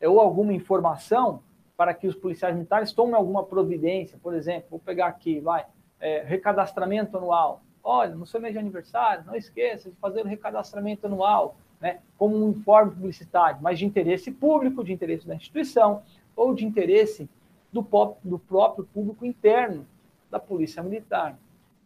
[0.04, 1.42] Ou alguma informação
[1.76, 5.66] para que os policiais militares tomem alguma providência, por exemplo, vou pegar aqui, vai,
[6.00, 7.64] é, recadastramento anual.
[7.84, 12.38] Olha, no seu mês de aniversário, não esqueça de fazer o recadastramento anual, né, como
[12.38, 16.04] um informe publicitário, mas de interesse público, de interesse da instituição
[16.36, 17.28] ou de interesse
[17.74, 17.82] do,
[18.24, 19.88] do próprio público interno
[20.30, 21.36] da Polícia Militar.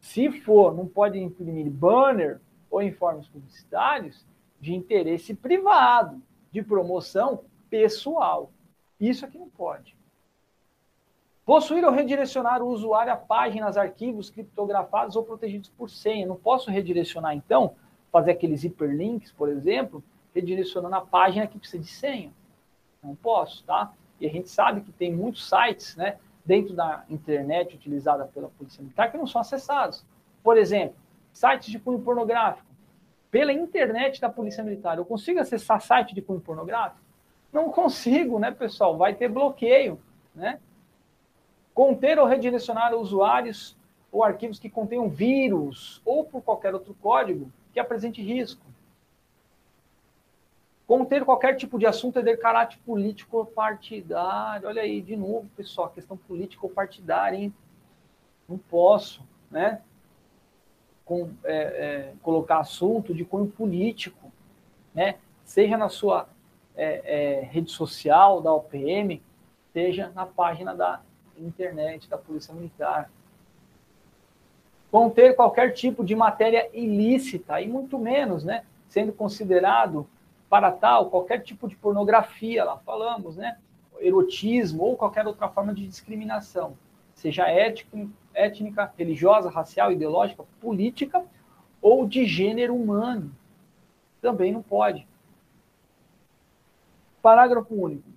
[0.02, 4.28] Se for, não pode imprimir banner ou informes publicitários
[4.60, 8.52] de interesse privado, de promoção pessoal.
[9.00, 9.98] Isso aqui não pode.
[11.46, 16.28] Possuir ou redirecionar o usuário a páginas, arquivos criptografados ou protegidos por senha.
[16.28, 17.76] Não posso redirecionar, então,
[18.12, 20.04] fazer aqueles hiperlinks, por exemplo,
[20.34, 22.32] redirecionando a página que precisa de senha.
[23.02, 23.92] Não posso, tá?
[24.20, 28.82] E a gente sabe que tem muitos sites, né, dentro da internet utilizada pela Polícia
[28.82, 30.06] Militar que não são acessados.
[30.44, 30.96] Por exemplo,
[31.32, 32.69] sites de cunho pornográfico
[33.32, 34.98] pela internet da Polícia Militar.
[34.98, 37.02] Eu consigo acessar site de cunho pornográfico?
[37.52, 38.98] Não consigo, né, pessoal?
[38.98, 40.00] Vai ter bloqueio,
[40.34, 40.60] né?
[41.74, 43.78] Conter ou redirecionar usuários
[44.12, 48.66] ou arquivos que contenham vírus ou por qualquer outro código que apresente risco.
[50.88, 54.68] Conter qualquer tipo de assunto de caráter político ou partidário.
[54.68, 57.54] Olha aí, de novo, pessoal, questão política ou partidária, hein?
[58.48, 59.82] Não posso, né?
[61.10, 64.32] Com, é, é, colocar assunto de cunho político,
[64.94, 65.16] né?
[65.44, 66.30] seja na sua
[66.78, 69.20] é, é rede social da OPM,
[69.74, 71.02] seja na página da
[71.36, 73.10] internet da Polícia Militar.
[74.92, 78.64] Conter qualquer tipo de matéria ilícita, e muito menos, né?
[78.88, 80.08] sendo considerado
[80.48, 83.58] para tal qualquer tipo de pornografia, lá falamos, né?
[84.00, 86.78] erotismo ou qualquer outra forma de discriminação,
[87.20, 91.24] seja ético, étnica, religiosa, racial, ideológica, política
[91.82, 93.32] ou de gênero humano.
[94.22, 95.08] Também não pode.
[97.22, 98.10] Parágrafo único.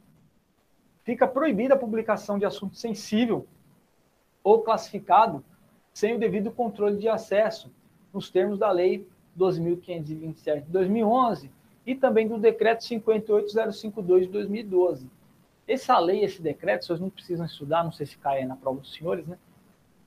[1.04, 3.46] Fica proibida a publicação de assunto sensível
[4.42, 5.44] ou classificado
[5.92, 7.70] sem o devido controle de acesso,
[8.14, 9.06] nos termos da Lei
[9.38, 11.50] 12.527 de 2011
[11.84, 15.10] e também do Decreto 58052 de 2012.
[15.66, 18.92] Essa lei, esse decreto, vocês não precisam estudar, não sei se cai na prova dos
[18.92, 19.38] senhores, né?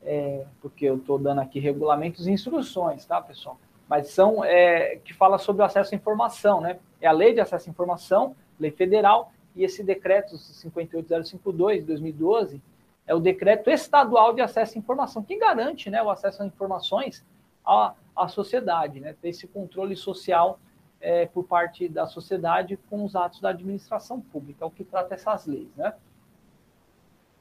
[0.04, 3.58] é, porque eu estou dando aqui regulamentos e instruções, tá, pessoal?
[3.88, 6.80] mas são é, que fala sobre o acesso à informação, né?
[7.00, 12.62] É a lei de acesso à informação, lei federal, e esse decreto 58052 de 2012
[13.08, 17.24] é o decreto estadual de acesso à informação, que garante né, o acesso a informações
[17.64, 19.16] à, à sociedade, né?
[19.22, 20.60] Ter esse controle social
[21.06, 25.14] é, por parte da sociedade com os atos da administração pública, é o que trata
[25.14, 25.94] essas leis, né?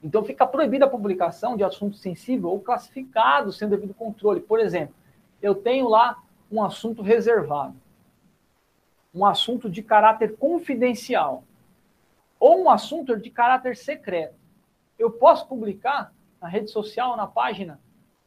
[0.02, 4.40] Então fica proibida a publicação de assunto sensível ou classificado sem devido controle.
[4.40, 4.94] Por exemplo,
[5.40, 6.22] eu tenho lá
[6.52, 7.74] um assunto reservado,
[9.14, 11.42] um assunto de caráter confidencial
[12.38, 14.34] ou um assunto de caráter secreto.
[14.98, 17.80] Eu posso publicar na rede social, na página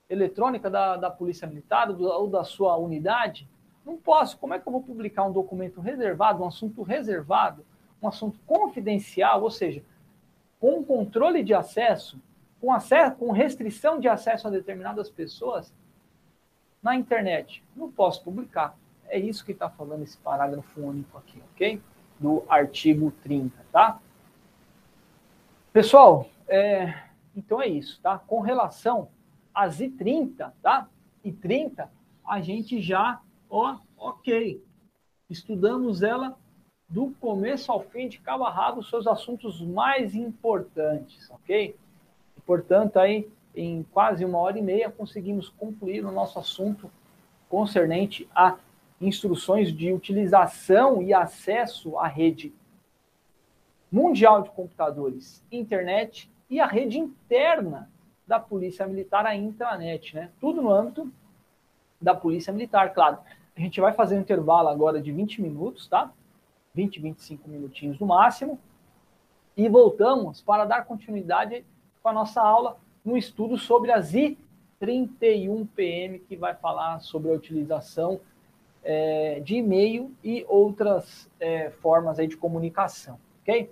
[0.09, 3.47] eletrônica da, da Polícia Militar ou da sua unidade?
[3.87, 4.37] Não posso.
[4.37, 7.65] Como é que eu vou publicar um documento reservado, um assunto reservado,
[8.01, 9.81] um assunto confidencial, ou seja,
[10.59, 12.19] com controle de acesso,
[12.59, 15.73] com, acesso, com restrição de acesso a determinadas pessoas
[16.83, 17.63] na internet?
[17.73, 18.77] Não posso publicar.
[19.07, 21.81] É isso que está falando esse parágrafo único aqui, ok?
[22.19, 24.01] Do artigo 30, tá?
[25.71, 26.93] Pessoal, é,
[27.33, 28.19] então é isso, tá?
[28.19, 29.07] Com relação
[29.55, 30.89] às I30, tá?
[31.25, 31.87] I30,
[32.27, 34.63] a gente já, ó, ok.
[35.29, 36.37] Estudamos ela
[36.87, 41.75] do começo ao fim, de cabo a rabo, os seus assuntos mais importantes, ok?
[42.37, 46.89] E, portanto, aí, em quase uma hora e meia, conseguimos concluir o nosso assunto
[47.49, 48.57] concernente a
[49.01, 52.53] instruções de utilização e acesso à rede
[53.91, 57.89] mundial de computadores, internet e a rede interna
[58.25, 60.31] da Polícia Militar, a intranet, né?
[60.39, 61.11] Tudo no âmbito
[62.01, 63.17] da Polícia Militar, claro.
[63.57, 66.13] A gente vai fazer um intervalo agora de 20 minutos, tá?
[66.75, 68.59] 20, 25 minutinhos no máximo.
[69.55, 71.65] E voltamos para dar continuidade
[72.03, 78.19] com a nossa aula no estudo sobre as I31PM, que vai falar sobre a utilização
[78.83, 83.71] é, de e-mail e outras é, formas aí de comunicação, ok?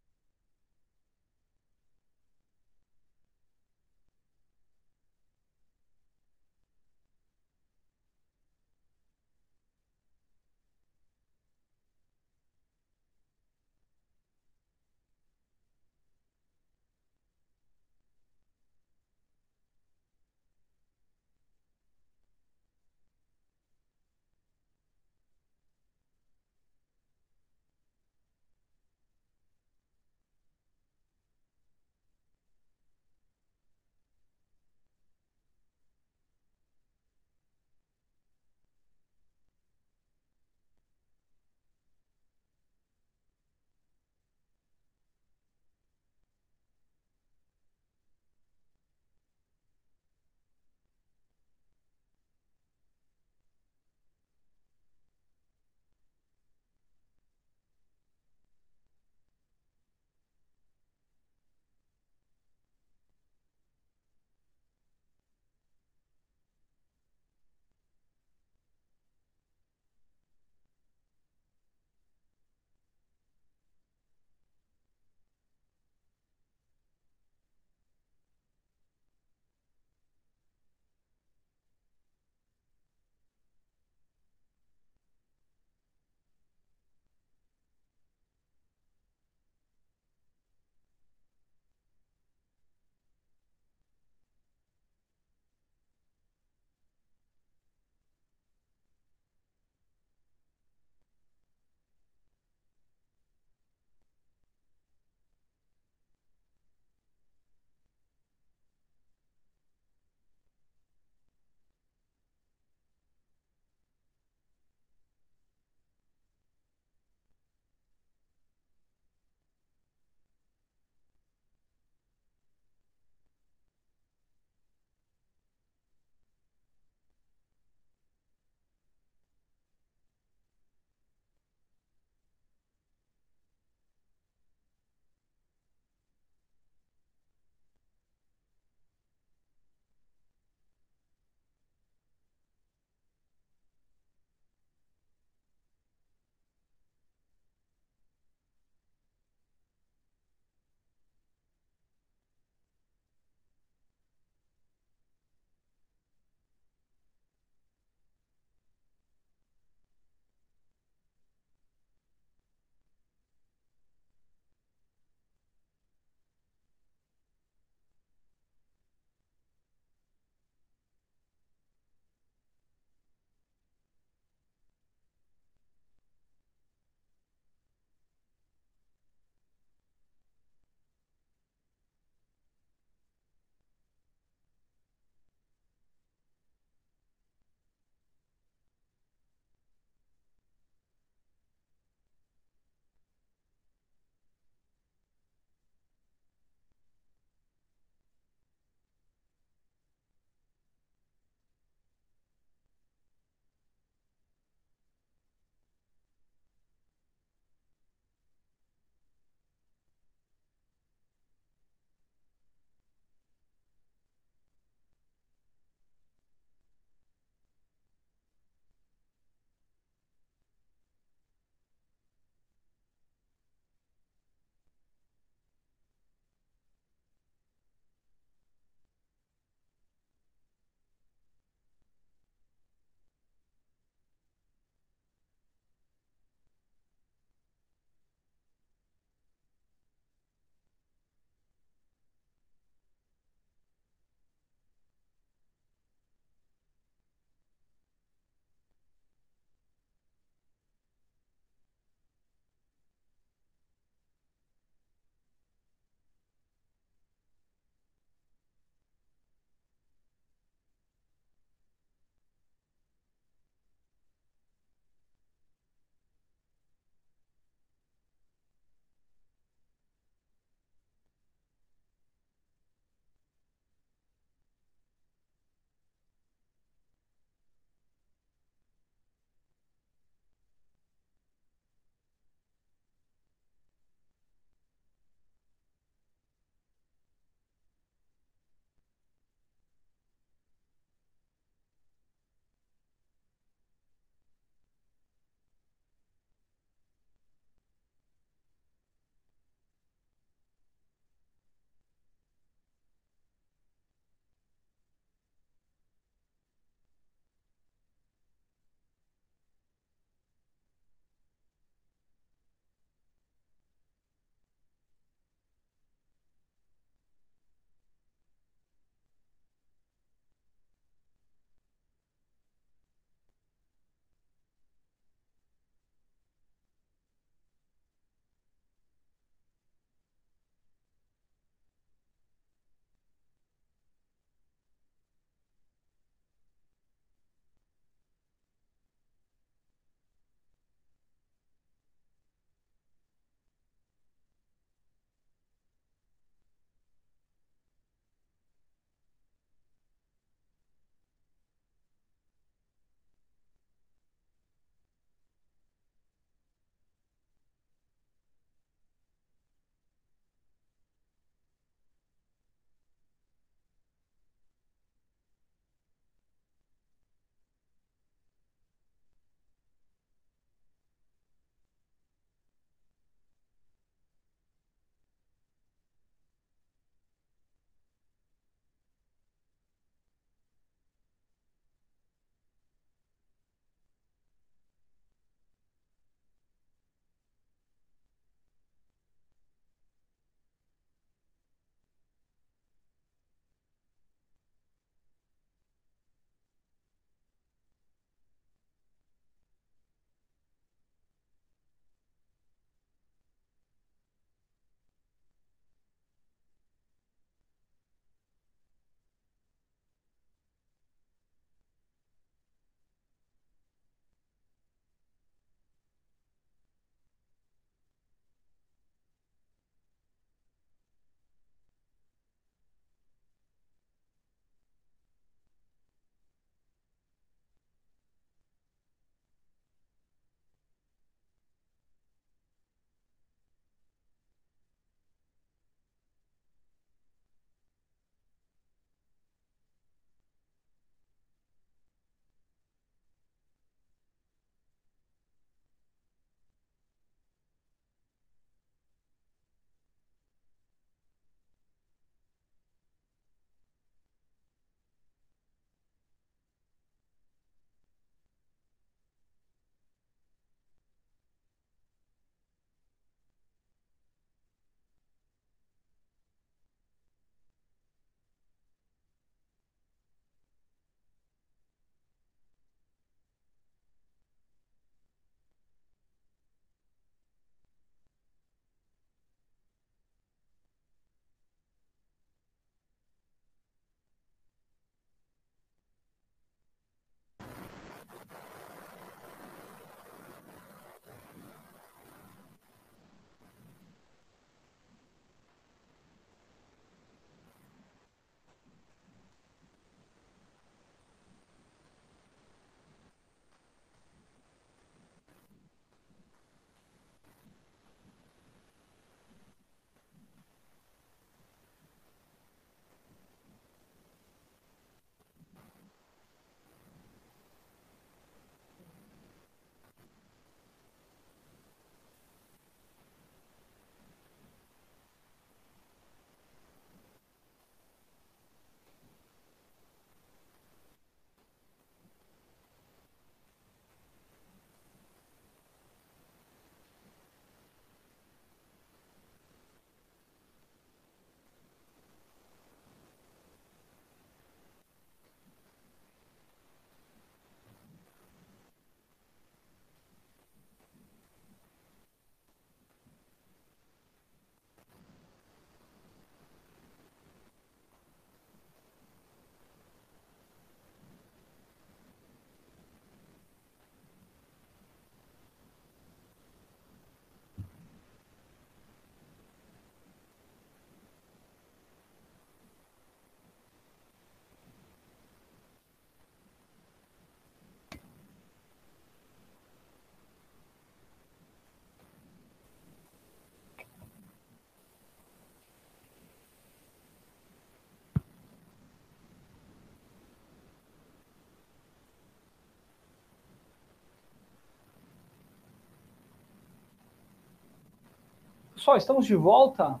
[598.80, 600.00] Pessoal, estamos de volta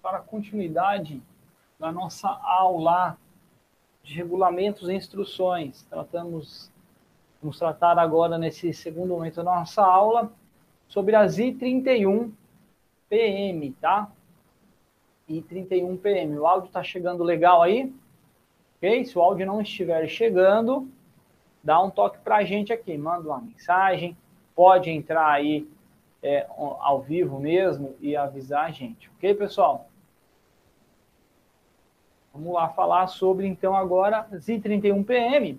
[0.00, 1.22] para a continuidade
[1.78, 3.18] da nossa aula
[4.02, 5.82] de regulamentos e instruções.
[5.90, 6.72] Tratamos,
[7.42, 10.32] vamos tratar agora, nesse segundo momento da nossa aula,
[10.88, 12.32] sobre as I31
[13.10, 14.10] PM, tá?
[15.28, 16.38] I31 PM.
[16.38, 17.94] O áudio está chegando legal aí?
[18.78, 19.04] Ok?
[19.04, 20.88] Se o áudio não estiver chegando,
[21.62, 24.16] dá um toque para a gente aqui, manda uma mensagem,
[24.54, 25.68] pode entrar aí
[26.22, 29.88] é, ao vivo mesmo e avisar a gente, ok, pessoal?
[32.32, 35.58] Vamos lá falar sobre, então, agora Z31PM,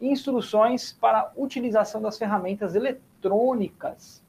[0.00, 4.22] instruções para utilização das ferramentas eletrônicas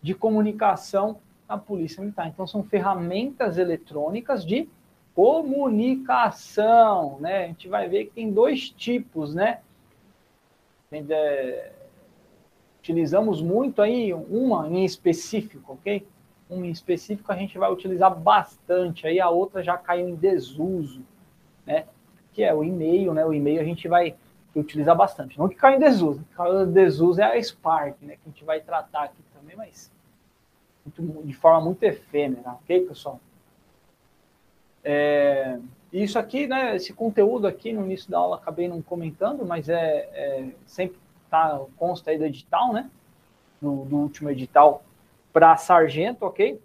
[0.00, 1.18] de comunicação
[1.48, 2.28] na Polícia Militar.
[2.28, 4.68] Então, são ferramentas eletrônicas de
[5.14, 7.44] comunicação, né?
[7.44, 9.60] A gente vai ver que tem dois tipos, né?
[10.92, 11.72] É,
[12.88, 16.06] utilizamos muito aí uma em específico, ok?
[16.48, 21.02] Uma em específico a gente vai utilizar bastante, aí a outra já caiu em desuso,
[21.66, 21.84] né?
[22.32, 23.26] Que é o e-mail, né?
[23.26, 24.14] O e-mail a gente vai
[24.56, 25.38] utilizar bastante.
[25.38, 28.14] Não que caiu em desuso, caiu em desuso é a Spark, né?
[28.14, 29.92] Que a gente vai tratar aqui também, mas
[30.84, 33.20] muito, de forma muito efêmera, ok, pessoal?
[34.82, 35.58] É,
[35.92, 36.76] isso aqui, né?
[36.76, 40.98] Esse conteúdo aqui no início da aula acabei não comentando, mas é, é sempre
[41.30, 42.90] tá, consta aí do edital, né?
[43.60, 44.82] Do, do último edital
[45.32, 46.60] para sargento, ok?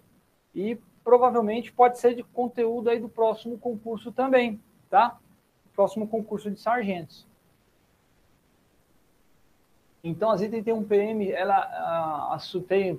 [0.54, 5.18] E provavelmente pode ser de conteúdo aí do próximo concurso também, tá?
[5.74, 7.26] Próximo concurso de sargentos.
[10.02, 12.38] Então, a Z31PM, ela a, a,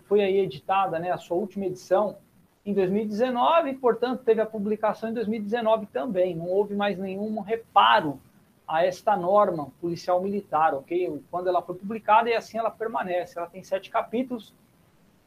[0.05, 2.17] foi aí editada, né, a sua última edição
[2.65, 6.35] em 2019, e, portanto, teve a publicação em 2019 também.
[6.35, 8.19] Não houve mais nenhum reparo
[8.67, 11.21] a esta norma policial militar, ok?
[11.29, 13.37] Quando ela foi publicada e assim ela permanece.
[13.37, 14.53] Ela tem sete capítulos,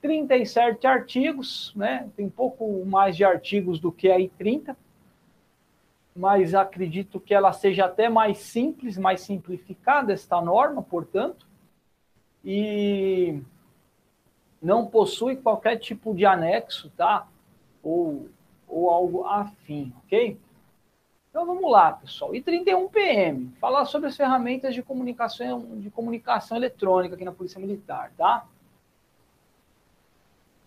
[0.00, 2.08] 37 artigos, né?
[2.16, 4.76] Tem pouco mais de artigos do que aí 30,
[6.14, 11.46] mas acredito que ela seja até mais simples, mais simplificada esta norma, portanto,
[12.44, 13.40] e
[14.60, 17.26] não possui qualquer tipo de anexo, tá?
[17.82, 18.28] Ou,
[18.66, 20.36] ou algo afim, ok?
[21.30, 22.34] Então vamos lá, pessoal.
[22.34, 27.60] E 31 PM, falar sobre as ferramentas de comunicação, de comunicação eletrônica aqui na Polícia
[27.60, 28.46] Militar, tá?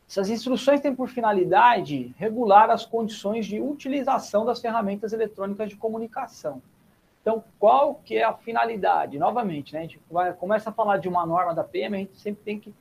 [0.07, 6.61] Essas instruções têm por finalidade regular as condições de utilização das ferramentas eletrônicas de comunicação.
[7.21, 9.17] Então, qual que é a finalidade?
[9.17, 12.17] Novamente, né, a gente vai, começa a falar de uma norma da PM, a gente
[12.19, 12.73] sempre tem que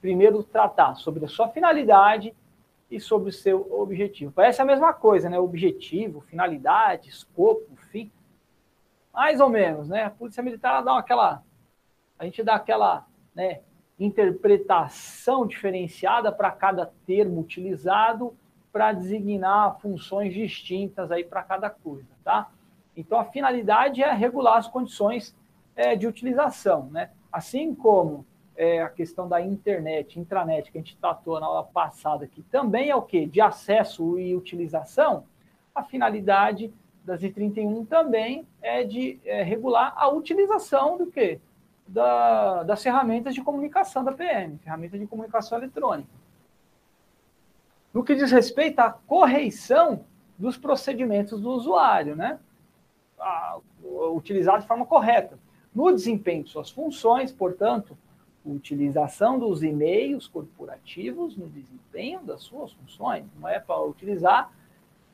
[0.00, 2.34] primeiro tratar sobre a sua finalidade
[2.90, 4.32] e sobre o seu objetivo.
[4.32, 5.38] Parece a mesma coisa, né?
[5.38, 8.10] Objetivo, finalidade, escopo, fim.
[9.12, 10.04] Mais ou menos, né?
[10.04, 11.42] A Polícia Militar dá aquela.
[12.18, 13.60] A gente dá aquela né,
[13.98, 18.36] interpretação diferenciada para cada termo utilizado
[18.72, 22.50] para designar funções distintas aí para cada coisa, tá?
[22.96, 25.34] Então a finalidade é regular as condições
[25.76, 27.10] é, de utilização, né?
[27.32, 32.26] Assim como é, a questão da internet, intranet, que a gente tratou na aula passada,
[32.26, 33.26] que também é o quê?
[33.26, 35.24] De acesso e utilização,
[35.74, 36.72] a finalidade
[37.04, 41.40] das I31 também é de é, regular a utilização do quê?
[41.86, 46.08] Da, das ferramentas de comunicação da PM, ferramentas de comunicação eletrônica.
[47.92, 50.04] No que diz respeito à correição
[50.38, 52.38] dos procedimentos do usuário, né?
[53.18, 53.58] A,
[54.14, 55.38] utilizado de forma correta.
[55.74, 57.96] No desempenho de suas funções, portanto,
[58.44, 63.24] utilização dos e-mails corporativos no desempenho das suas funções.
[63.38, 64.52] Não é para utilizar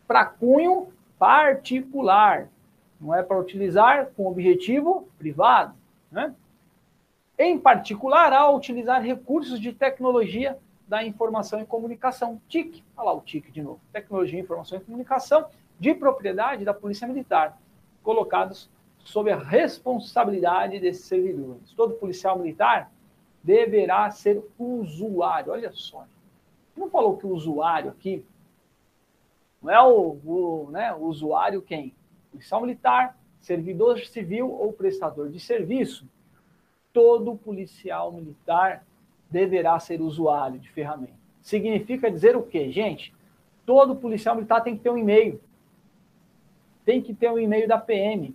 [0.06, 0.88] para cunho
[1.18, 2.48] particular.
[3.00, 5.74] Não é para utilizar com objetivo privado.
[6.10, 6.34] Né?
[7.38, 10.58] Em particular, ao utilizar recursos de tecnologia
[10.88, 15.46] da informação e comunicação, TIC, olha lá o TIC de novo, tecnologia, informação e comunicação,
[15.78, 17.56] de propriedade da Polícia Militar,
[18.02, 21.72] colocados sob a responsabilidade desses servidores.
[21.72, 22.90] Todo policial militar
[23.42, 25.52] deverá ser usuário.
[25.52, 26.06] Olha só.
[26.76, 28.24] Não falou que o usuário aqui
[29.62, 31.94] não é o, o, né, o usuário quem?
[32.30, 36.06] Policial militar, servidor civil ou prestador de serviço.
[36.92, 38.84] Todo policial militar
[39.30, 41.20] deverá ser usuário de ferramenta.
[41.42, 43.14] Significa dizer o quê, gente?
[43.64, 45.40] Todo policial militar tem que ter um e-mail.
[46.84, 48.34] Tem que ter um e-mail da PM.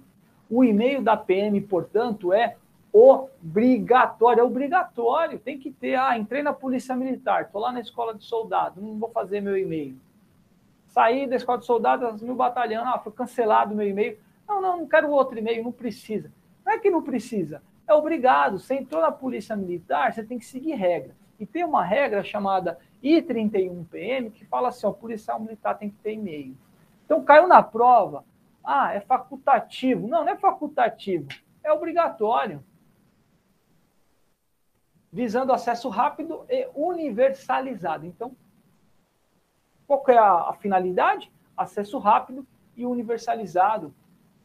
[0.49, 2.56] O e-mail da PM, portanto, é
[2.97, 5.95] obrigatório, é obrigatório, tem que ter.
[5.95, 9.57] Ah, entrei na Polícia Militar, estou lá na Escola de Soldado, não vou fazer meu
[9.57, 9.97] e-mail.
[10.88, 14.17] Saí da Escola de Soldado, o batalhão, ah, foi cancelado meu e-mail.
[14.47, 16.31] Não, não, não quero outro e-mail, não precisa.
[16.65, 18.59] Não é que não precisa, é obrigado.
[18.59, 21.13] Você entrou na Polícia Militar, você tem que seguir regra.
[21.38, 25.97] E tem uma regra chamada e 31PM, que fala assim, ó, policial militar tem que
[25.97, 26.55] ter e-mail.
[27.05, 28.23] Então caiu na prova,
[28.63, 30.07] ah, é facultativo.
[30.07, 31.27] Não, não é facultativo,
[31.61, 32.63] é obrigatório.
[35.16, 38.06] Visando acesso rápido e universalizado.
[38.06, 38.36] Então,
[39.88, 41.32] qual é a, a finalidade?
[41.56, 43.96] Acesso rápido e universalizado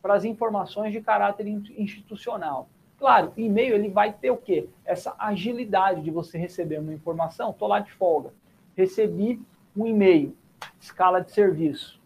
[0.00, 2.68] para as informações de caráter institucional.
[2.96, 4.68] Claro, e-mail ele vai ter o quê?
[4.84, 7.50] Essa agilidade de você receber uma informação.
[7.50, 8.32] Estou lá de folga,
[8.76, 9.42] recebi
[9.76, 10.36] um e-mail,
[10.80, 12.00] escala de serviço,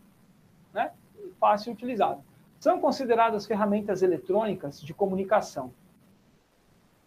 [0.73, 0.91] né?
[1.39, 2.25] Fácil utilizado.
[2.59, 5.71] São consideradas ferramentas eletrônicas de comunicação.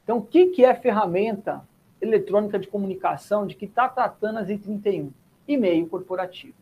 [0.08, 1.68] Então, o que, que é ferramenta
[2.00, 5.10] eletrônica de comunicação de que está tratando as I31?
[5.46, 6.54] E-mail corporativo.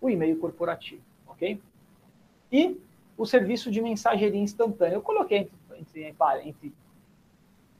[0.00, 1.62] O e-mail corporativo, ok?
[2.50, 2.76] E
[3.16, 4.96] o serviço de mensageria instantânea.
[4.96, 5.48] Eu coloquei
[5.78, 6.12] entre,
[6.44, 6.72] entre,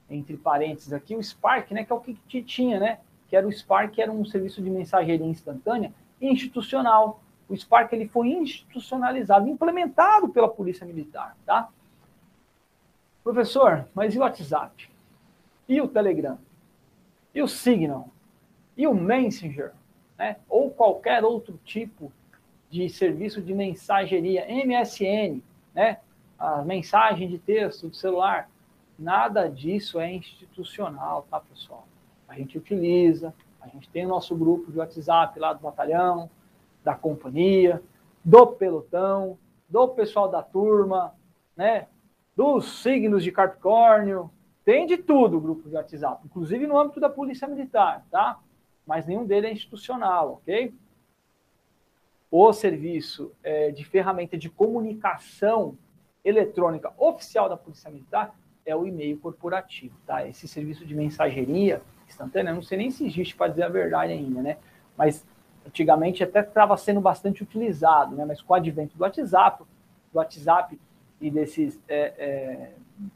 [0.09, 2.99] entre parênteses aqui o Spark, né, que é o que tinha, né?
[3.27, 7.21] Que era o Spark, que era um serviço de mensageria instantânea institucional.
[7.49, 11.67] O Spark ele foi institucionalizado, implementado pela Polícia Militar, tá?
[13.21, 14.88] Professor, mas e o WhatsApp?
[15.69, 16.39] E o Telegram?
[17.33, 18.09] E o Signal?
[18.75, 19.71] E o Messenger?
[20.17, 20.37] Né?
[20.49, 22.11] Ou qualquer outro tipo
[22.71, 25.43] de serviço de mensageria, MSN,
[25.73, 25.99] né?
[26.39, 28.49] a mensagem de texto do celular.
[28.97, 31.87] Nada disso é institucional, tá, pessoal?
[32.27, 33.31] A gente utiliza,
[33.61, 36.29] a gente tem o nosso grupo de WhatsApp lá do batalhão,
[36.83, 37.81] da companhia,
[38.25, 39.37] do pelotão,
[39.69, 41.13] do pessoal da turma,
[41.55, 41.87] né?
[42.35, 44.31] Dos signos de Capricórnio,
[44.69, 48.39] tem de tudo o grupo de WhatsApp, inclusive no âmbito da Polícia Militar, tá?
[48.85, 50.71] Mas nenhum deles é institucional, ok?
[52.29, 55.75] O serviço é, de ferramenta de comunicação
[56.23, 60.27] eletrônica oficial da Polícia Militar é o e-mail corporativo, tá?
[60.27, 64.39] Esse serviço de mensageria instantânea, não sei nem se existe para dizer a verdade ainda,
[64.39, 64.57] né?
[64.95, 65.25] Mas
[65.65, 68.23] antigamente até estava sendo bastante utilizado, né?
[68.23, 69.63] Mas com o advento do WhatsApp,
[70.13, 70.79] do WhatsApp
[71.19, 72.73] e desses é, é,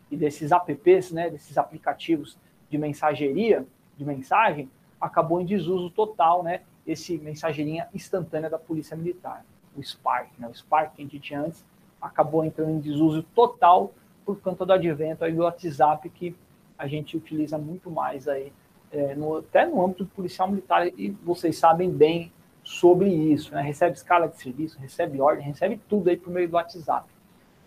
[0.09, 1.29] e desses apps, né?
[1.29, 2.37] Desses aplicativos
[2.69, 3.65] de mensageria,
[3.97, 4.69] de mensagem,
[4.99, 6.61] acabou em desuso total, né?
[6.85, 9.45] Esse mensageirinha instantânea da Polícia Militar,
[9.75, 10.47] o Spark, né?
[10.47, 11.65] O Spark que a gente tinha antes
[12.01, 13.93] acabou entrando em desuso total
[14.25, 16.35] por conta do advento aí do WhatsApp que
[16.77, 18.51] a gente utiliza muito mais aí,
[18.91, 22.31] é, no, até no âmbito policial militar, e vocês sabem bem
[22.63, 23.61] sobre isso, né?
[23.61, 27.07] Recebe escala de serviço, recebe ordem, recebe tudo aí por meio do WhatsApp.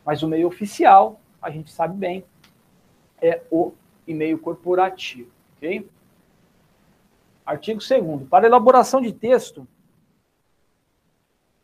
[0.04, 2.24] Mas o meio oficial, a gente sabe bem,
[3.22, 3.72] é o
[4.06, 5.88] e-mail corporativo, ok?
[7.44, 9.66] Artigo 2 Para elaboração de texto,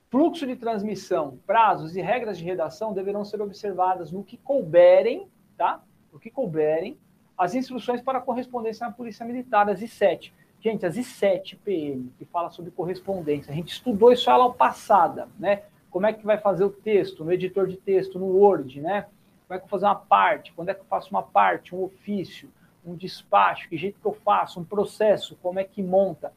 [0.09, 5.27] Fluxo de transmissão, prazos e regras de redação deverão ser observadas no que couberem,
[5.57, 5.83] tá?
[6.13, 6.99] No que couberem,
[7.37, 10.31] as instruções para correspondência na Polícia Militar, as I7.
[10.61, 15.63] Gente, as I7 PM, que fala sobre correspondência, a gente estudou isso ela passada, né?
[15.91, 19.07] Como é que vai fazer o texto no editor de texto, no Word, né?
[19.53, 21.75] Como é que eu vou fazer uma parte, quando é que eu faço uma parte,
[21.75, 22.49] um ofício,
[22.87, 26.33] um despacho, que jeito que eu faço, um processo, como é que monta.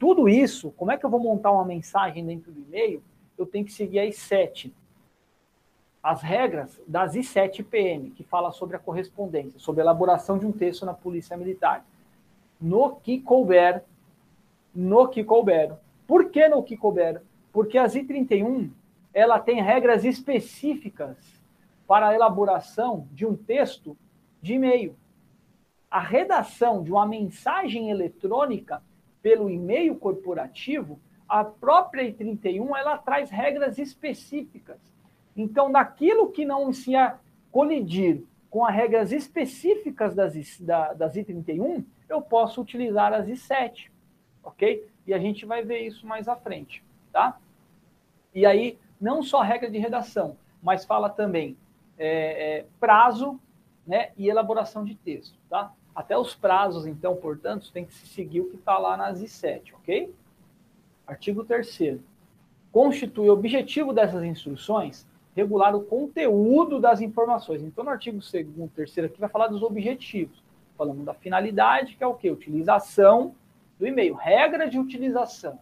[0.00, 3.00] Tudo isso, como é que eu vou montar uma mensagem dentro do e-mail,
[3.38, 4.74] eu tenho que seguir as sete.
[6.02, 10.50] As regras das I7 PM, que fala sobre a correspondência, sobre a elaboração de um
[10.50, 11.86] texto na Polícia Militar.
[12.60, 13.84] No que couber,
[14.74, 15.72] no que couber.
[16.04, 17.22] Por que no que couber?
[17.52, 18.70] Porque as I31,
[19.14, 21.35] ela tem regras específicas
[21.86, 23.96] para a elaboração de um texto
[24.42, 24.96] de e-mail.
[25.90, 28.82] A redação de uma mensagem eletrônica
[29.22, 34.78] pelo e-mail corporativo a própria I31 ela traz regras específicas.
[35.36, 36.92] Então, naquilo que não se
[37.50, 43.90] colidir com as regras específicas das, da, das I31, eu posso utilizar as I7,
[44.42, 44.86] ok?
[45.06, 46.82] E a gente vai ver isso mais à frente,
[47.12, 47.38] tá?
[48.32, 51.56] E aí, não só regra de redação, mas fala também
[51.98, 53.40] é, é, prazo
[53.86, 55.72] né, e elaboração de texto, tá?
[55.94, 59.72] Até os prazos, então, portanto, tem que se seguir o que está lá nas I7,
[59.74, 60.14] ok?
[61.06, 62.00] Artigo 3
[62.70, 65.06] Constitui objetivo dessas instruções
[65.36, 67.62] regular o conteúdo das informações.
[67.62, 70.42] Então, no artigo 2 3 aqui vai falar dos objetivos.
[70.78, 72.30] Falando da finalidade, que é o quê?
[72.30, 73.34] Utilização
[73.78, 75.58] do e-mail, regra de utilização.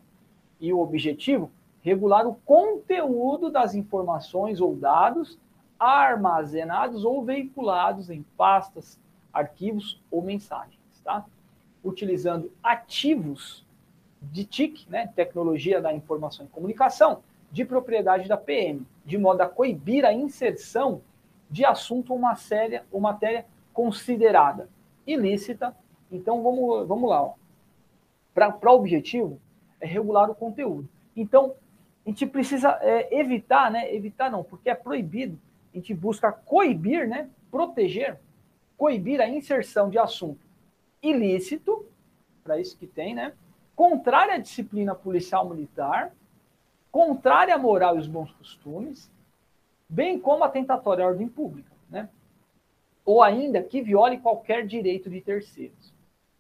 [0.61, 1.51] E o objetivo,
[1.83, 5.39] regular o conteúdo das informações ou dados
[5.79, 8.99] armazenados ou veiculados em pastas,
[9.33, 11.25] arquivos ou mensagens, tá?
[11.83, 13.65] Utilizando ativos
[14.23, 19.49] de TIC, né, Tecnologia da Informação e Comunicação, de propriedade da PM, de modo a
[19.49, 21.03] coibir a inserção
[21.51, 24.69] de assunto ou, uma séria, ou matéria considerada
[25.07, 25.77] ilícita.
[26.11, 27.33] Então, vamos, vamos lá.
[28.35, 29.39] Para o objetivo,
[29.81, 30.89] é regular o conteúdo.
[31.17, 31.55] Então,
[32.05, 33.95] a gente precisa é, evitar, né?
[33.95, 35.39] Evitar não, porque é proibido.
[35.75, 37.29] A gente busca coibir, né?
[37.51, 38.21] Proteger,
[38.79, 40.47] coibir a inserção de assunto
[41.03, 41.85] ilícito,
[42.45, 43.33] para isso que tem, né?
[43.75, 46.15] Contrária à disciplina policial militar,
[46.93, 49.11] contrária à moral e os bons costumes,
[49.89, 52.09] bem como atentatória à ordem pública, né?
[53.05, 55.93] Ou ainda que viole qualquer direito de terceiros.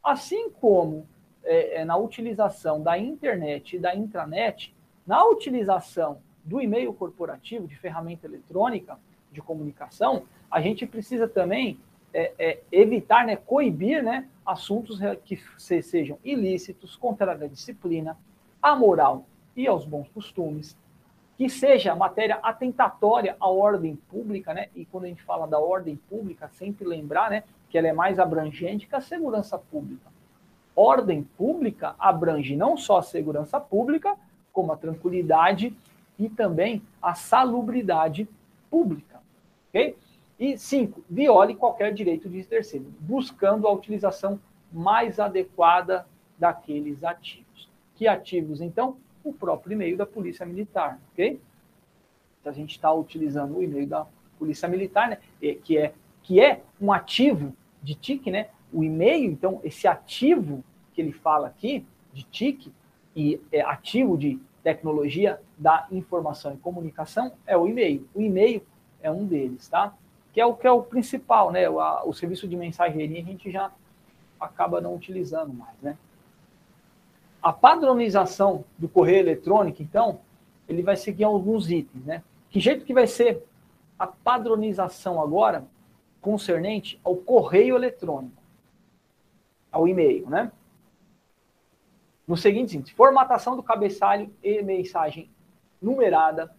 [0.03, 1.09] Assim como
[1.43, 4.73] é, é, na utilização da internet e da intranet,
[5.05, 8.97] na utilização do e-mail corporativo, de ferramenta eletrônica
[9.35, 11.79] de comunicação, a gente precisa também
[12.13, 18.17] é, é, evitar, né, coibir né, assuntos que sejam ilícitos, contrários à disciplina,
[18.63, 20.77] à moral e aos bons costumes,
[21.37, 24.69] que seja matéria atentatória à ordem pública, né?
[24.75, 28.21] E quando a gente fala da ordem pública, sempre lembrar, né, que ela é mais
[28.21, 30.09] abrangente que a segurança pública.
[30.77, 34.17] Ordem pública abrange não só a segurança pública,
[34.53, 35.77] como a tranquilidade
[36.17, 38.29] e também a salubridade
[38.71, 39.21] pública,
[39.75, 39.97] ok?
[40.39, 44.39] E cinco, viole qualquer direito de terceiro, buscando a utilização
[44.73, 46.07] mais adequada
[46.39, 47.69] daqueles ativos.
[47.95, 48.97] Que ativos, então?
[49.25, 51.41] o próprio e-mail da Polícia Militar, ok?
[52.45, 54.07] A gente está utilizando o e-mail da
[54.39, 58.49] Polícia Militar, né, que, é, que é um ativo de TIC, né?
[58.71, 62.71] O e-mail, então, esse ativo que ele fala aqui, de TIC,
[63.17, 68.07] e é ativo de tecnologia da informação e comunicação, é o e-mail.
[68.15, 68.63] O e-mail
[69.05, 69.95] é um deles, tá?
[70.33, 71.69] Que é o que é o principal, né?
[71.69, 73.71] O, a, o serviço de mensageria a gente já
[74.41, 75.97] acaba não utilizando mais, né?
[77.43, 80.21] A padronização do correio eletrônico, então,
[80.67, 82.23] ele vai seguir alguns itens, né?
[82.49, 83.45] Que jeito que vai ser
[83.99, 85.67] a padronização agora
[86.23, 88.43] concernente ao correio eletrônico,
[89.71, 90.51] ao e-mail, né?
[92.27, 95.29] No seguinte, formatação do cabeçalho e mensagem
[95.81, 96.51] numerada.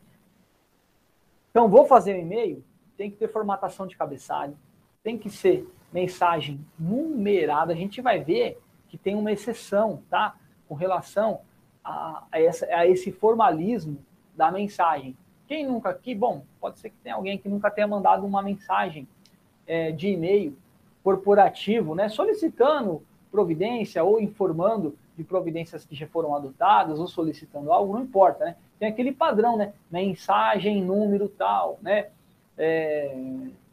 [1.56, 2.62] Então, vou fazer um e-mail,
[2.98, 4.58] tem que ter formatação de cabeçalho,
[5.02, 7.72] tem que ser mensagem numerada.
[7.72, 8.60] A gente vai ver
[8.90, 10.36] que tem uma exceção, tá?
[10.68, 11.40] com relação
[11.82, 13.98] a, a, essa, a esse formalismo
[14.36, 15.16] da mensagem.
[15.48, 19.08] Quem nunca aqui, bom, pode ser que tenha alguém que nunca tenha mandado uma mensagem
[19.66, 20.58] é, de e-mail
[21.02, 23.02] corporativo, né, solicitando
[23.32, 28.58] providência ou informando de providências que já foram adotadas ou solicitando algo, não importa, né?
[28.80, 29.74] Tem aquele padrão, né?
[29.90, 32.08] Mensagem, número tal, né?
[32.58, 33.16] É,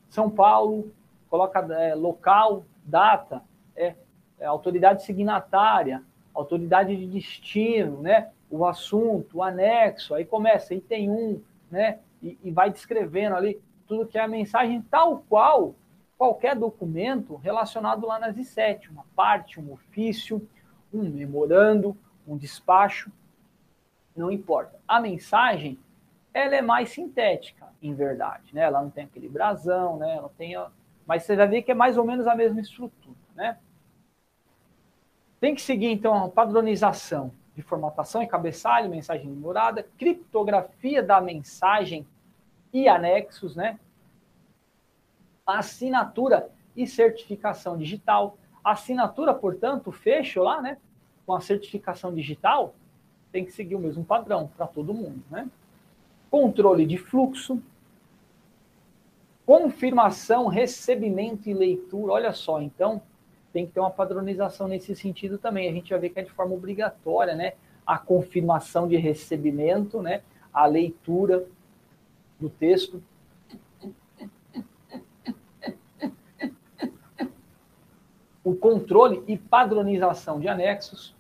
[0.09, 0.93] São Paulo,
[1.29, 3.43] coloca é, local, data,
[3.77, 3.95] é,
[4.39, 6.03] é autoridade signatária,
[6.35, 8.31] autoridade de destino, né?
[8.51, 11.99] O assunto, o anexo, aí começa, aí tem um, né?
[12.23, 15.75] E, e vai descrevendo ali tudo que é a mensagem, tal qual
[16.23, 20.47] qualquer documento relacionado lá nas I7, uma parte, um ofício,
[20.95, 21.97] um memorando,
[22.29, 23.11] um despacho,
[24.17, 24.79] não importa.
[24.87, 25.79] A mensagem,
[26.33, 28.63] ela é mais sintética, em verdade, né?
[28.63, 30.17] Ela não tem aquele brasão, né?
[30.17, 30.55] Ela tem,
[31.07, 33.59] mas você vai ver que é mais ou menos a mesma estrutura, né?
[35.41, 42.07] Tem que seguir, então, a padronização de formatação e cabeçalho, mensagem demorada, criptografia da mensagem
[42.73, 43.79] e anexos, né?
[45.45, 48.39] Assinatura e certificação digital.
[48.63, 50.79] Assinatura, portanto, fecho lá, né?
[51.27, 52.75] Com a certificação digital,
[53.33, 55.49] tem que seguir o mesmo padrão para todo mundo, né?
[56.31, 57.61] Controle de fluxo,
[59.47, 62.13] confirmação, recebimento e leitura.
[62.13, 63.03] Olha só, então,
[63.53, 65.69] tem que ter uma padronização nesse sentido também.
[65.69, 67.55] A gente vai ver que é de forma obrigatória, né?
[67.87, 70.23] A confirmação de recebimento, né?
[70.53, 71.47] A leitura
[72.39, 73.03] do texto.
[78.45, 81.15] O controle e padronização de anexos.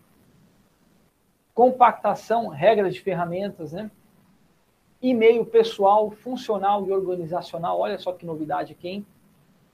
[1.55, 3.91] Compactação, regras de ferramentas, né?
[5.01, 7.79] E-mail pessoal, funcional e organizacional.
[7.79, 9.07] Olha só que novidade aqui, hein?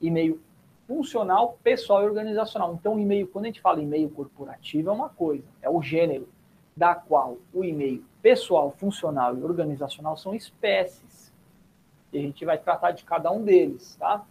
[0.01, 0.41] E-mail
[0.87, 2.73] funcional, pessoal e organizacional.
[2.73, 6.27] Então, e-mail, quando a gente fala e-mail corporativo, é uma coisa, é o gênero
[6.75, 11.31] da qual o e-mail pessoal, funcional e organizacional são espécies.
[12.11, 14.25] E a gente vai tratar de cada um deles, tá?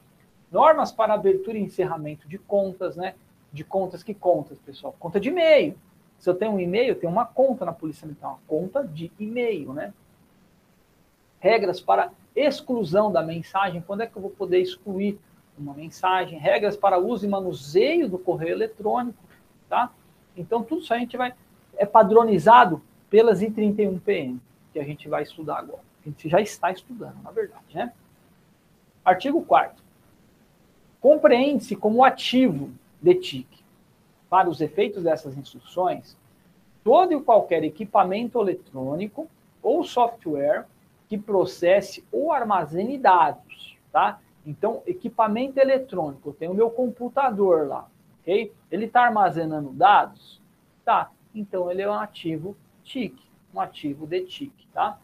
[0.51, 3.15] Normas para abertura e encerramento de contas, né?
[3.53, 4.97] De contas, que contas, pessoal?
[4.99, 5.79] Conta de e-mail.
[6.19, 9.11] Se eu tenho um e-mail, eu tenho uma conta na Polícia Militar, uma conta de
[9.19, 9.93] e-mail, né?
[11.39, 15.19] Regras para exclusão da mensagem, quando é que eu vou poder excluir
[15.57, 19.19] uma mensagem, regras para uso e manuseio do correio eletrônico,
[19.69, 19.93] tá?
[20.37, 21.35] Então, tudo isso a gente vai,
[21.77, 22.81] é padronizado
[23.11, 24.39] pelas I31PM,
[24.73, 25.83] que a gente vai estudar agora.
[26.05, 27.93] A gente já está estudando, na verdade, né?
[29.05, 29.83] Artigo 4
[31.01, 32.71] Compreende-se como ativo
[33.01, 33.58] de TIC.
[34.29, 36.17] Para os efeitos dessas instruções,
[36.85, 39.29] todo e qualquer equipamento eletrônico
[39.63, 40.67] ou software
[41.09, 44.21] que processe ou armazene dados, tá?
[44.47, 47.89] Então, equipamento eletrônico, eu tenho o meu computador lá,
[48.21, 48.53] ok?
[48.71, 50.41] Ele está armazenando dados?
[50.85, 51.11] Tá.
[51.35, 53.19] Então, ele é um ativo TIC,
[53.55, 54.99] um ativo de TIC, tá?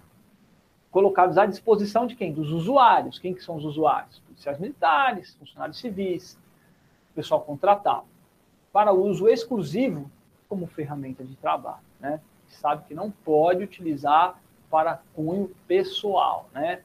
[0.90, 2.32] Colocados à disposição de quem?
[2.32, 3.18] Dos usuários.
[3.18, 4.20] Quem que são os usuários?
[4.20, 6.38] Policiais militares, funcionários civis,
[7.14, 8.06] pessoal contratado.
[8.74, 10.10] Para uso exclusivo
[10.48, 12.20] como ferramenta de trabalho, né?
[12.48, 14.36] Sabe que não pode utilizar
[14.68, 16.82] para cunho pessoal, né?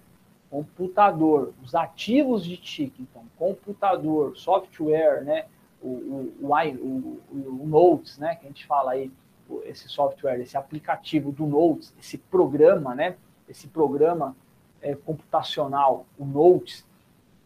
[0.52, 5.48] Computador, os ativos de TIC, então, computador, software, né?
[5.82, 8.36] O, o, o, o, o Notes, né?
[8.36, 9.12] Que a gente fala aí,
[9.64, 13.16] esse software, esse aplicativo do Notes, esse programa, né?
[13.50, 14.36] Esse programa
[14.80, 16.86] é, computacional, o Notes,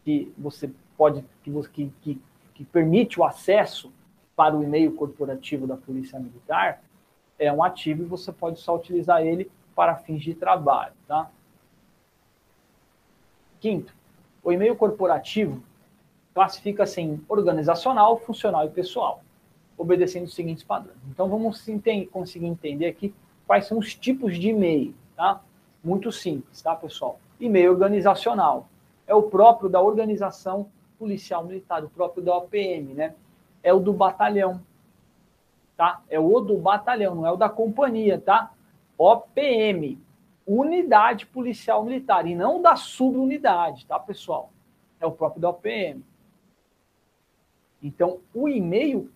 [0.04, 2.22] que você pode, que, que, que,
[2.52, 3.90] que permite o acesso
[4.36, 6.82] para o e-mail corporativo da Polícia Militar,
[7.38, 11.30] é um ativo e você pode só utilizar ele para fins de trabalho, tá?
[13.60, 13.94] Quinto,
[14.42, 15.62] o e-mail corporativo
[16.34, 19.22] classifica-se em organizacional, funcional e pessoal,
[19.78, 20.98] obedecendo os seguintes padrões.
[21.08, 21.64] Então, vamos
[22.10, 23.14] conseguir entender aqui
[23.46, 25.40] quais são os tipos de e-mail, tá?
[25.82, 27.18] Muito simples, tá, pessoal?
[27.38, 28.68] E-mail organizacional
[29.06, 33.14] é o próprio da organização policial militar, o próprio da OPM, né?
[33.64, 34.60] É o do batalhão,
[35.76, 36.00] tá?
[36.08, 38.52] É o do batalhão, não é o da companhia, tá?
[38.96, 39.98] OPM,
[40.46, 44.52] Unidade Policial Militar, e não da subunidade, tá, pessoal?
[45.00, 46.04] É o próprio da OPM.
[47.82, 49.10] Então, o e-mail,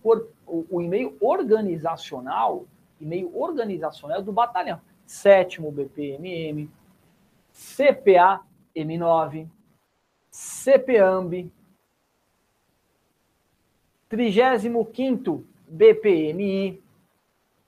[0.47, 2.65] o e-mail organizacional,
[2.99, 4.81] e-mail organizacional é do batalhão.
[5.05, 6.69] Sétimo BPMM,
[7.51, 8.41] CPA
[8.75, 9.47] M9,
[10.31, 11.51] CPAMB,
[14.09, 16.81] 35 BPMI,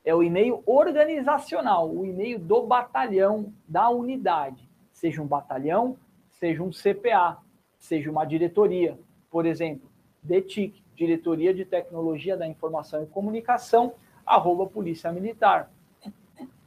[0.03, 4.67] é o e-mail organizacional, o e-mail do batalhão, da unidade.
[4.91, 5.95] Seja um batalhão,
[6.31, 7.37] seja um CPA,
[7.77, 8.97] seja uma diretoria.
[9.29, 9.87] Por exemplo,
[10.23, 13.93] DETIC, Diretoria de Tecnologia da Informação e Comunicação,
[14.25, 15.71] arroba Polícia Militar.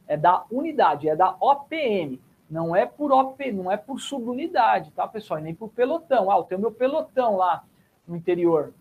[0.07, 2.21] É da unidade, é da OPM.
[2.49, 5.39] Não é por OP, não é por subunidade, tá, pessoal?
[5.39, 6.31] E nem por pelotão.
[6.31, 7.63] Ah, eu tenho meu pelotão lá
[8.07, 8.73] no interior.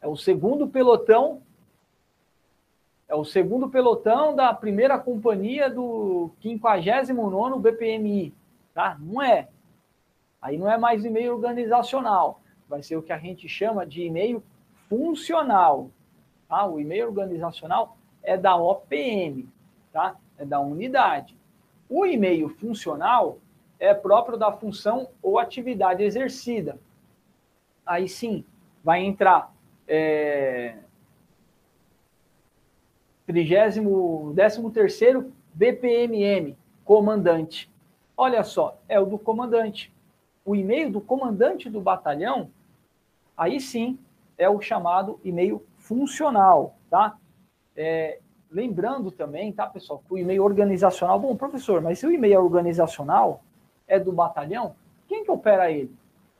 [0.00, 1.42] É o segundo pelotão.
[3.08, 8.34] É o segundo pelotão da primeira companhia do 59 BPMI,
[8.74, 8.98] tá?
[9.00, 9.48] Não é.
[10.42, 14.42] Aí não é mais e-mail organizacional vai ser o que a gente chama de e-mail
[14.88, 15.90] funcional.
[16.48, 16.66] Tá?
[16.66, 19.48] O e-mail organizacional é da OPM,
[19.92, 20.16] tá?
[20.36, 21.36] é da unidade.
[21.88, 23.38] O e-mail funcional
[23.80, 26.78] é próprio da função ou atividade exercida.
[27.86, 28.44] Aí sim,
[28.84, 29.52] vai entrar
[29.88, 30.76] é,
[33.26, 33.82] 13
[34.72, 37.70] terceiro BPMM, comandante.
[38.16, 39.92] Olha só, é o do comandante.
[40.44, 42.50] O e-mail do comandante do batalhão
[43.36, 43.98] aí sim
[44.36, 47.16] é o chamado e-mail funcional, tá?
[47.76, 48.18] É,
[48.50, 53.42] lembrando também, tá, pessoal, que o e-mail organizacional, bom, professor, mas se o e-mail organizacional
[53.86, 54.74] é do batalhão,
[55.06, 55.94] quem que opera ele?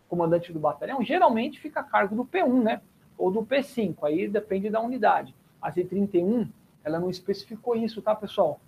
[0.08, 2.80] Comandante do batalhão geralmente fica a cargo do P1, né?
[3.18, 5.34] Ou do P5, aí depende da unidade.
[5.60, 6.48] A C31,
[6.84, 8.60] ela não especificou isso, tá, pessoal?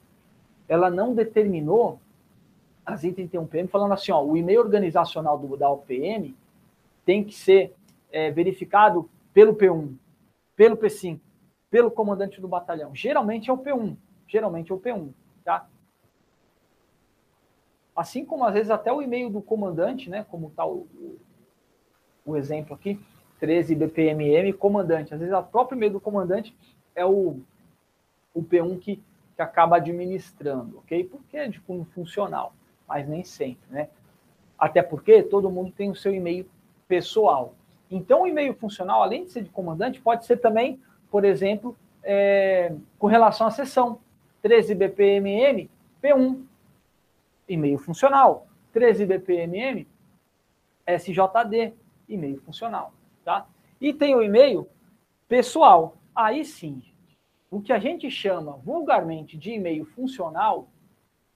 [0.68, 2.00] Ela não determinou
[2.84, 6.34] a Z31PM falando assim, ó, o e-mail organizacional do, da OPM
[7.04, 7.74] tem que ser
[8.10, 9.94] é, verificado pelo P1,
[10.56, 11.20] pelo P5,
[11.70, 12.94] pelo comandante do batalhão.
[12.94, 13.96] Geralmente é o P1,
[14.26, 15.10] geralmente é o P1,
[15.44, 15.68] tá?
[17.94, 20.86] Assim como às vezes até o e-mail do comandante, né, como está o,
[22.24, 23.00] o, exemplo aqui,
[23.40, 25.14] 13 BPMM, comandante.
[25.14, 26.54] Às vezes o próprio e-mail do comandante
[26.94, 27.40] é o,
[28.34, 28.96] o P1 que,
[29.34, 31.04] que acaba administrando, ok?
[31.04, 32.52] Porque é de cunho funcional,
[32.86, 33.88] mas nem sempre, né?
[34.58, 36.46] Até porque todo mundo tem o seu e-mail
[36.86, 37.54] pessoal.
[37.90, 40.78] Então, o e-mail funcional, além de ser de comandante, pode ser também,
[41.10, 43.98] por exemplo, é, com relação à sessão.
[44.42, 45.68] 13 BPMM,
[46.02, 46.42] P1,
[47.48, 48.46] e-mail funcional.
[48.72, 49.86] 13 BPMM,
[50.86, 51.72] SJD,
[52.08, 52.92] e-mail funcional.
[53.24, 53.46] Tá?
[53.80, 54.68] E tem o e-mail
[55.28, 55.96] pessoal.
[56.14, 56.82] Aí sim,
[57.50, 60.68] o que a gente chama vulgarmente de e-mail funcional,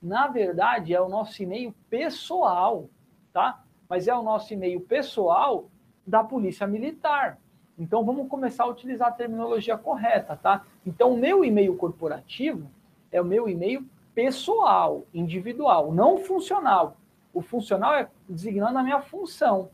[0.00, 2.88] na verdade é o nosso e-mail pessoal,
[3.32, 3.64] tá?
[3.88, 5.68] Mas é o nosso e-mail pessoal
[6.06, 7.38] da Polícia Militar.
[7.78, 10.64] Então vamos começar a utilizar a terminologia correta, tá?
[10.86, 12.70] Então o meu e-mail corporativo
[13.10, 13.84] é o meu e-mail
[14.14, 16.96] pessoal, individual, não funcional.
[17.32, 19.68] O funcional é designando a minha função,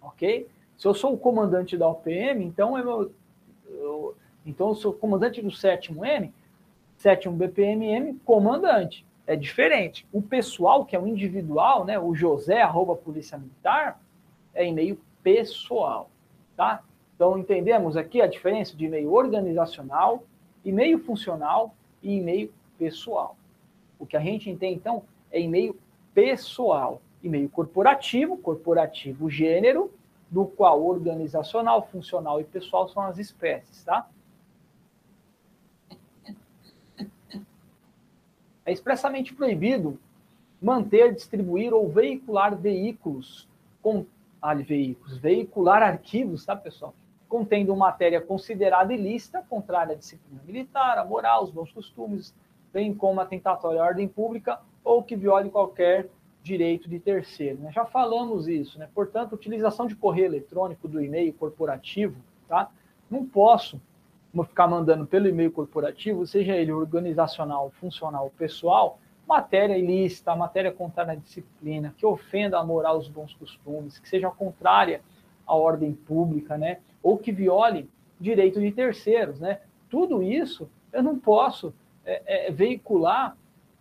[0.00, 0.46] ok?
[0.82, 3.12] Se eu sou o comandante da OPM, então eu,
[3.68, 6.34] eu então eu sou comandante do sétimo M,
[6.96, 9.06] Sétimo BPMM, comandante.
[9.24, 10.04] É diferente.
[10.12, 14.00] O pessoal, que é o individual, né, o José, arroba Polícia Militar,
[14.52, 16.10] é e-mail pessoal,
[16.56, 16.82] tá?
[17.14, 20.24] Então, entendemos aqui a diferença de e-mail organizacional,
[20.64, 23.36] e-mail funcional e e-mail pessoal.
[24.00, 25.78] O que a gente entende, então, é e-mail
[26.12, 27.00] pessoal.
[27.22, 29.92] E-mail corporativo, corporativo gênero,
[30.32, 34.08] do qual organizacional, funcional e pessoal são as espécies, tá?
[38.64, 40.00] É expressamente proibido
[40.60, 43.46] manter, distribuir ou veicular veículos
[43.82, 44.06] com
[44.40, 46.94] ah, veículos, veicular arquivos, tá, pessoal?
[47.28, 52.34] Contendo matéria considerada ilícita, contrária à disciplina militar, à moral, aos bons costumes,
[52.72, 56.08] bem como atentatória à ordem pública ou que viole qualquer
[56.42, 57.58] direito de terceiro.
[57.60, 57.72] Né?
[57.72, 58.88] Já falamos isso, né?
[58.94, 62.16] Portanto, utilização de correio eletrônico do e-mail corporativo,
[62.48, 62.70] tá?
[63.10, 63.80] Não posso
[64.48, 68.98] ficar mandando pelo e-mail corporativo, seja ele organizacional, funcional, pessoal,
[69.28, 74.30] matéria ilícita, matéria contrária à disciplina, que ofenda a moral, os bons costumes, que seja
[74.30, 75.02] contrária
[75.46, 76.78] à ordem pública, né?
[77.02, 77.88] Ou que viole
[78.18, 79.60] direito de terceiros, né?
[79.88, 81.72] Tudo isso eu não posso
[82.04, 83.36] é, é, veicular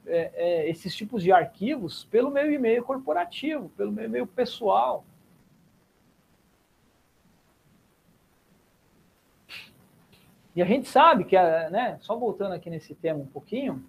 [0.06, 5.06] é, é, esses tipos de arquivos pelo meu e-mail corporativo, pelo meu e-mail pessoal.
[10.56, 13.84] E a gente sabe que, né, só voltando aqui nesse tema um pouquinho,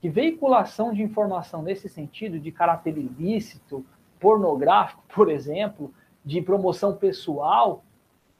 [0.00, 3.84] que veiculação de informação nesse sentido, de caráter ilícito,
[4.18, 5.92] pornográfico, por exemplo,
[6.24, 7.84] de promoção pessoal,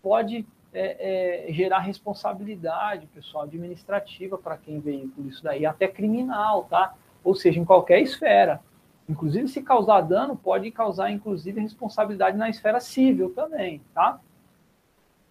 [0.02, 6.94] pode é, é, gerar responsabilidade, pessoal, administrativa para quem veicula isso daí, até criminal, tá?
[7.26, 8.60] Ou seja, em qualquer esfera.
[9.08, 14.20] Inclusive, se causar dano, pode causar, inclusive, responsabilidade na esfera civil também, tá?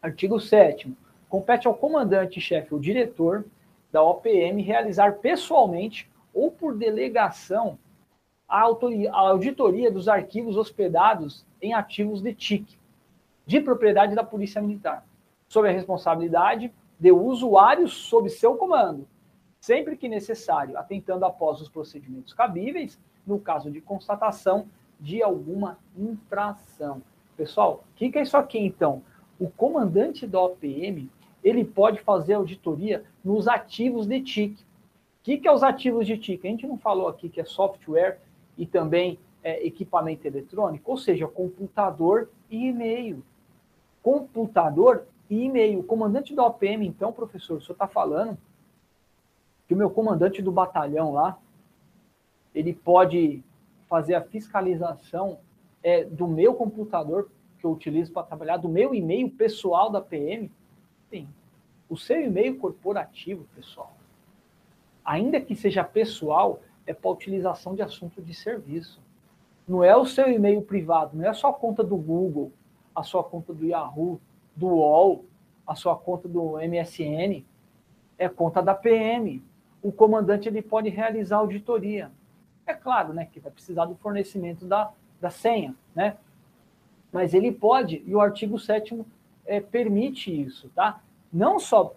[0.01, 0.93] Artigo 7
[1.27, 3.45] Compete ao comandante-chefe ou diretor
[3.91, 7.77] da OPM realizar pessoalmente ou por delegação
[8.47, 8.61] a,
[9.11, 12.77] auditoria dos arquivos hospedados em ativos de TIC,
[13.45, 15.05] de propriedade da Polícia Militar,
[15.47, 19.07] sob a responsabilidade de usuários sob seu comando,
[19.65, 24.67] sempre que necessário, atentando após os procedimentos cabíveis, no caso de constatação
[24.99, 27.01] de alguma infração.
[27.35, 29.01] Pessoal, o que, que é isso aqui então?
[29.39, 31.09] O comandante da OPM
[31.43, 34.53] ele pode fazer auditoria nos ativos de TIC.
[34.53, 34.65] O
[35.23, 36.45] que, que é os ativos de TIC?
[36.45, 38.19] A gente não falou aqui que é software
[38.55, 43.23] e também é, equipamento eletrônico, ou seja, computador e e-mail.
[44.03, 45.79] Computador e e-mail.
[45.79, 48.37] O comandante da OPM, então, professor, o senhor está falando
[49.67, 51.37] que o meu comandante do batalhão lá,
[52.53, 53.43] ele pode
[53.87, 55.39] fazer a fiscalização
[55.83, 57.29] é, do meu computador
[57.59, 60.51] que eu utilizo para trabalhar, do meu e-mail pessoal da PM.
[61.09, 61.27] Sim.
[61.89, 63.93] O seu e-mail corporativo, pessoal,
[65.03, 68.99] ainda que seja pessoal, é para utilização de assunto de serviço.
[69.67, 72.51] Não é o seu e-mail privado, não é a sua conta do Google,
[72.95, 74.19] a sua conta do Yahoo,
[74.55, 75.25] do UOL,
[75.65, 77.43] a sua conta do MSN,
[78.17, 79.43] é conta da PM
[79.85, 82.11] o comandante ele pode realizar auditoria.
[82.65, 84.91] É claro, né, que vai precisar do fornecimento da,
[85.21, 86.17] da senha, né?
[87.11, 89.05] Mas ele pode, e o artigo 7
[89.45, 90.99] é, permite isso, tá?
[91.31, 91.93] Não só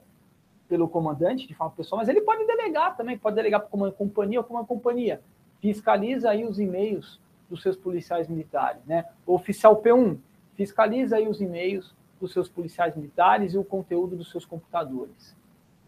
[0.68, 4.40] pelo comandante, de forma pessoal, mas ele pode delegar também, pode delegar para uma companhia
[4.40, 5.22] ou para uma companhia.
[5.58, 9.06] Fiscaliza aí os e-mails dos seus policiais militares, né?
[9.26, 10.18] O oficial P1,
[10.54, 15.34] fiscaliza aí os e-mails dos seus policiais militares e o conteúdo dos seus computadores.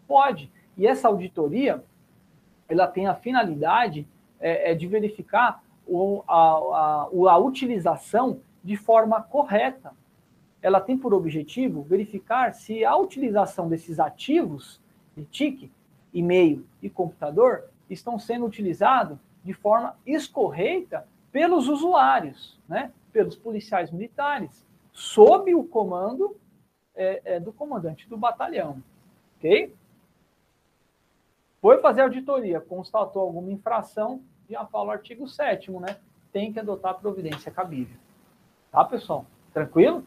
[0.07, 0.51] Pode.
[0.75, 1.83] E essa auditoria,
[2.71, 4.07] ela tem a finalidade
[4.39, 9.91] é, é de verificar o, a, a, a utilização de forma correta.
[10.61, 14.79] Ela tem por objetivo verificar se a utilização desses ativos
[15.17, 15.69] de TIC,
[16.13, 22.91] e-mail e computador estão sendo utilizados de forma escorreita pelos usuários, né?
[23.11, 26.35] pelos policiais militares, sob o comando
[26.95, 28.81] é, é, do comandante do batalhão.
[29.37, 29.73] Ok?
[31.61, 35.97] Foi fazer auditoria, constatou alguma infração, já fala o artigo 7 né?
[36.33, 37.97] Tem que adotar a providência cabível.
[38.71, 39.25] Tá, pessoal?
[39.53, 40.03] Tranquilo?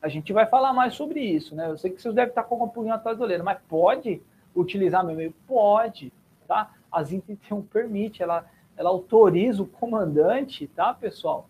[0.00, 1.68] A gente vai falar mais sobre isso, né?
[1.68, 4.22] Eu sei que vocês devem estar com o punho atrás do olheiro, mas pode
[4.54, 5.34] utilizar meu e-mail?
[5.46, 6.12] Pode,
[6.46, 6.72] tá?
[6.90, 11.48] A tem um permite, ela, ela autoriza o comandante, tá, pessoal?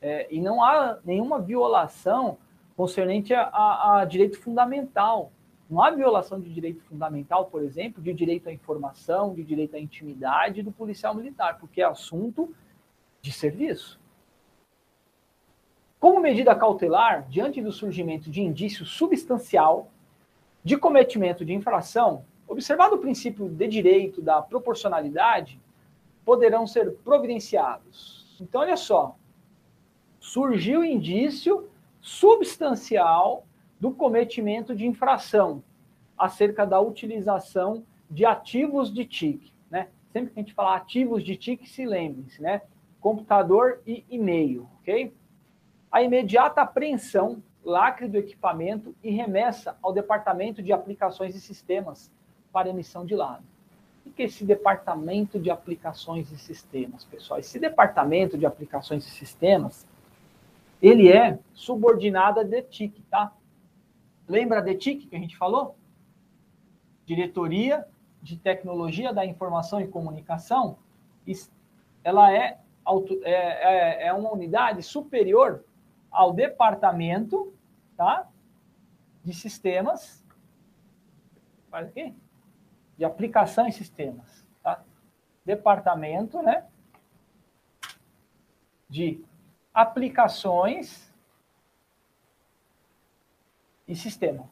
[0.00, 2.38] É, e não há nenhuma violação
[2.78, 5.32] concernente a, a, a direito fundamental.
[5.68, 9.80] Não há violação de direito fundamental, por exemplo, de direito à informação, de direito à
[9.80, 12.54] intimidade do policial militar, porque é assunto
[13.20, 14.00] de serviço.
[15.98, 19.90] Como medida cautelar, diante do surgimento de indício substancial
[20.62, 25.60] de cometimento de infração, observado o princípio de direito da proporcionalidade,
[26.24, 28.38] poderão ser providenciados.
[28.40, 29.16] Então, olha só,
[30.20, 31.68] surgiu indício
[32.08, 33.44] substancial
[33.78, 35.62] do cometimento de infração
[36.16, 39.52] acerca da utilização de ativos de TIC.
[39.70, 39.88] Né?
[40.10, 42.62] Sempre que a gente falar ativos de TIC, se lembre-se, né?
[42.98, 45.14] computador e e-mail, ok?
[45.92, 52.10] A imediata apreensão, lacre do equipamento e remessa ao Departamento de Aplicações e Sistemas
[52.50, 53.44] para emissão de lado.
[54.06, 57.38] O que é esse Departamento de Aplicações e Sistemas, pessoal?
[57.38, 59.86] Esse Departamento de Aplicações e Sistemas,
[60.80, 63.32] ele é subordinado à DETIC, tá?
[64.28, 65.76] Lembra a DETIC que a gente falou?
[67.04, 67.86] Diretoria
[68.22, 70.78] de Tecnologia da Informação e Comunicação,
[72.04, 72.58] ela é,
[73.22, 75.64] é, é, é uma unidade superior
[76.10, 77.52] ao departamento
[77.96, 78.28] tá?
[79.24, 80.24] de sistemas.
[81.70, 82.14] Faz aqui?
[82.96, 84.46] De aplicação em sistemas.
[84.62, 84.82] Tá?
[85.44, 86.64] Departamento né?
[88.88, 89.22] de
[89.78, 91.08] aplicações
[93.86, 94.50] e sistema.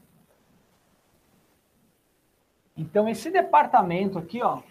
[2.76, 4.62] Então, esse departamento aqui, ó,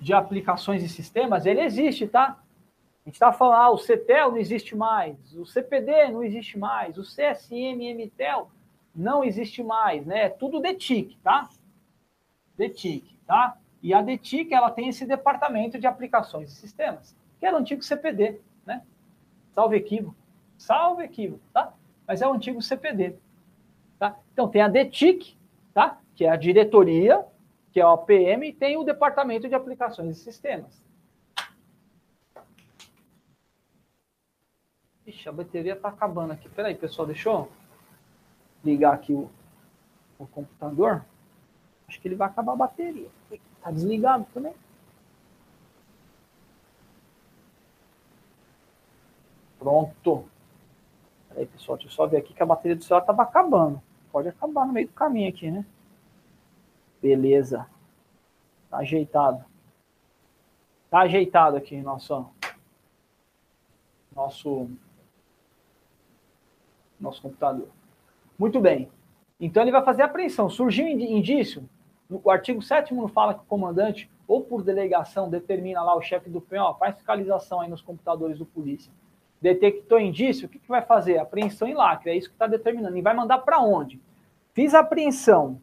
[0.00, 2.42] de aplicações e sistemas, ele existe, tá?
[3.06, 6.98] A gente está falando, ah, o CETEL não existe mais, o CPD não existe mais,
[6.98, 8.50] o CSM MTEL
[8.92, 10.24] não existe mais, né?
[10.24, 11.48] É tudo DETIC, tá?
[12.58, 13.56] DETIC, tá?
[13.80, 17.84] E a DETIC, ela tem esse departamento de aplicações e sistemas, que era o antigo
[17.84, 18.82] CPD, né?
[19.52, 20.16] Salve equívoco.
[20.56, 21.72] Salve equívoco, tá?
[22.06, 23.16] Mas é o antigo CPD,
[23.98, 24.18] tá?
[24.32, 25.36] Então, tem a DETIC,
[25.72, 25.98] tá?
[26.14, 27.24] Que é a diretoria,
[27.72, 30.82] que é o PM, e tem o departamento de aplicações e sistemas.
[35.06, 36.48] Ixi, a bateria está acabando aqui.
[36.48, 37.48] Peraí, pessoal, deixa eu
[38.64, 39.30] ligar aqui o,
[40.18, 41.04] o computador.
[41.88, 43.08] Acho que ele vai acabar a bateria.
[43.30, 44.54] Está desligado também.
[49.60, 50.24] Pronto.
[51.28, 53.80] Peraí, pessoal, deixa eu só ver aqui que a bateria do celular estava acabando.
[54.10, 55.64] Pode acabar no meio do caminho aqui, né?
[57.00, 57.66] Beleza.
[58.70, 59.44] Tá ajeitado.
[60.88, 62.26] Tá ajeitado aqui nosso
[64.16, 64.68] nosso
[66.98, 67.68] nosso computador.
[68.38, 68.90] Muito bem.
[69.38, 70.48] Então ele vai fazer a apreensão.
[70.48, 71.68] Surgiu indício,
[72.08, 76.28] o artigo 7 não fala que o comandante, ou por delegação, determina lá o chefe
[76.28, 78.92] do PO, faz fiscalização aí nos computadores do polícia.
[79.40, 81.18] Detectou indício, o que, que vai fazer?
[81.18, 82.96] Apreensão em lacre, é isso que está determinando.
[82.96, 84.00] E vai mandar para onde?
[84.52, 85.60] Fiz a apreensão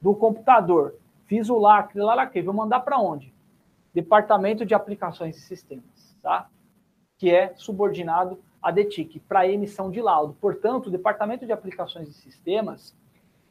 [0.00, 0.94] do computador,
[1.26, 3.32] fiz o lacre, lá, lacre, vou mandar para onde?
[3.94, 6.48] Departamento de Aplicações e Sistemas, tá?
[7.16, 10.36] Que é subordinado a DETIC para emissão de laudo.
[10.40, 12.94] Portanto, o Departamento de Aplicações e Sistemas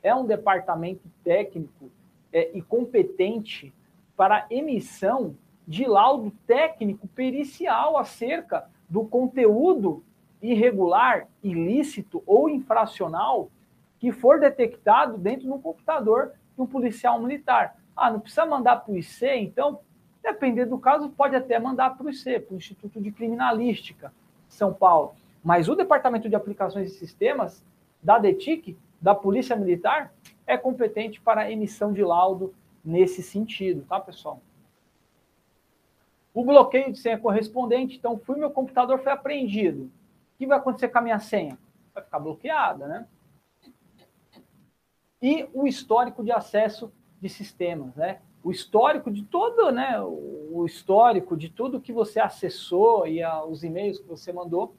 [0.03, 1.89] é um departamento técnico
[2.31, 3.73] é, e competente
[4.15, 5.35] para emissão
[5.67, 10.03] de laudo técnico pericial acerca do conteúdo
[10.41, 13.49] irregular, ilícito ou infracional
[13.99, 17.77] que for detectado dentro de um computador de um policial militar.
[17.95, 19.79] Ah, não precisa mandar para o IC, então,
[20.21, 24.11] dependendo do caso, pode até mandar para o IC, para o Instituto de Criminalística
[24.47, 25.15] são Paulo.
[25.43, 27.63] Mas o Departamento de Aplicações e Sistemas
[28.01, 30.13] da DETIC, da Polícia Militar,
[30.47, 34.39] é competente para emissão de laudo nesse sentido, tá, pessoal?
[36.35, 39.83] O bloqueio de senha correspondente, então, fui meu computador foi apreendido.
[39.83, 41.57] O que vai acontecer com a minha senha?
[41.93, 43.07] Vai ficar bloqueada, né?
[45.21, 46.91] E o histórico de acesso
[47.21, 48.19] de sistemas, né?
[48.43, 49.97] O histórico de todo, né?
[50.01, 54.75] O histórico de tudo que você acessou e a, os e-mails que você mandou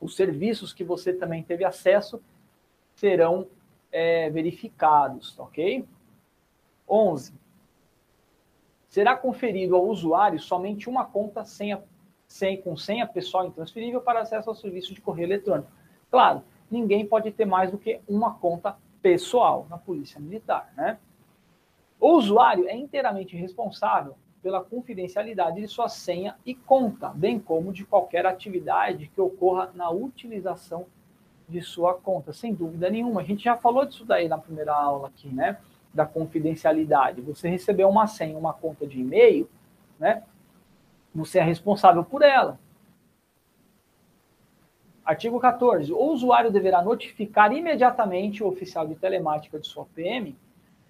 [0.00, 2.20] os serviços que você também teve acesso
[2.94, 3.46] serão
[3.92, 5.84] é, verificados, ok?
[6.88, 7.41] 11.
[8.92, 11.82] Será conferido ao usuário somente uma conta senha,
[12.28, 15.72] senha, com senha pessoal intransferível para acesso ao serviço de correio eletrônico.
[16.10, 20.98] Claro, ninguém pode ter mais do que uma conta pessoal na Polícia Militar, né?
[21.98, 27.86] O usuário é inteiramente responsável pela confidencialidade de sua senha e conta, bem como de
[27.86, 30.84] qualquer atividade que ocorra na utilização
[31.48, 33.22] de sua conta, sem dúvida nenhuma.
[33.22, 35.58] A gente já falou disso daí na primeira aula aqui, né?
[35.92, 37.20] Da confidencialidade.
[37.20, 39.48] Você recebeu uma senha, uma conta de e-mail,
[39.98, 40.22] né?
[41.14, 42.58] Você é responsável por ela.
[45.04, 45.92] Artigo 14.
[45.92, 50.36] O usuário deverá notificar imediatamente o oficial de telemática de sua PM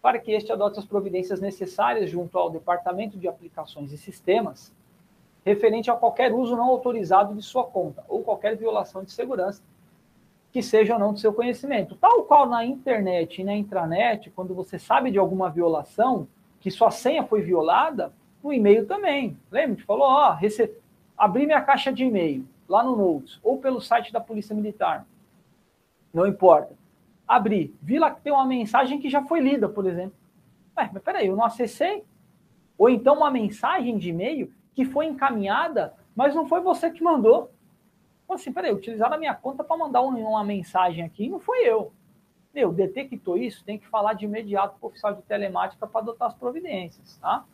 [0.02, 4.72] para que este adote as providências necessárias junto ao Departamento de Aplicações e Sistemas,
[5.44, 9.62] referente a qualquer uso não autorizado de sua conta ou qualquer violação de segurança,
[10.52, 11.96] que seja ou não do seu conhecimento.
[11.96, 16.28] Tal qual na internet e na intranet, quando você sabe de alguma violação,
[16.60, 18.12] que sua senha foi violada,
[18.44, 19.36] no e-mail também.
[19.50, 19.76] Lembra?
[19.76, 20.70] Te falou, ó, rece...
[21.16, 25.06] abri minha caixa de e-mail lá no Notes, ou pelo site da Polícia Militar.
[26.12, 26.74] Não importa.
[27.26, 30.14] Abri, vi lá que tem uma mensagem que já foi lida, por exemplo.
[30.76, 32.04] Ué, mas peraí, eu não acessei?
[32.76, 37.50] Ou então uma mensagem de e-mail que foi encaminhada, mas não foi você que mandou.
[38.32, 41.92] Então, assim, peraí, utilizaram a minha conta para mandar uma mensagem aqui, não foi eu.
[42.54, 46.28] Meu, detectou isso, tem que falar de imediato para o oficial de telemática para adotar
[46.28, 47.44] as providências, tá?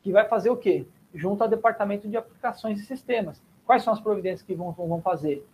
[0.00, 0.86] Que vai fazer o quê?
[1.12, 3.42] Junto ao departamento de aplicações e sistemas.
[3.66, 5.44] Quais são as providências que vão, vão fazer?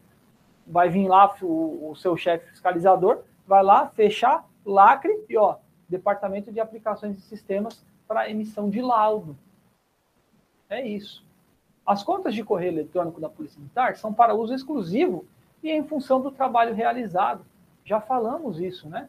[0.67, 5.57] Vai vir lá o, o seu chefe fiscalizador, vai lá, fechar, lacre e ó,
[5.89, 9.39] departamento de aplicações e sistemas para emissão de laudo.
[10.69, 11.24] É isso.
[11.87, 15.27] As contas de correio eletrônico da Polícia Militar são para uso exclusivo
[15.63, 17.45] e em função do trabalho realizado.
[17.85, 19.09] Já falamos isso, né?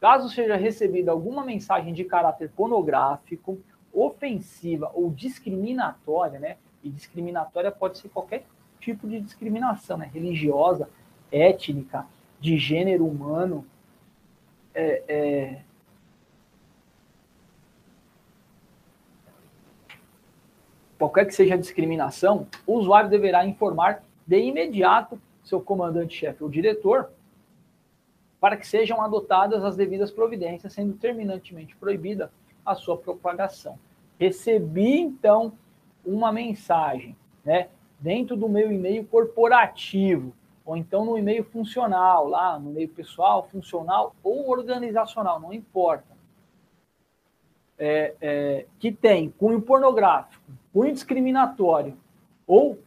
[0.00, 3.58] Caso seja recebida alguma mensagem de caráter pornográfico,
[3.92, 6.56] ofensiva ou discriminatória, né?
[6.82, 8.44] E discriminatória pode ser qualquer
[8.80, 10.10] tipo de discriminação, né?
[10.12, 10.88] Religiosa,
[11.30, 12.06] étnica,
[12.40, 13.66] de gênero humano,
[14.74, 15.62] é, é,
[21.00, 27.10] qualquer que seja a discriminação, o usuário deverá informar de imediato seu comandante-chefe ou diretor
[28.38, 32.30] para que sejam adotadas as devidas providências, sendo terminantemente proibida
[32.66, 33.78] a sua propagação.
[34.18, 35.54] Recebi, então,
[36.04, 40.34] uma mensagem, né, dentro do meu e-mail corporativo,
[40.66, 46.19] ou então no e-mail funcional, lá no e-mail pessoal, funcional ou organizacional, não importa
[47.80, 51.96] é, é, que tem cunho pornográfico, cunho discriminatório
[52.46, 52.78] ou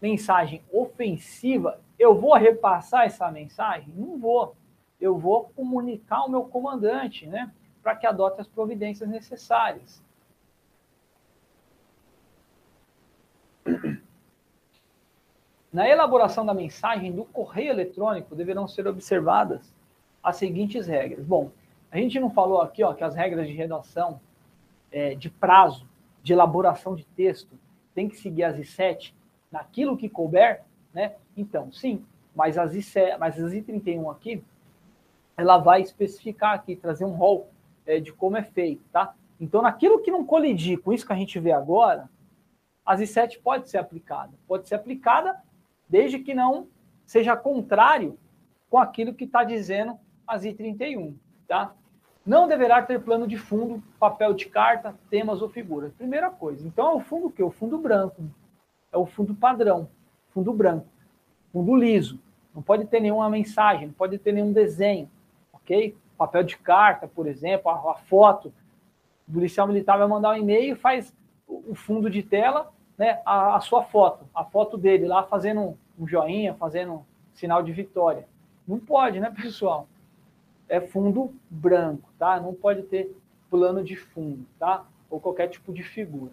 [0.00, 3.92] mensagem ofensiva, eu vou repassar essa mensagem?
[3.96, 4.54] Não vou.
[5.00, 7.52] Eu vou comunicar ao meu comandante, né?
[7.82, 10.02] Para que adote as providências necessárias.
[15.72, 19.74] Na elaboração da mensagem do correio eletrônico deverão ser observadas
[20.22, 21.24] as seguintes regras.
[21.26, 21.50] Bom,
[21.94, 24.20] a gente não falou aqui ó, que as regras de redação,
[24.90, 25.88] é, de prazo,
[26.24, 27.56] de elaboração de texto,
[27.94, 29.14] tem que seguir as I7
[29.50, 31.14] naquilo que couber, né?
[31.36, 34.42] Então, sim, mas as, I7, mas as I31 aqui,
[35.36, 37.48] ela vai especificar aqui, trazer um rol
[37.86, 39.14] é, de como é feito, tá?
[39.38, 42.10] Então, naquilo que não colidir com isso que a gente vê agora,
[42.84, 44.32] as I7 pode ser aplicada.
[44.48, 45.40] Pode ser aplicada
[45.88, 46.66] desde que não
[47.06, 48.18] seja contrário
[48.68, 51.14] com aquilo que está dizendo as I31,
[51.46, 51.72] tá?
[52.24, 55.92] Não deverá ter plano de fundo, papel de carta, temas ou figuras.
[55.92, 56.66] Primeira coisa.
[56.66, 57.42] Então é o fundo o quê?
[57.42, 58.22] O fundo branco.
[58.90, 59.88] É o fundo padrão,
[60.30, 60.86] fundo branco,
[61.52, 62.18] fundo liso.
[62.54, 65.10] Não pode ter nenhuma mensagem, não pode ter nenhum desenho,
[65.52, 65.96] ok?
[66.16, 68.54] Papel de carta, por exemplo, a, a foto.
[69.28, 71.12] O policial militar vai mandar um e-mail e faz
[71.46, 75.76] o fundo de tela, né, a, a, sua foto, a foto dele lá fazendo um,
[75.98, 77.02] um joinha, fazendo um
[77.34, 78.28] sinal de vitória.
[78.66, 79.88] Não pode, né, pessoal?
[80.68, 82.40] É fundo branco, tá?
[82.40, 83.16] Não pode ter
[83.50, 84.86] plano de fundo, tá?
[85.10, 86.32] Ou qualquer tipo de figura.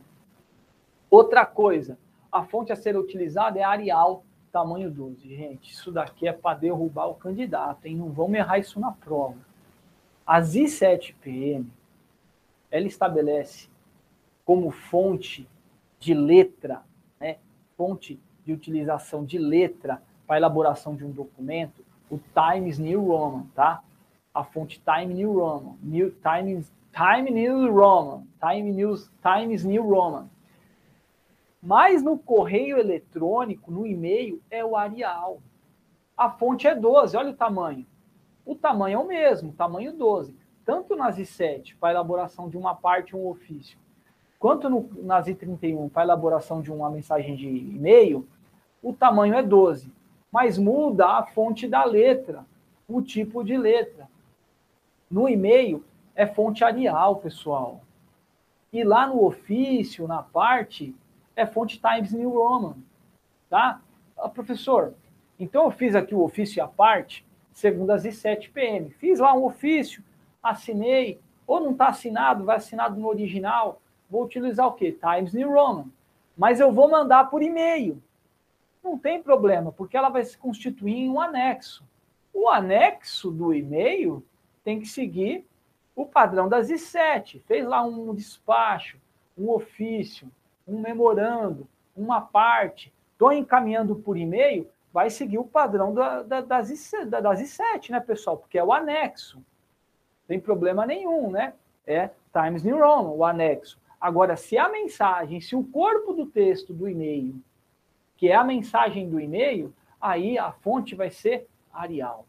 [1.10, 1.98] Outra coisa,
[2.32, 5.28] a fonte a ser utilizada é Arial, tamanho 12.
[5.28, 7.96] Gente, isso daqui é para derrubar o candidato, hein?
[7.98, 9.38] Não vamos errar isso na prova.
[10.26, 11.66] A Z7PM,
[12.70, 13.70] ela estabelece
[14.46, 15.48] como fonte
[16.00, 16.82] de letra,
[17.20, 17.38] né?
[17.76, 23.84] Fonte de utilização de letra para elaboração de um documento, o Times New Roman, tá?
[24.34, 30.30] A fonte Time New Roman, New, Time New Roman, Time News, Times New Roman.
[31.62, 35.40] Mas no correio eletrônico, no e-mail, é o Arial.
[36.18, 37.86] A fonte é 12, olha o tamanho.
[38.46, 40.36] O tamanho é o mesmo, tamanho 12.
[40.66, 43.78] Tanto nas I7, para elaboração de uma parte, um ofício,
[44.40, 48.28] quanto no, nas I31, para elaboração de uma mensagem de e-mail,
[48.82, 49.92] o tamanho é 12.
[50.32, 52.46] Mas muda a fonte da letra,
[52.88, 54.10] o tipo de letra.
[55.12, 55.84] No e-mail
[56.16, 57.82] é fonte Arial, pessoal.
[58.72, 60.96] E lá no ofício, na parte,
[61.36, 62.78] é fonte Times New Roman.
[63.50, 63.82] Tá?
[64.18, 64.94] Ah, professor,
[65.38, 68.90] então eu fiz aqui o ofício e a parte, segundo as I7 PM.
[68.92, 70.02] Fiz lá um ofício,
[70.42, 73.82] assinei, ou não está assinado, vai assinado no original.
[74.10, 74.94] Vou utilizar o quê?
[74.94, 75.88] Times New Roman.
[76.38, 78.02] Mas eu vou mandar por e-mail.
[78.82, 81.84] Não tem problema, porque ela vai se constituir em um anexo.
[82.34, 84.24] O anexo do e-mail
[84.64, 85.46] tem que seguir
[85.96, 87.42] o padrão das I7.
[87.42, 88.98] Fez lá um despacho,
[89.38, 90.32] um ofício,
[90.68, 92.94] um memorando, uma parte.
[93.14, 97.92] Estou encaminhando por e-mail, vai seguir o padrão da, da, das, I, da, das I7,
[97.92, 98.38] né, pessoal?
[98.38, 99.38] Porque é o anexo.
[99.38, 99.44] Não
[100.28, 101.54] tem problema nenhum, né?
[101.86, 103.80] É Times New Roman, o anexo.
[104.00, 107.36] Agora, se a mensagem, se o corpo do texto do e-mail,
[108.18, 112.26] que é a mensagem do e-mail, aí a fonte vai ser Arial.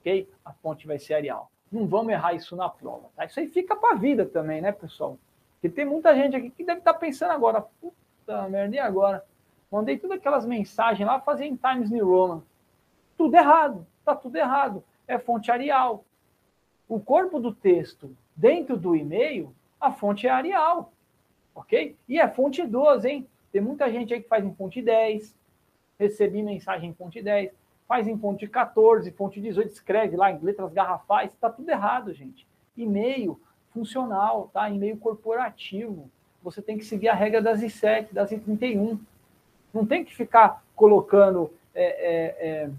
[0.00, 0.28] Ok?
[0.44, 1.50] A fonte vai ser Arial.
[1.70, 3.08] Não vamos errar isso na prova.
[3.16, 3.24] Tá?
[3.24, 5.18] Isso aí fica para a vida também, né, pessoal?
[5.54, 9.24] Porque tem muita gente aqui que deve estar tá pensando agora, puta merda, e agora?
[9.70, 12.42] Mandei todas aquelas mensagens lá, fazer em Times New Roman.
[13.16, 14.84] Tudo errado, tá tudo errado.
[15.08, 16.04] É fonte Arial.
[16.88, 20.92] O corpo do texto dentro do e-mail, a fonte é Arial.
[21.54, 21.96] Ok?
[22.08, 23.28] E é fonte 12, hein?
[23.50, 25.34] Tem muita gente aí que faz em fonte 10.
[25.98, 27.50] Recebi mensagem em fonte 10.
[27.88, 31.34] Faz em fonte 14, fonte 18, escreve lá em letras garrafais.
[31.40, 32.46] Tá tudo errado, gente.
[32.76, 33.40] E-mail
[33.72, 34.68] funcional, tá?
[34.68, 36.10] E-mail corporativo.
[36.42, 38.98] Você tem que seguir a regra das I7, das I31.
[39.72, 42.70] Não tem que ficar colocando, é, é, é,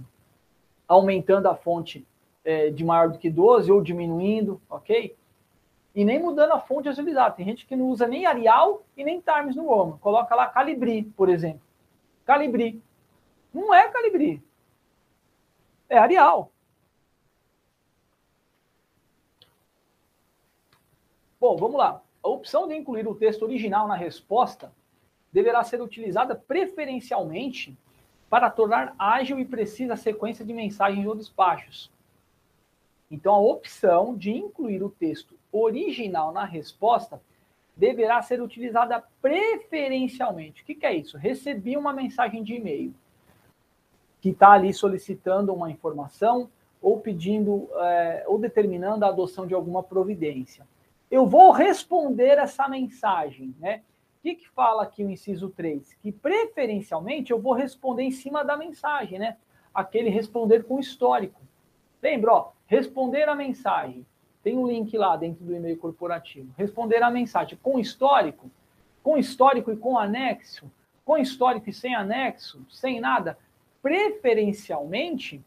[0.88, 2.06] aumentando a fonte
[2.44, 5.16] é, de maior do que 12 ou diminuindo, ok?
[5.94, 7.36] E nem mudando a fonte utilizada.
[7.36, 9.98] Tem gente que não usa nem Arial e nem Times no Roma.
[10.00, 11.62] Coloca lá Calibri, por exemplo.
[12.26, 12.82] Calibri.
[13.54, 14.44] Não é Calibri.
[15.90, 16.52] É Arial.
[21.40, 22.02] Bom, vamos lá.
[22.24, 24.72] A opção de incluir o texto original na resposta
[25.32, 27.78] deverá ser utilizada preferencialmente
[28.30, 31.92] para tornar ágil e precisa a sequência de mensagens ou despachos.
[33.10, 37.22] Então, a opção de incluir o texto original na resposta
[37.76, 40.64] deverá ser utilizada preferencialmente.
[40.64, 41.18] O que, é isso?
[41.18, 42.94] Recebi uma mensagem de e-mail
[44.28, 46.50] que está ali solicitando uma informação
[46.82, 50.68] ou pedindo é, ou determinando a adoção de alguma providência.
[51.10, 53.82] Eu vou responder essa mensagem, né?
[54.28, 55.94] que, que fala aqui o inciso 3?
[56.02, 59.38] Que preferencialmente eu vou responder em cima da mensagem, né?
[59.74, 61.40] Aquele responder com histórico.
[62.02, 64.06] Lembra, ó, responder a mensagem.
[64.44, 66.54] Tem um link lá dentro do e-mail corporativo.
[66.58, 68.52] Responder a mensagem com histórico,
[69.02, 70.70] com histórico e com anexo,
[71.06, 73.38] com histórico e sem anexo, sem nada.
[73.88, 75.42] Preferencialmente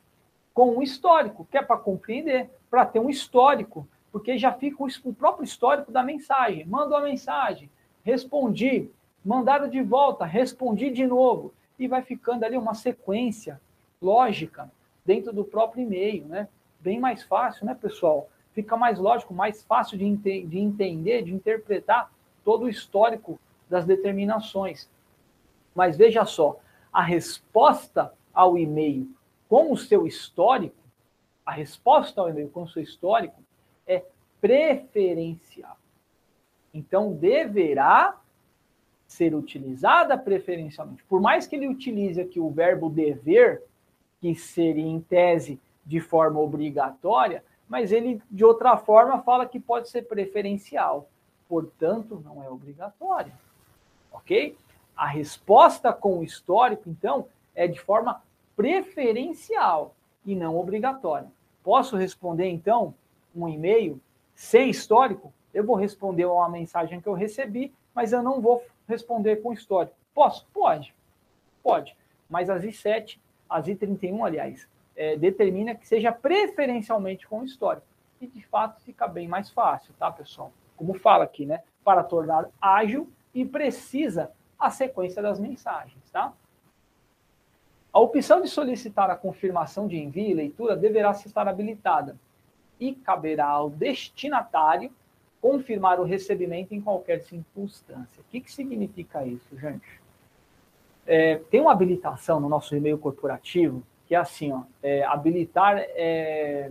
[0.54, 5.12] com um histórico, que é para compreender, para ter um histórico, porque já fica o
[5.12, 6.64] próprio histórico da mensagem.
[6.64, 7.70] Manda uma mensagem,
[8.02, 8.88] respondi,
[9.22, 11.52] mandaram de volta, respondi de novo.
[11.78, 13.60] E vai ficando ali uma sequência
[14.00, 14.72] lógica
[15.04, 16.48] dentro do próprio e-mail, né?
[16.80, 18.30] Bem mais fácil, né, pessoal?
[18.54, 22.10] Fica mais lógico, mais fácil de, ente de entender, de interpretar
[22.42, 23.38] todo o histórico
[23.68, 24.88] das determinações.
[25.74, 26.58] Mas veja só,
[26.90, 29.08] a resposta ao e-mail
[29.48, 30.76] com o seu histórico,
[31.44, 33.42] a resposta ao e-mail com o seu histórico
[33.86, 34.04] é
[34.40, 35.76] preferencial.
[36.72, 38.16] Então, deverá
[39.06, 41.02] ser utilizada preferencialmente.
[41.04, 43.64] Por mais que ele utilize aqui o verbo dever,
[44.20, 49.88] que seria em tese de forma obrigatória, mas ele de outra forma fala que pode
[49.88, 51.08] ser preferencial.
[51.48, 53.32] Portanto, não é obrigatória.
[54.12, 54.56] OK?
[54.96, 57.26] A resposta com o histórico, então,
[57.62, 58.22] é de forma
[58.56, 61.28] preferencial e não obrigatória.
[61.62, 62.94] Posso responder, então,
[63.34, 64.00] um e-mail
[64.34, 65.32] sem histórico?
[65.52, 69.96] eu vou responder uma mensagem que eu recebi, mas eu não vou responder com histórico.
[70.14, 70.46] Posso?
[70.52, 70.94] Pode.
[71.62, 71.96] Pode.
[72.28, 77.86] Mas as I7, as I31, aliás, é, determina que seja preferencialmente com histórico.
[78.20, 80.52] E de fato fica bem mais fácil, tá, pessoal?
[80.76, 81.62] Como fala aqui, né?
[81.82, 86.32] Para tornar ágil e precisa a sequência das mensagens, tá?
[87.92, 92.16] A opção de solicitar a confirmação de envio e leitura deverá estar habilitada
[92.78, 94.92] e caberá ao destinatário
[95.40, 98.20] confirmar o recebimento em qualquer circunstância.
[98.20, 100.00] O que, que significa isso, gente?
[101.06, 106.68] É, tem uma habilitação no nosso e-mail corporativo que é assim, ó, é, habilitar é,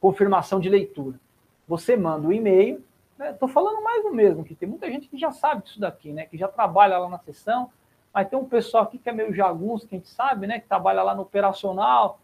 [0.00, 1.20] confirmação de leitura.
[1.68, 2.82] Você manda o um e-mail,
[3.16, 6.12] estou né, falando mais do mesmo, que tem muita gente que já sabe disso daqui,
[6.12, 7.70] né, que já trabalha lá na sessão,
[8.12, 10.66] mas tem um pessoal aqui que é meio jagunço, que a gente sabe, né, que
[10.66, 12.20] trabalha lá no operacional,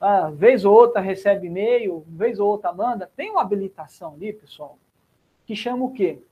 [0.00, 4.78] ah, vez ou outra recebe e-mail, vez ou outra manda, tem uma habilitação ali, pessoal,
[5.46, 6.22] que chama o quê?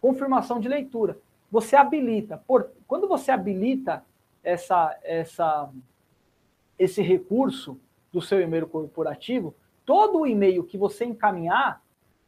[0.00, 1.18] Confirmação de leitura.
[1.50, 2.42] Você habilita.
[2.46, 4.04] Por, quando você habilita
[4.42, 5.68] essa, essa,
[6.78, 7.78] esse recurso
[8.12, 9.54] do seu e-mail corporativo,
[9.84, 11.82] todo o e-mail que você encaminhar,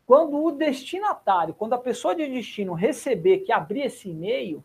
[0.07, 4.65] quando o destinatário, quando a pessoa de destino receber que abrir esse e-mail,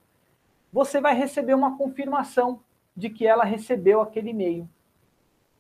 [0.74, 2.60] você vai receber uma confirmação
[2.98, 4.68] de que ela recebeu aquele e-mail.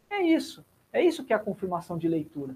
[0.09, 0.65] É isso.
[0.91, 2.55] É isso que é a confirmação de leitura.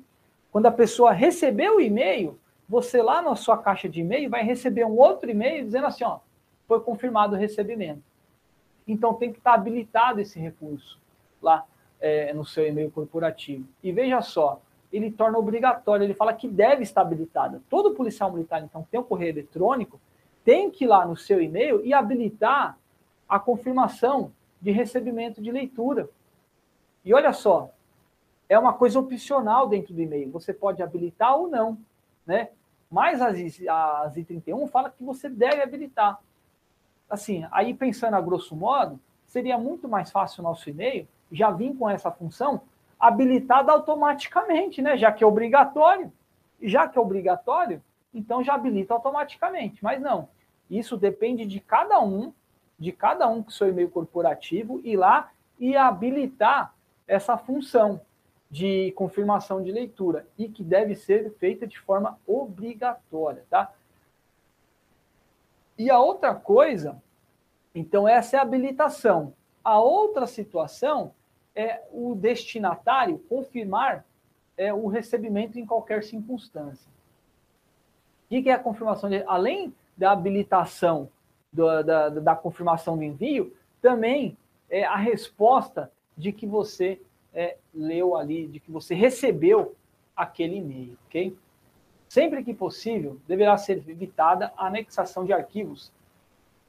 [0.51, 4.85] Quando a pessoa recebeu o e-mail, você lá na sua caixa de e-mail vai receber
[4.85, 6.19] um outro e-mail dizendo assim, ó,
[6.67, 8.01] foi confirmado o recebimento.
[8.87, 10.99] Então tem que estar habilitado esse recurso
[11.41, 11.63] lá
[11.99, 13.67] é, no seu e-mail corporativo.
[13.83, 14.59] E veja só,
[14.91, 17.61] ele torna obrigatório, ele fala que deve estar habilitada.
[17.69, 19.99] Todo policial militar, então, tem um correio eletrônico,
[20.47, 22.77] tem que ir lá no seu e-mail e habilitar
[23.27, 26.09] a confirmação de recebimento de leitura.
[27.03, 27.69] E olha só,
[28.47, 30.31] é uma coisa opcional dentro do e-mail.
[30.31, 31.77] Você pode habilitar ou não,
[32.25, 32.51] né?
[32.89, 36.17] Mas as, as I31 fala que você deve habilitar.
[37.09, 41.75] Assim, aí pensando a grosso modo, seria muito mais fácil o nosso e-mail já vir
[41.75, 42.61] com essa função
[42.97, 44.95] habilitada automaticamente, né?
[44.95, 46.09] Já que é obrigatório.
[46.61, 49.83] Já que é obrigatório, então já habilita automaticamente.
[49.83, 50.29] Mas não.
[50.69, 52.33] Isso depende de cada um,
[52.77, 56.73] de cada um com seu e-mail corporativo, ir lá e habilitar
[57.07, 58.01] essa função
[58.49, 63.73] de confirmação de leitura e que deve ser feita de forma obrigatória, tá?
[65.77, 67.01] E a outra coisa,
[67.75, 69.33] então essa é a habilitação.
[69.63, 71.13] A outra situação
[71.53, 74.05] é o destinatário confirmar
[74.57, 76.89] é, o recebimento em qualquer circunstância.
[78.25, 79.09] O que é a confirmação?
[79.09, 81.09] De, além da habilitação
[81.51, 84.37] do, da, da confirmação do envio, também
[84.69, 87.01] é a resposta de que você
[87.33, 89.75] é, leu ali, de que você recebeu
[90.15, 91.37] aquele e-mail, ok?
[92.07, 95.91] Sempre que possível, deverá ser evitada a anexação de arquivos,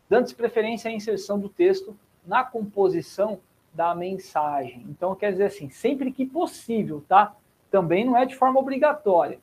[0.09, 3.41] dando-se preferência à inserção do texto na composição
[3.73, 4.85] da mensagem.
[4.89, 7.35] Então, quer dizer assim, sempre que possível, tá?
[7.71, 9.39] Também não é de forma obrigatória.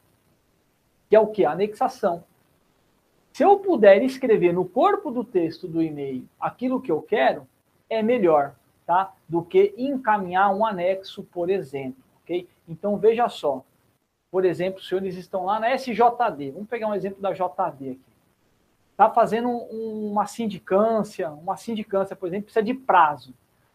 [1.10, 1.46] Que é o que?
[1.46, 2.24] A anexação.
[3.36, 7.46] Se eu puder escrever no corpo do texto do e-mail aquilo que eu quero,
[7.90, 8.56] é melhor,
[8.86, 9.14] tá?
[9.28, 12.48] Do que encaminhar um anexo, por exemplo, ok?
[12.66, 13.62] Então, veja só.
[14.32, 16.52] Por exemplo, os senhores estão lá na SJD.
[16.52, 18.00] Vamos pegar um exemplo da JD aqui.
[18.94, 23.34] Está fazendo um, uma sindicância, uma sindicância, por exemplo, precisa de prazo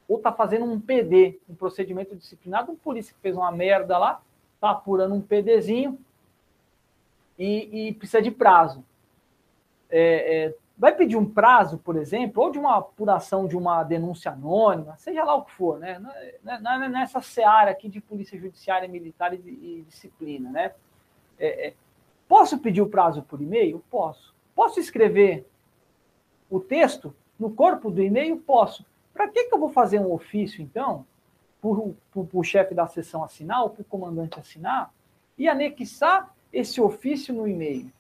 [0.09, 4.23] ou está fazendo um PD, um procedimento disciplinado, um polícia que fez uma merda lá,
[4.55, 5.99] está apurando um PDzinho
[7.39, 8.83] e, e precisa de prazo.
[9.91, 14.31] É, é, vai pedir um prazo, por exemplo, ou de uma apuração de uma denúncia
[14.31, 16.01] anônima, seja lá o que for, né?
[16.47, 20.73] É, nessa seara aqui de polícia judiciária, militar e, e disciplina, né?
[21.39, 21.75] É, é,
[22.29, 23.83] posso pedir o prazo por e-mail?
[23.91, 24.35] Posso.
[24.55, 25.47] Posso escrever
[26.49, 28.39] o texto no corpo do e-mail?
[28.39, 28.85] Posso.
[29.13, 31.05] Para que, que eu vou fazer um ofício, então,
[31.61, 31.71] para
[32.33, 34.93] o chefe da sessão assinar ou para o comandante assinar
[35.37, 37.93] e anexar esse ofício no e-mail?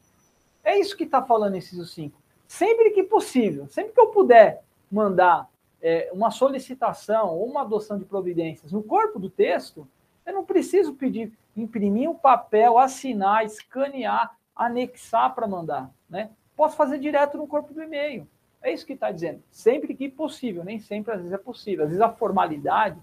[0.64, 2.20] É isso que está falando inciso 5.
[2.46, 5.48] Sempre que possível, sempre que eu puder mandar
[5.80, 9.86] é, uma solicitação ou uma adoção de providências no corpo do texto,
[10.26, 15.90] eu não preciso pedir, imprimir um papel, assinar, escanear, anexar para mandar.
[16.08, 16.30] Né?
[16.56, 18.26] Posso fazer direto no corpo do e-mail.
[18.62, 19.42] É isso que está dizendo.
[19.50, 21.84] Sempre que possível, nem sempre às vezes é possível.
[21.84, 22.98] Às vezes a formalidade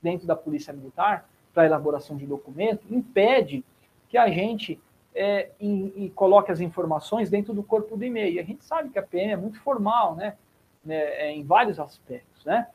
[0.00, 3.64] dentro da Polícia Militar para elaboração de documento impede
[4.08, 4.80] que a gente
[5.16, 8.34] é, em, coloque as informações dentro do corpo do e-mail.
[8.34, 10.36] E a gente sabe que a PM é muito formal, né?
[10.84, 12.68] né em vários aspectos, né?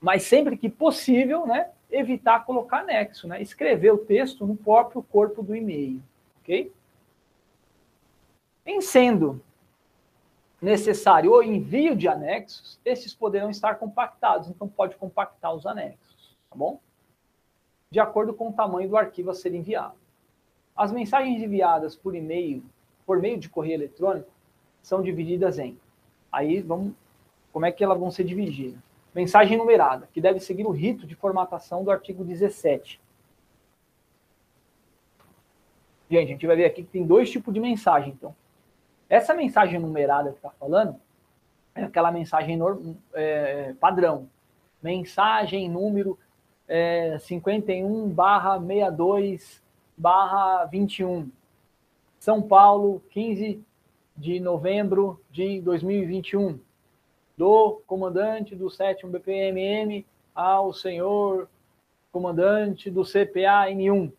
[0.00, 1.68] Mas sempre que possível, né?
[1.90, 3.42] Evitar colocar anexo, né?
[3.42, 6.00] Escrever o texto no próprio corpo do e-mail,
[6.40, 6.72] ok?
[8.64, 9.42] Em sendo
[10.62, 16.54] necessário o envio de anexos, esses poderão estar compactados, então pode compactar os anexos, tá
[16.54, 16.78] bom?
[17.90, 19.99] De acordo com o tamanho do arquivo a ser enviado.
[20.80, 22.64] As mensagens enviadas por e-mail,
[23.04, 24.30] por meio de correio eletrônico,
[24.80, 25.78] são divididas em.
[26.32, 26.94] Aí vamos,
[27.52, 28.80] como é que elas vão ser divididas?
[29.14, 32.98] Mensagem numerada, que deve seguir o rito de formatação do artigo 17.
[36.10, 38.34] Gente, a gente vai ver aqui que tem dois tipos de mensagem, então.
[39.06, 40.98] Essa mensagem numerada que está falando
[41.74, 42.58] é aquela mensagem
[43.12, 44.30] é, padrão.
[44.82, 46.18] Mensagem número
[46.66, 49.60] é, 51 barra 62
[50.00, 51.30] barra 21.
[52.18, 53.62] São Paulo, 15
[54.16, 56.58] de novembro de 2021.
[57.36, 61.50] Do comandante do 7 BPMM ao senhor
[62.10, 64.10] comandante do CPA N1.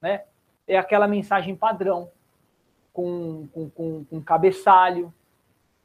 [0.00, 0.22] Né?
[0.64, 2.08] É aquela mensagem padrão
[2.92, 5.12] com, com, com, com cabeçalho,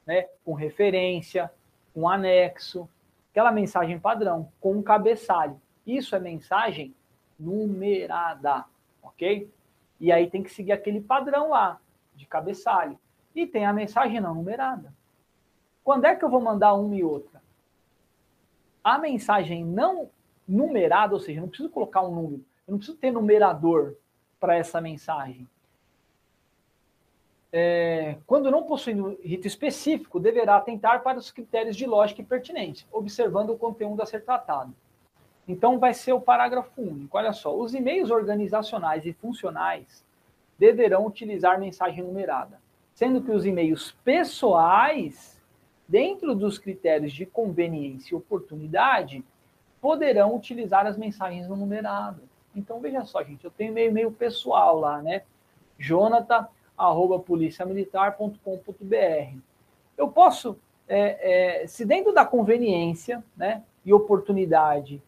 [0.06, 1.52] né, com referência,
[1.96, 2.88] com anexo,
[3.32, 5.60] aquela mensagem padrão, com cabeçalho.
[5.86, 6.94] Isso é mensagem
[7.40, 8.66] numerada,
[9.02, 9.52] ok?
[10.00, 11.80] E aí tem que seguir aquele padrão lá,
[12.16, 12.98] de cabeçalho.
[13.36, 14.94] E tem a mensagem não numerada.
[15.84, 17.42] Quando é que eu vou mandar uma e outra?
[18.84, 20.10] A mensagem não
[20.48, 23.96] numerada, ou seja, eu não preciso colocar um número, eu não preciso ter numerador
[24.40, 25.48] para essa mensagem
[27.52, 32.88] é, quando não possuindo rito específico, deverá atentar para os critérios de lógica e pertinência,
[32.92, 34.74] observando o conteúdo a ser tratado.
[35.52, 37.18] Então, vai ser o parágrafo único.
[37.18, 40.02] Olha só, os e-mails organizacionais e funcionais
[40.58, 42.58] deverão utilizar mensagem numerada,
[42.94, 45.42] sendo que os e-mails pessoais,
[45.86, 49.26] dentro dos critérios de conveniência e oportunidade,
[49.82, 52.24] poderão utilizar as mensagens não numeradas.
[52.56, 55.24] Então, veja só, gente, eu tenho e-mail pessoal lá, né?
[55.78, 56.48] Jonathan
[56.78, 59.38] arroba policiamilitar.com.br.
[59.98, 60.58] Eu posso,
[60.88, 65.02] é, é, se dentro da conveniência né, e oportunidade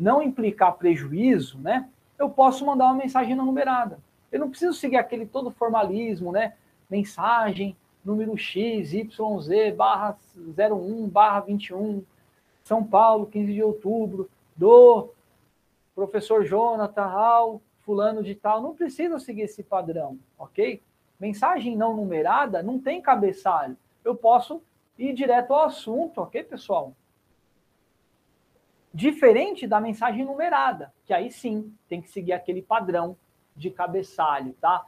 [0.00, 1.88] não implicar prejuízo, né,
[2.18, 3.98] eu posso mandar uma mensagem não numerada.
[4.32, 6.54] Eu não preciso seguir aquele todo formalismo, né?
[6.88, 12.02] Mensagem, número X, YZ, barra 01, barra 21,
[12.62, 15.10] São Paulo, 15 de outubro, do
[15.94, 18.62] professor Jonathan ao fulano de tal.
[18.62, 20.80] Não preciso seguir esse padrão, ok?
[21.18, 23.76] Mensagem não numerada não tem cabeçalho.
[24.04, 24.62] Eu posso
[24.98, 26.94] ir direto ao assunto, ok, pessoal?
[28.92, 33.16] Diferente da mensagem numerada, que aí sim tem que seguir aquele padrão
[33.56, 34.84] de cabeçalho, tá?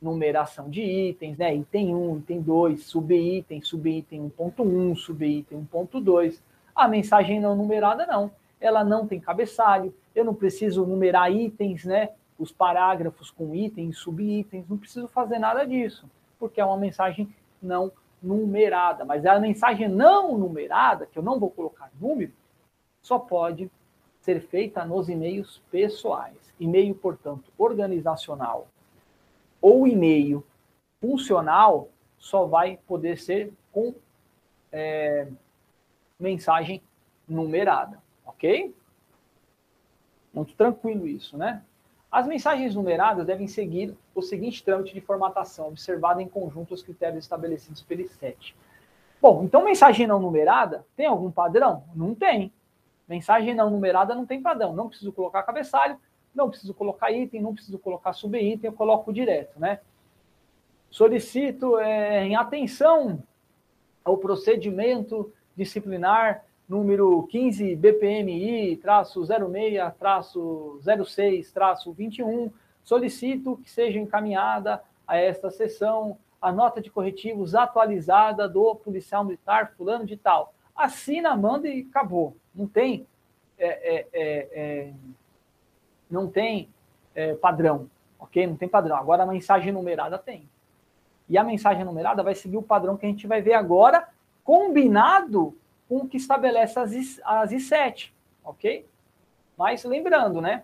[0.00, 1.54] Numeração de itens, né?
[1.54, 6.40] Item 1, item 2, subitem, subitem 1.1, subitem 1.2.
[6.74, 8.30] A mensagem não numerada não.
[8.60, 12.10] Ela não tem cabeçalho, eu não preciso numerar itens, né?
[12.38, 17.28] os parágrafos com itens, subitens, não preciso fazer nada disso, porque é uma mensagem
[17.60, 17.90] não
[18.22, 19.04] numerada.
[19.04, 22.32] Mas a mensagem não numerada, que eu não vou colocar número,
[23.08, 23.70] só pode
[24.20, 26.36] ser feita nos e-mails pessoais.
[26.60, 28.68] E-mail, portanto, organizacional
[29.62, 30.44] ou e-mail
[31.00, 31.88] funcional
[32.18, 33.94] só vai poder ser com
[34.70, 35.26] é,
[36.20, 36.82] mensagem
[37.26, 38.74] numerada, ok?
[40.34, 41.62] Muito tranquilo isso, né?
[42.12, 47.24] As mensagens numeradas devem seguir o seguinte trâmite de formatação, observado em conjunto os critérios
[47.24, 48.54] estabelecidos pelo I7.
[49.20, 51.84] Bom, então mensagem não numerada tem algum padrão?
[51.94, 52.52] Não tem.
[53.08, 54.74] Mensagem não numerada não tem padrão.
[54.74, 55.98] Não preciso colocar cabeçalho,
[56.34, 59.80] não preciso colocar item, não preciso colocar subitem, eu coloco direto, né?
[60.90, 63.22] Solicito é, em atenção
[64.04, 72.50] ao procedimento disciplinar número 15 BPMI, traço 06, traço 06, traço 21,
[72.84, 79.72] solicito que seja encaminhada a esta sessão a nota de corretivos atualizada do policial militar
[79.76, 80.54] fulano de tal.
[80.78, 82.36] Assina, manda e acabou.
[82.54, 83.06] Não tem,
[83.58, 84.92] é, é, é, é
[86.08, 86.68] não tem
[87.14, 88.46] é, padrão, ok?
[88.46, 88.96] Não tem padrão.
[88.96, 90.48] Agora a mensagem numerada tem.
[91.28, 94.08] E a mensagem numerada vai seguir o padrão que a gente vai ver agora,
[94.44, 95.54] combinado
[95.88, 98.12] com o que estabelece as, I, as I7,
[98.44, 98.86] ok?
[99.56, 100.62] Mas lembrando, né?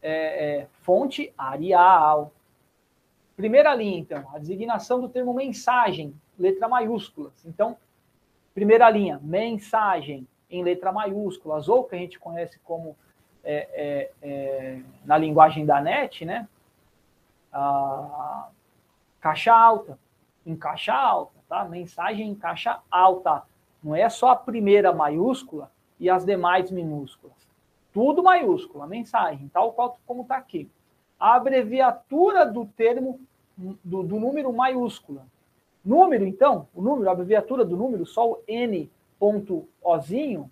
[0.00, 2.32] É, é, fonte Arial.
[3.36, 7.44] Primeira linha, então, a designação do termo mensagem, letra maiúsculas.
[7.44, 7.76] Então,
[8.56, 12.96] primeira linha, mensagem em letra maiúsculas, ou que a gente conhece como
[13.44, 16.48] é, é, é na linguagem da NET, né?
[17.52, 18.48] A
[19.20, 19.98] caixa alta,
[20.46, 21.66] em caixa alta, tá?
[21.66, 23.42] Mensagem em caixa alta.
[23.84, 25.70] Não é só a primeira maiúscula
[26.00, 27.36] e as demais minúsculas.
[27.92, 30.70] Tudo maiúscula, mensagem, tal qual como está aqui.
[31.20, 33.20] A abreviatura do termo,
[33.54, 35.26] do, do, número maiúscula.
[35.86, 38.90] Número, então, o número, a abreviatura do número, só o N
[39.20, 40.50] ponto Ozinho,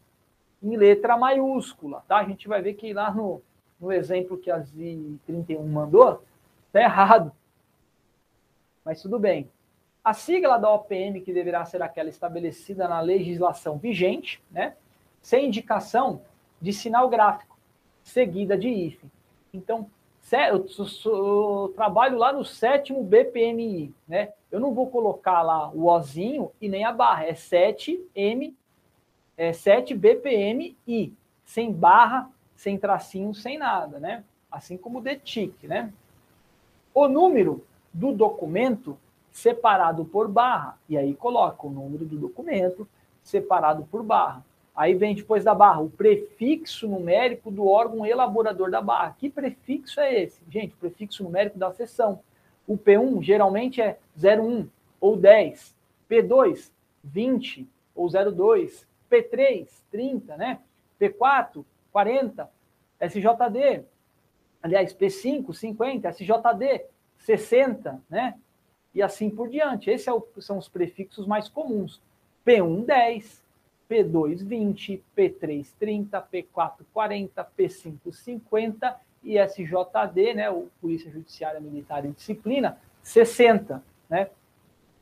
[0.63, 2.19] em letra maiúscula, tá?
[2.19, 3.43] A gente vai ver que lá no,
[3.81, 6.23] no exemplo que a Z31 mandou,
[6.73, 7.33] tá errado.
[8.85, 9.51] Mas tudo bem.
[10.05, 14.77] A sigla da OPM, que deverá ser aquela estabelecida na legislação vigente, né,
[15.21, 16.23] sem indicação
[16.61, 17.59] de sinal gráfico,
[18.05, 19.11] seguida de hífen.
[19.53, 19.91] Então,
[20.51, 24.33] eu, trabalho lá no sétimo BPMI, né?
[24.51, 28.55] Eu não vou colocar lá o Ozinho e nem a barra, é 7M,
[29.37, 31.13] é 7 BPMI,
[31.45, 34.25] sem barra, sem tracinho, sem nada, né?
[34.51, 35.93] Assim como o DTIC, né?
[36.95, 38.97] O número do documento
[39.31, 40.79] separado por barra.
[40.89, 42.89] E aí coloca o número do documento
[43.23, 44.45] separado por barra.
[44.75, 49.15] Aí vem depois da barra o prefixo numérico do órgão elaborador da barra.
[49.19, 50.41] Que prefixo é esse?
[50.49, 52.21] Gente, prefixo numérico da seção.
[52.67, 54.69] O P1 geralmente é 01
[55.01, 55.75] ou 10.
[56.11, 56.71] P2,
[57.05, 58.87] 20 ou 02.
[59.11, 60.59] P3, 30, né?
[61.01, 62.51] P4, 40.
[63.01, 63.85] SJD,
[64.63, 66.09] aliás, P5, 50.
[66.09, 66.85] SJD,
[67.19, 68.35] 60, né?
[68.95, 69.91] e assim por diante.
[69.91, 70.07] Esses
[70.41, 72.01] são os prefixos mais comuns.
[72.47, 73.44] P1 10,
[73.95, 82.05] P2 20, P3 30, P4 40, P5 50 e SJD, né, o Polícia Judiciária Militar
[82.05, 83.83] e Disciplina, 60.
[84.11, 84.31] né?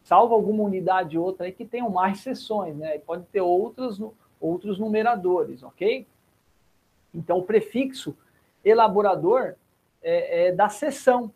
[0.05, 2.99] Salvo alguma unidade ou outra aí que tenham mais seções, né?
[2.99, 4.01] Pode ter outros,
[4.41, 6.07] outros numeradores, ok?
[7.15, 8.17] Então, o prefixo
[8.65, 9.55] elaborador
[10.03, 11.33] é, é da seção,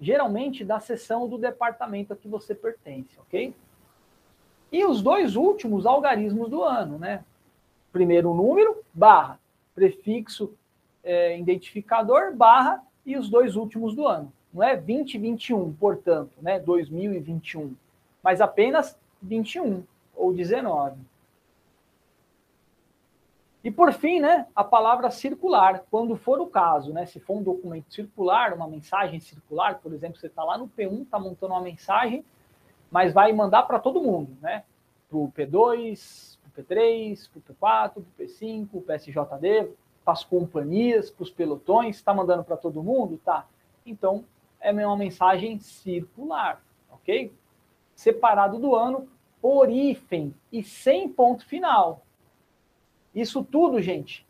[0.00, 3.52] geralmente da seção do departamento a que você pertence, ok?
[4.74, 7.24] E os dois últimos algarismos do ano, né?
[7.92, 9.38] Primeiro número, barra,
[9.72, 10.52] prefixo
[11.04, 14.32] é, identificador, barra, e os dois últimos do ano.
[14.52, 16.58] Não é 2021, portanto, né?
[16.58, 17.76] 2021,
[18.20, 20.96] mas apenas 21 ou 19.
[23.62, 27.42] E por fim, né, a palavra circular, quando for o caso, né, se for um
[27.44, 31.62] documento circular, uma mensagem circular, por exemplo, você está lá no P1, está montando uma
[31.62, 32.24] mensagem,
[32.94, 34.62] mas vai mandar para todo mundo, né,
[35.08, 39.74] para o P2, para o P3, para o P4, para o P5, para o
[40.04, 43.18] para as companhias, para os pelotões, está mandando para todo mundo?
[43.24, 43.48] Tá.
[43.84, 44.24] Então,
[44.60, 47.32] é uma mensagem circular, ok?
[47.96, 49.08] Separado do ano
[49.42, 52.00] por hífen e sem ponto final.
[53.12, 54.24] Isso tudo, gente,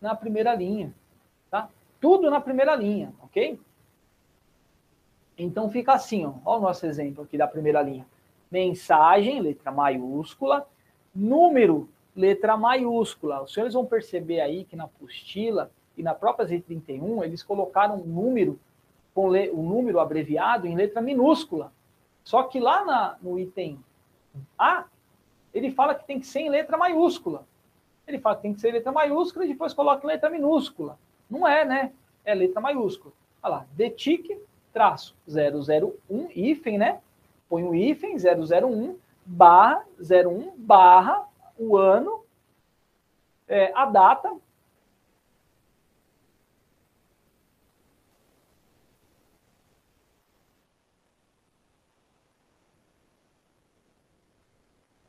[0.00, 0.94] na primeira linha,
[1.50, 1.68] tá?
[2.00, 3.58] Tudo na primeira linha, ok?
[5.38, 8.04] Então fica assim, ó, ó o nosso exemplo aqui da primeira linha.
[8.50, 10.66] Mensagem, letra maiúscula,
[11.14, 13.42] número, letra maiúscula.
[13.42, 18.04] Os senhores vão perceber aí que na apostila e na própria Z31, eles colocaram um
[18.04, 18.58] número
[19.14, 21.72] com o número abreviado em letra minúscula.
[22.22, 23.78] Só que lá na, no item
[24.56, 24.84] A,
[25.52, 27.44] ele fala que tem que ser em letra maiúscula.
[28.06, 30.98] Ele fala que tem que ser letra maiúscula e depois coloca letra minúscula.
[31.28, 31.92] Não é, né?
[32.24, 33.12] É letra maiúscula.
[33.42, 34.38] Olha lá, detic,
[34.78, 37.00] traço 001, hífen, né?
[37.48, 41.26] Põe o hífen 001, barra 01, barra
[41.58, 42.24] o ano,
[43.48, 44.32] é, a data,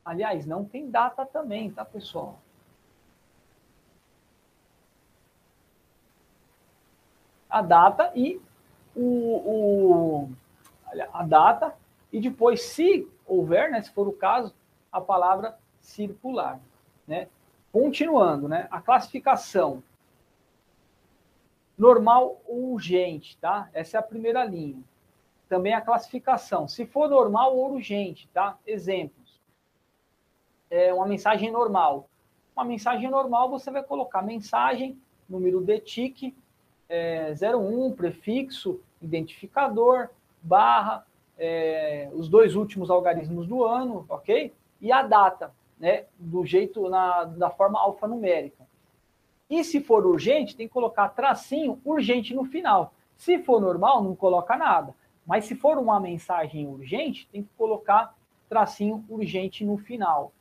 [0.04, 2.40] Aliás, não tem data também, tá, pessoal?
[7.50, 8.40] a data e
[8.94, 10.30] o, o,
[11.12, 11.74] a data
[12.12, 14.54] e depois, se houver, né, se for o caso,
[14.90, 16.60] a palavra circular,
[17.06, 17.28] né?
[17.72, 18.66] Continuando, né?
[18.70, 19.82] A classificação
[21.78, 23.70] normal ou urgente, tá?
[23.72, 24.82] Essa é a primeira linha.
[25.48, 28.58] Também a classificação, se for normal ou urgente, tá?
[28.66, 29.40] Exemplos.
[30.68, 32.08] É uma mensagem normal.
[32.54, 36.36] Uma mensagem normal você vai colocar mensagem, número de tique,
[36.90, 40.08] é, 01, prefixo, identificador,
[40.42, 41.06] barra,
[41.38, 44.52] é, os dois últimos algarismos do ano, ok?
[44.80, 46.04] E a data, né?
[46.18, 48.68] Do jeito, na, da forma alfanumérica.
[49.48, 52.92] E se for urgente, tem que colocar tracinho urgente no final.
[53.16, 54.94] Se for normal, não coloca nada.
[55.26, 58.14] Mas se for uma mensagem urgente, tem que colocar
[58.48, 60.32] tracinho urgente no final.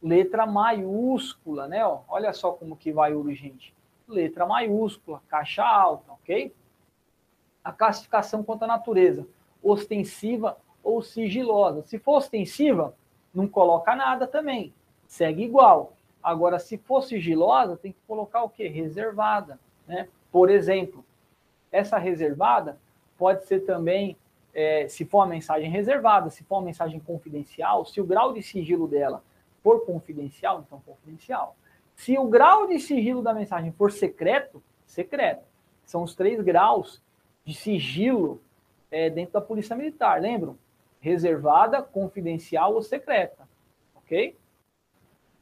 [0.00, 1.84] Letra maiúscula, né?
[1.84, 3.75] Ó, olha só como que vai urgente
[4.08, 6.54] letra maiúscula, caixa alta, ok?
[7.64, 9.26] A classificação quanto à natureza,
[9.62, 11.82] ostensiva ou sigilosa.
[11.82, 12.94] Se for ostensiva,
[13.34, 14.72] não coloca nada também,
[15.06, 15.92] segue igual.
[16.22, 18.68] Agora, se for sigilosa, tem que colocar o quê?
[18.68, 20.08] Reservada, né?
[20.30, 21.04] Por exemplo,
[21.70, 22.78] essa reservada
[23.18, 24.16] pode ser também,
[24.54, 28.42] é, se for uma mensagem reservada, se for uma mensagem confidencial, se o grau de
[28.42, 29.22] sigilo dela
[29.62, 31.56] for confidencial, então confidencial.
[31.96, 35.44] Se o grau de sigilo da mensagem for secreto, secreto.
[35.84, 37.02] São os três graus
[37.44, 38.40] de sigilo
[38.90, 40.58] é, dentro da Polícia Militar, lembram?
[41.00, 43.48] Reservada, confidencial ou secreta.
[43.96, 44.36] Ok?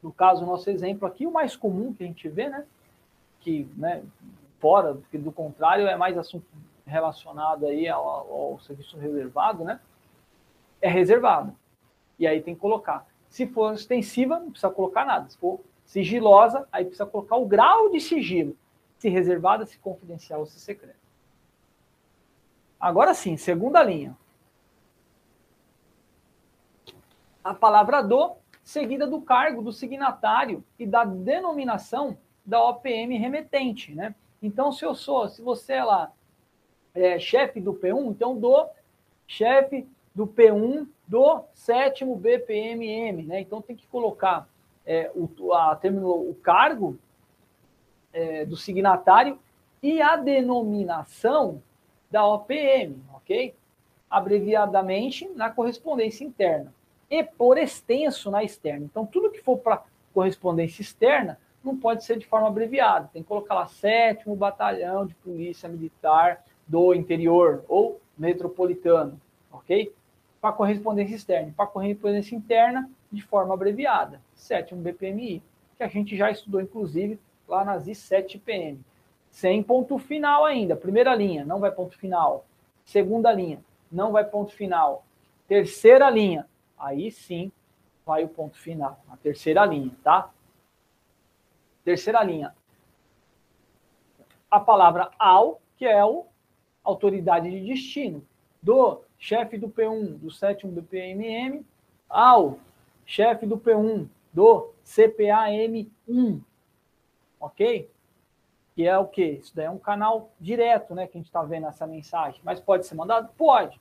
[0.01, 2.65] No caso, nosso exemplo aqui, o mais comum que a gente vê, né?
[3.41, 4.03] Que, né,
[4.59, 6.45] fora, porque do contrário, é mais assunto
[6.85, 9.79] relacionado aí ao, ao serviço reservado, né?
[10.81, 11.55] É reservado.
[12.17, 13.05] E aí tem que colocar.
[13.29, 15.29] Se for extensiva, não precisa colocar nada.
[15.29, 18.57] Se for sigilosa, aí precisa colocar o grau de sigilo,
[18.97, 20.99] se reservada, se confidencial ou se secreta.
[22.79, 24.17] Agora sim, segunda linha.
[27.43, 34.13] A palavra do, seguida do cargo do signatário e da denominação da OPM remetente, né?
[34.41, 36.11] Então, se eu sou, se você é lá,
[36.93, 38.67] é, chefe do P1, então do
[39.27, 43.41] chefe do P1 do sétimo BPMM, né?
[43.41, 44.47] Então tem que colocar
[44.85, 46.97] é, o, a, terminou o cargo
[48.13, 49.39] é, do signatário
[49.81, 51.61] e a denominação
[52.09, 53.53] da OPM, ok?
[54.09, 56.73] Abreviadamente na correspondência interna
[57.09, 58.85] e por extenso na externa.
[58.85, 59.83] Então, tudo que for para
[60.13, 63.09] correspondência externa não pode ser de forma abreviada.
[63.11, 69.19] Tem que colocar lá sétimo batalhão de polícia militar do interior ou metropolitano,
[69.51, 69.93] ok?
[70.45, 71.51] para correspondência externa.
[71.57, 75.41] Para correspondência interna, de forma abreviada, sétimo BPMI,
[75.77, 78.77] que a gente já estudou, inclusive, lá nas I7PM.
[79.29, 80.75] Sem ponto final ainda.
[80.75, 82.45] Primeira linha, não vai ponto final.
[82.83, 83.59] Segunda linha,
[83.91, 85.03] não vai ponto final.
[85.47, 87.51] Terceira linha, aí sim
[88.05, 88.99] vai o ponto final.
[89.09, 90.31] A terceira linha, tá?
[91.83, 92.55] Terceira linha.
[94.49, 96.25] A palavra ao, que é o
[96.83, 98.25] autoridade de destino,
[98.61, 101.65] do chefe do P1 do sétimo do PMM
[102.07, 102.59] ao
[103.05, 106.41] chefe do P1 do CPAM1,
[107.39, 107.89] ok?
[108.75, 109.39] Que é o quê?
[109.41, 112.41] Isso daí é um canal direto, né, que a gente está vendo essa mensagem.
[112.43, 113.29] Mas pode ser mandado?
[113.37, 113.79] Pode.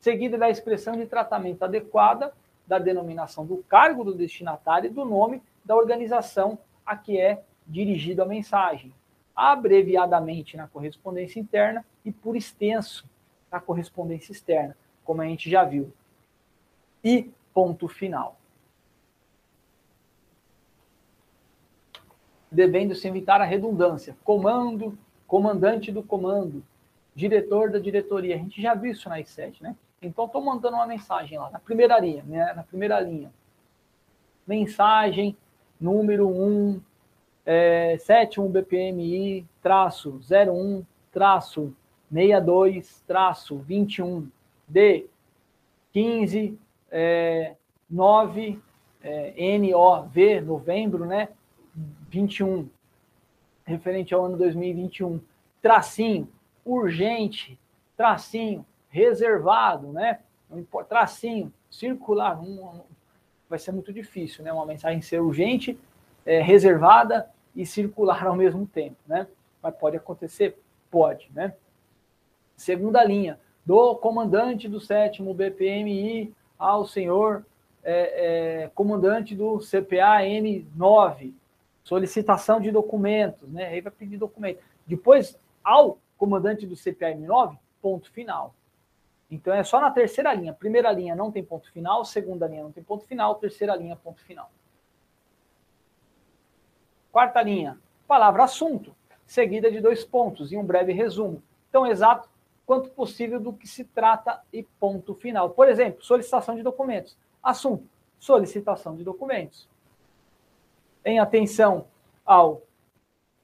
[0.00, 2.34] Seguida da expressão de tratamento adequada
[2.66, 8.22] da denominação do cargo do destinatário e do nome da organização a que é dirigida
[8.22, 8.92] a mensagem,
[9.34, 13.08] abreviadamente na correspondência interna e por extenso
[13.50, 15.90] na correspondência externa, como a gente já viu.
[17.02, 18.36] E ponto final.
[22.50, 24.16] Devendo-se evitar a redundância.
[24.22, 26.62] Comando, comandante do comando,
[27.14, 28.34] diretor da diretoria.
[28.34, 29.76] A gente já viu isso na I7, né?
[30.02, 32.52] Então, estou mandando uma mensagem lá, na primeira linha, né?
[32.52, 33.32] na primeira linha.
[34.46, 35.34] Mensagem
[35.80, 36.80] número 1,
[37.46, 41.74] é, 71 BPMI, traço 01, traço
[42.12, 44.28] 62, traço 21,
[44.68, 45.06] D
[45.92, 46.58] 15,
[46.96, 47.56] é,
[47.90, 48.62] 9,
[49.02, 51.28] é, NOV, novembro, né?
[52.08, 52.68] 21,
[53.64, 55.20] referente ao ano 2021.
[55.60, 56.28] Tracinho,
[56.64, 57.58] urgente,
[57.96, 60.20] tracinho, reservado, né?
[60.88, 62.82] Tracinho, circular, um,
[63.50, 64.52] vai ser muito difícil, né?
[64.52, 65.76] Uma mensagem ser urgente,
[66.24, 69.26] é, reservada e circular ao mesmo tempo, né?
[69.60, 70.56] Mas pode acontecer?
[70.92, 71.54] Pode, né?
[72.56, 77.44] Segunda linha, do comandante do sétimo BPMI ao senhor
[77.82, 81.32] é, é, comandante do CPA N9,
[81.82, 83.66] solicitação de documentos, né?
[83.66, 84.62] Aí vai pedir documento.
[84.86, 88.54] Depois, ao comandante do CPA N9, ponto final.
[89.30, 90.52] Então é só na terceira linha.
[90.52, 94.22] Primeira linha não tem ponto final, segunda linha não tem ponto final, terceira linha ponto
[94.22, 94.50] final.
[97.12, 98.94] Quarta linha, palavra assunto,
[99.26, 101.42] seguida de dois pontos e um breve resumo.
[101.70, 102.28] Tão exato
[102.66, 105.50] quanto possível do que se trata e ponto final.
[105.50, 107.16] Por exemplo, solicitação de documentos.
[107.42, 107.86] Assunto:
[108.18, 109.68] solicitação de documentos.
[111.04, 111.86] Em atenção
[112.24, 112.62] ao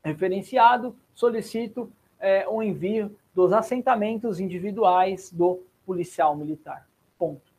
[0.03, 6.89] referenciado, solicito é, o envio dos assentamentos individuais do policial militar.
[7.19, 7.53] Ponto.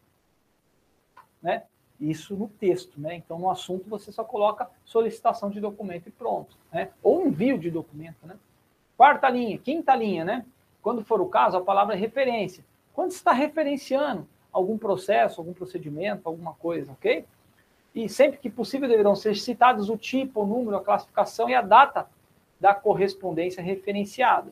[1.41, 1.63] Né?
[1.99, 3.15] Isso no texto, né?
[3.15, 6.89] Então, no assunto, você só coloca solicitação de documento e pronto, né?
[7.03, 8.35] Ou envio de documento, né?
[8.97, 10.45] Quarta linha, quinta linha, né?
[10.81, 12.63] Quando for o caso, a palavra é referência.
[12.93, 17.25] Quando está referenciando algum processo, algum procedimento, alguma coisa, ok?
[17.93, 21.61] E sempre que possível deverão ser citados o tipo, o número, a classificação e a
[21.61, 22.07] data
[22.59, 24.51] da correspondência referenciada.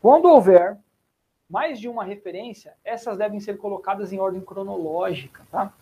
[0.00, 0.76] Quando houver
[1.48, 5.72] mais de uma referência, essas devem ser colocadas em ordem cronológica, tá?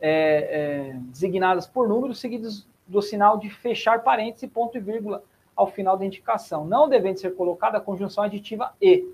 [0.00, 5.22] É, é, designadas por números seguidos do sinal de fechar parênteses, ponto e vírgula
[5.56, 9.08] ao final da indicação, não devendo ser colocada a conjunção aditiva e,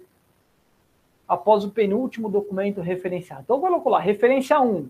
[1.28, 3.42] após o penúltimo documento referenciado.
[3.42, 4.88] Então, colocou lá, referência 1,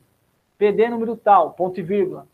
[0.56, 2.26] PD número tal, ponto e vírgula.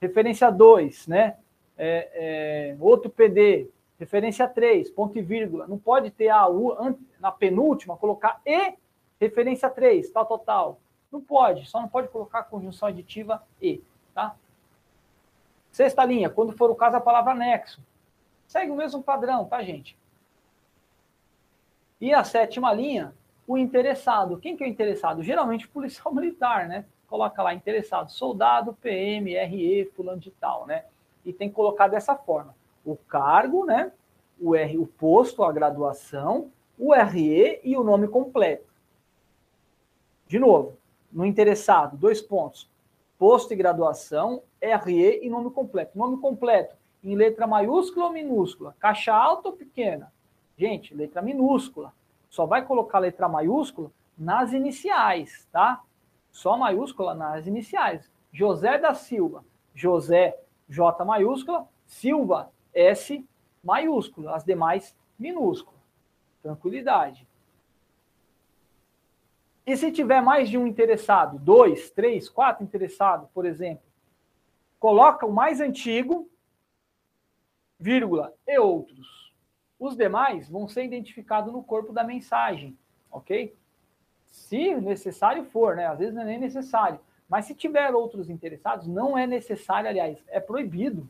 [0.00, 1.36] Referência 2, né?
[1.76, 5.66] É, é, outro PD, Referência 3, ponto e vírgula.
[5.66, 8.74] Não pode ter a U na penúltima, colocar e
[9.20, 10.80] referência 3, tal, tal, tal.
[11.10, 13.82] Não pode, só não pode colocar a conjunção aditiva e,
[14.14, 14.36] tá?
[15.72, 17.80] Sexta linha, quando for o caso, a palavra anexo.
[18.48, 19.96] Segue o mesmo padrão, tá, gente?
[22.00, 23.14] E a sétima linha,
[23.46, 24.38] o interessado.
[24.38, 25.22] Quem que é o interessado?
[25.22, 26.86] Geralmente policial militar, né?
[27.06, 30.86] Coloca lá interessado, soldado, PM, RE, fulano de tal, né?
[31.24, 32.54] E tem que colocar dessa forma
[32.84, 33.92] o cargo, né?
[34.40, 38.72] O, R, o posto, a graduação, o RE e o nome completo.
[40.26, 40.78] De novo,
[41.12, 42.70] no interessado, dois pontos.
[43.18, 45.98] Posto e graduação, RE e nome completo.
[45.98, 48.74] Nome completo em letra maiúscula ou minúscula?
[48.78, 50.12] Caixa alta ou pequena?
[50.56, 51.92] Gente, letra minúscula.
[52.28, 55.82] Só vai colocar letra maiúscula nas iniciais, tá?
[56.30, 58.10] Só maiúscula nas iniciais.
[58.32, 59.44] José da Silva.
[59.74, 60.36] José,
[60.68, 61.68] J maiúscula.
[61.86, 63.24] Silva, S
[63.62, 65.78] maiúsculo, as demais minúsculo.
[66.42, 67.26] Tranquilidade.
[69.66, 73.82] E se tiver mais de um interessado, dois, três, quatro interessados, por exemplo,
[74.80, 76.26] coloca o mais antigo,
[77.78, 79.32] vírgula, e outros.
[79.78, 82.76] Os demais vão ser identificados no corpo da mensagem,
[83.10, 83.54] ok?
[84.26, 85.86] Se necessário for, né?
[85.86, 86.98] Às vezes não é nem necessário.
[87.28, 91.08] Mas se tiver outros interessados, não é necessário, aliás, é proibido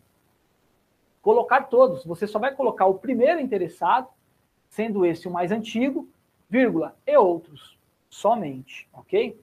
[1.22, 2.04] colocar todos.
[2.04, 4.08] Você só vai colocar o primeiro interessado,
[4.68, 6.08] sendo esse o mais antigo,
[6.50, 9.38] vírgula, e outros, somente, ok?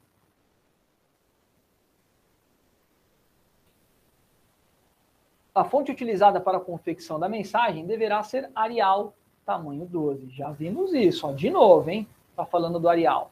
[5.56, 9.14] A fonte utilizada para a confecção da mensagem deverá ser Arial
[9.46, 10.30] tamanho 12.
[10.32, 12.06] Já vimos isso, ó, de novo, hein?
[12.36, 13.32] Tá falando do Arial.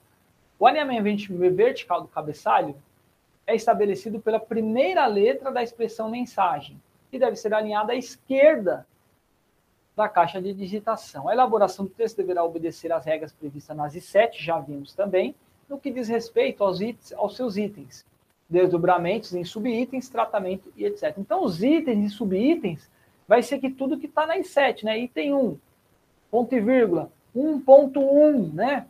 [0.58, 2.76] O alinhamento vertical do cabeçalho
[3.46, 8.88] é estabelecido pela primeira letra da expressão mensagem e deve ser alinhada à esquerda
[9.94, 11.28] da caixa de digitação.
[11.28, 15.36] A elaboração do texto deverá obedecer às regras previstas nas I7, já vimos também,
[15.68, 18.06] no que diz respeito aos, itens, aos seus itens,
[18.54, 21.16] desdobramentos em subitens, tratamento e etc.
[21.18, 22.88] Então, os itens e subitens
[23.28, 25.00] vai ser que tudo que está na I7, né?
[25.00, 25.58] Item 1,
[26.30, 28.88] ponto e vírgula, 1.1, né?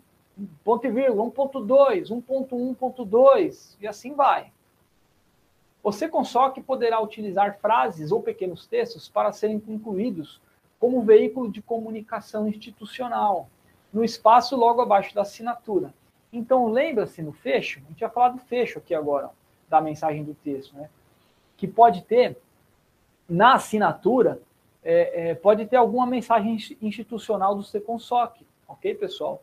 [0.64, 4.52] ponto e vírgula, 1.2, 1.1.2 e assim vai.
[5.82, 10.42] Você com SOC poderá utilizar frases ou pequenos textos para serem incluídos
[10.80, 13.48] como veículo de comunicação institucional,
[13.94, 15.94] no espaço logo abaixo da assinatura.
[16.32, 19.30] Então, lembra-se no fecho, a gente vai falar do fecho aqui agora,
[19.74, 20.88] da mensagem do texto, né?
[21.58, 22.38] Que pode ter,
[23.28, 24.40] na assinatura,
[24.84, 29.42] é, é, pode ter alguma mensagem institucional do SECONSOC, ok, pessoal?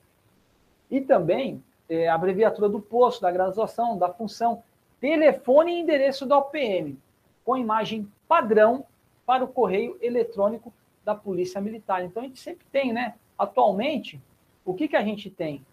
[0.88, 4.62] E também é, abreviatura do posto, da graduação, da função,
[5.00, 6.96] telefone e endereço da OPM,
[7.44, 8.84] com imagem padrão
[9.26, 10.72] para o correio eletrônico
[11.04, 12.04] da Polícia Militar.
[12.04, 13.14] Então a gente sempre tem, né?
[13.36, 14.20] Atualmente,
[14.64, 15.66] o que, que a gente tem?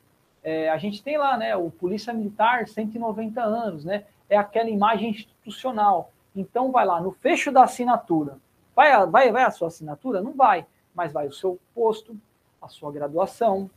[0.44, 1.56] É, a gente tem lá, né?
[1.56, 4.06] O Polícia Militar, 190 anos, né?
[4.30, 6.12] É aquela imagem institucional.
[6.36, 8.38] Então vai lá, no fecho da assinatura.
[8.76, 10.22] Vai, vai, vai a sua assinatura?
[10.22, 12.16] Não vai, mas vai o seu posto,
[12.62, 13.70] a sua graduação,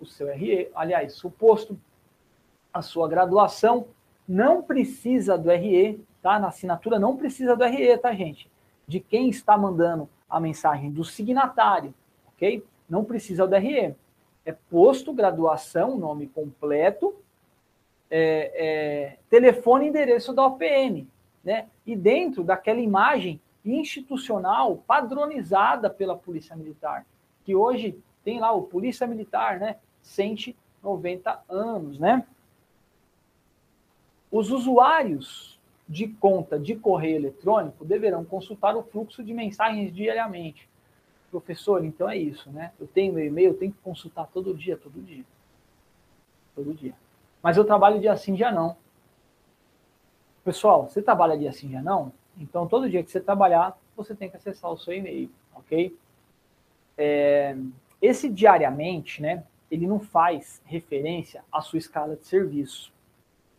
[0.00, 1.78] o seu RE, aliás, o posto,
[2.72, 3.88] a sua graduação,
[4.26, 6.38] não precisa do RE, tá?
[6.38, 8.50] Na assinatura não precisa do RE, tá, gente?
[8.86, 11.94] De quem está mandando a mensagem do signatário,
[12.28, 12.64] ok?
[12.88, 13.94] Não precisa do RE.
[14.44, 17.14] É posto, graduação, nome completo,
[18.10, 21.08] é, é, telefone e endereço da OPM,
[21.44, 21.66] né?
[21.86, 27.04] E dentro daquela imagem institucional padronizada pela Polícia Militar,
[27.44, 29.76] que hoje tem lá o Polícia Militar, né?
[30.02, 32.24] 190 anos, né?
[34.30, 40.68] Os usuários de conta de correio eletrônico deverão consultar o fluxo de mensagens diariamente.
[41.30, 42.72] Professor, então é isso, né?
[42.80, 45.24] Eu tenho meu e-mail, eu tenho que consultar todo dia, todo dia.
[46.54, 46.94] Todo dia.
[47.46, 48.76] Mas eu trabalho dia sim, dia não.
[50.44, 52.12] Pessoal, você trabalha dia sim, dia não?
[52.36, 55.96] Então, todo dia que você trabalhar, você tem que acessar o seu e-mail, ok?
[56.98, 57.56] É,
[58.02, 59.44] esse diariamente, né?
[59.70, 62.92] ele não faz referência à sua escala de serviço.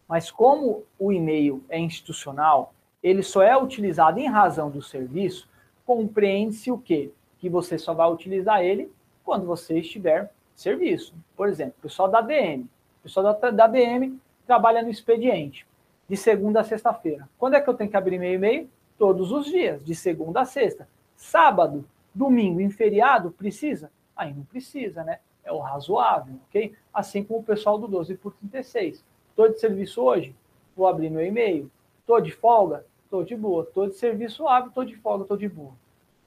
[0.05, 5.47] Mas como o e-mail é institucional, ele só é utilizado em razão do serviço,
[5.85, 7.13] compreende-se o quê?
[7.39, 8.91] Que você só vai utilizar ele
[9.23, 11.15] quando você estiver serviço.
[11.37, 12.67] Por exemplo, o pessoal da DM.
[13.07, 15.65] Pessoal da, da DM trabalha no expediente,
[16.09, 17.29] de segunda a sexta-feira.
[17.37, 18.69] Quando é que eu tenho que abrir meu e-mail?
[18.97, 20.89] Todos os dias, de segunda a sexta.
[21.15, 23.89] Sábado, domingo em feriado, precisa?
[24.15, 25.19] Aí não precisa, né?
[25.47, 26.73] é o razoável, ok?
[26.93, 29.03] Assim como o pessoal do 12 por 36.
[29.29, 30.35] Estou de serviço hoje?
[30.75, 31.71] Vou abrir meu e-mail.
[32.01, 32.85] Estou de folga?
[33.05, 33.63] Estou de boa.
[33.63, 34.69] Estou de serviço hábil?
[34.69, 35.23] Estou de folga?
[35.23, 35.71] Estou de boa.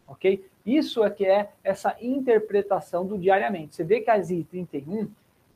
[0.09, 0.43] Ok?
[0.65, 3.75] Isso é que é essa interpretação do diariamente.
[3.75, 5.11] Você vê que a ZI 31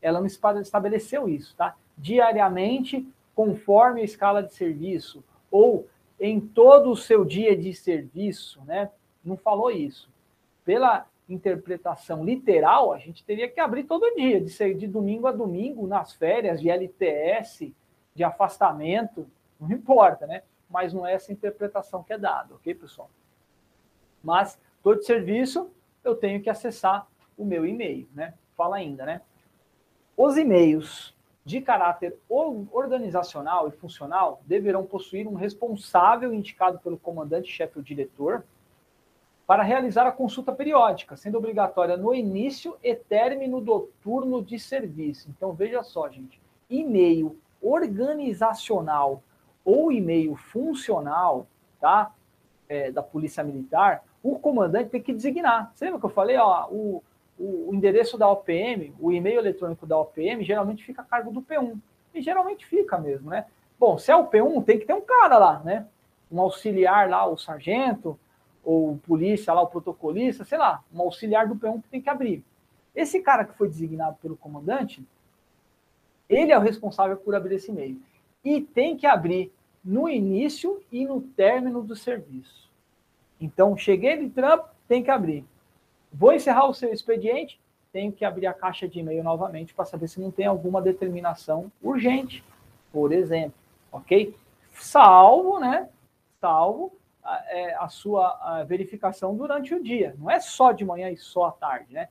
[0.04, 1.74] ela não estabeleceu isso, tá?
[1.96, 5.88] Diariamente, conforme a escala de serviço, ou
[6.20, 8.90] em todo o seu dia de serviço, né?
[9.24, 10.10] Não falou isso.
[10.62, 15.32] Pela interpretação literal, a gente teria que abrir todo dia, de ser de domingo a
[15.32, 17.72] domingo, nas férias, de LTS,
[18.14, 19.26] de afastamento,
[19.58, 20.42] não importa, né?
[20.68, 23.08] Mas não é essa interpretação que é dada, ok, pessoal?
[24.22, 25.70] Mas, todo serviço,
[26.04, 27.06] eu tenho que acessar
[27.38, 28.34] o meu e-mail, né?
[28.54, 29.22] Fala ainda, né?
[30.16, 37.82] Os e-mails de caráter organizacional e funcional deverão possuir um responsável indicado pelo comandante-chefe ou
[37.82, 38.44] diretor,
[39.46, 45.28] para realizar a consulta periódica, sendo obrigatória no início e término do turno de serviço.
[45.28, 49.22] Então, veja só, gente, e-mail organizacional
[49.62, 51.46] ou e-mail funcional,
[51.78, 52.14] tá?
[52.66, 55.70] É, da Polícia Militar, o comandante tem que designar.
[55.74, 57.02] Você lembra que eu falei, ó, o,
[57.38, 61.42] o, o endereço da OPM, o e-mail eletrônico da OPM, geralmente fica a cargo do
[61.42, 61.78] P1.
[62.14, 63.46] E geralmente fica mesmo, né?
[63.78, 65.86] Bom, se é o P1, tem que ter um cara lá, né?
[66.30, 68.18] Um auxiliar lá, o sargento,
[68.62, 72.44] ou polícia lá, o protocolista, sei lá, um auxiliar do P1 que tem que abrir.
[72.94, 75.04] Esse cara que foi designado pelo comandante,
[76.28, 78.00] Ele é o responsável por abrir esse e-mail.
[78.44, 79.52] E tem que abrir
[79.84, 82.70] no início e no término do serviço.
[83.40, 85.44] Então, cheguei de trampo, tem que abrir.
[86.16, 87.60] Vou encerrar o seu expediente,
[87.92, 91.72] tenho que abrir a caixa de e-mail novamente para saber se não tem alguma determinação
[91.82, 92.44] urgente,
[92.92, 93.58] por exemplo,
[93.90, 94.32] ok?
[94.72, 95.88] Salvo, né?
[96.40, 100.14] Salvo a, é, a sua a verificação durante o dia.
[100.16, 102.08] Não é só de manhã e só à tarde, né?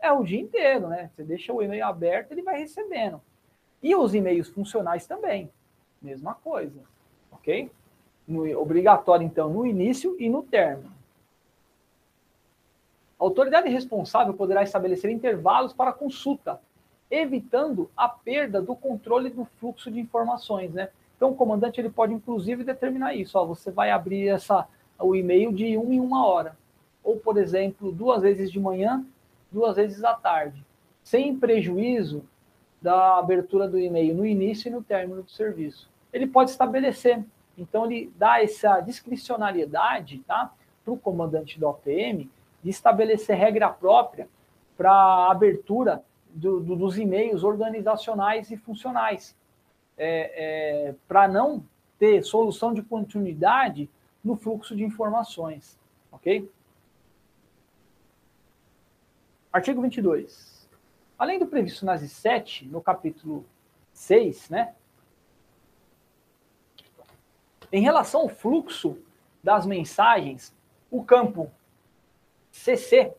[0.00, 1.10] É o dia inteiro, né?
[1.12, 3.20] Você deixa o e-mail aberto, ele vai recebendo.
[3.82, 5.50] E os e-mails funcionais também,
[6.00, 6.80] mesma coisa,
[7.30, 7.70] ok?
[8.26, 11.01] No, obrigatório, então, no início e no término.
[13.22, 16.60] A autoridade responsável poderá estabelecer intervalos para consulta,
[17.08, 20.88] evitando a perda do controle do fluxo de informações, né?
[21.16, 23.38] Então, o comandante ele pode, inclusive, determinar isso.
[23.38, 24.66] Ó, você vai abrir essa,
[24.98, 26.56] o e-mail de uma em uma hora.
[27.04, 29.06] Ou, por exemplo, duas vezes de manhã,
[29.52, 30.66] duas vezes à tarde.
[31.04, 32.24] Sem prejuízo
[32.80, 35.88] da abertura do e-mail no início e no término do serviço.
[36.12, 37.24] Ele pode estabelecer.
[37.56, 40.52] Então, ele dá essa discricionariedade tá,
[40.84, 42.28] para o comandante do OPM
[42.62, 44.28] de estabelecer regra própria
[44.76, 49.36] para a abertura do, do, dos e-mails organizacionais e funcionais,
[49.96, 51.64] é, é, para não
[51.98, 53.90] ter solução de continuidade
[54.24, 55.78] no fluxo de informações,
[56.10, 56.50] ok?
[59.52, 60.68] Artigo 22.
[61.18, 63.44] Além do previsto nas 7, no capítulo
[63.92, 64.74] 6, né?
[67.70, 68.98] Em relação ao fluxo
[69.42, 70.54] das mensagens,
[70.90, 71.50] o campo
[72.62, 73.12] CC.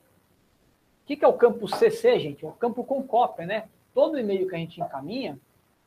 [1.03, 2.45] O que, é o campo CC, gente?
[2.45, 3.65] É o campo com cópia, né?
[3.93, 5.39] Todo e-mail que a gente encaminha,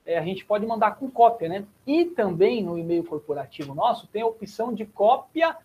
[0.04, 1.66] é, a gente pode mandar com cópia, né?
[1.86, 5.56] E também no e-mail corporativo nosso tem a opção de cópia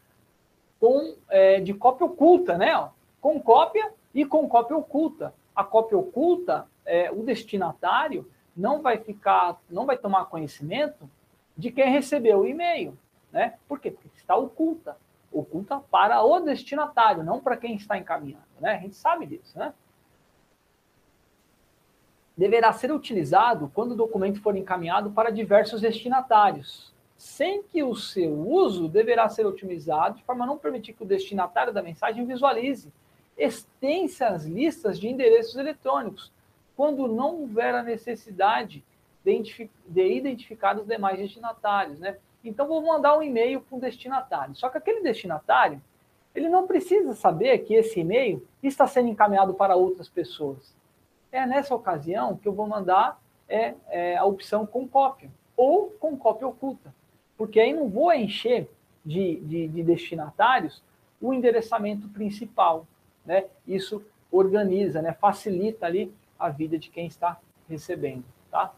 [0.79, 2.89] com é, de cópia oculta, né?
[3.19, 9.59] Com cópia e com cópia oculta a cópia oculta, é, o destinatário não vai ficar,
[9.69, 11.09] não vai tomar conhecimento
[11.55, 12.97] de quem recebeu o e-mail,
[13.31, 13.55] né?
[13.67, 13.91] Por quê?
[13.91, 14.97] Porque está oculta,
[15.31, 18.75] oculta para o destinatário, não para quem está encaminhando, né?
[18.75, 19.73] A gente sabe disso, né?
[22.35, 28.31] Deverá ser utilizado quando o documento for encaminhado para diversos destinatários, sem que o seu
[28.31, 32.91] uso deverá ser otimizado de forma a não permitir que o destinatário da mensagem visualize
[33.37, 36.31] extensas listas de endereços eletrônicos,
[36.75, 38.83] quando não houver a necessidade
[39.23, 42.17] de, identificar os demais destinatários, né?
[42.43, 44.55] Então, vou mandar um e-mail para um destinatário.
[44.55, 45.81] Só que aquele destinatário,
[46.33, 50.75] ele não precisa saber que esse e-mail está sendo encaminhado para outras pessoas.
[51.31, 56.17] É nessa ocasião que eu vou mandar é, é, a opção com cópia ou com
[56.17, 56.93] cópia oculta,
[57.37, 58.69] porque aí não vou encher
[59.05, 60.83] de, de, de destinatários
[61.21, 62.85] o endereçamento principal
[63.25, 63.45] né?
[63.67, 65.13] Isso organiza, né?
[65.13, 67.37] Facilita ali a vida de quem está
[67.69, 68.73] recebendo, tá?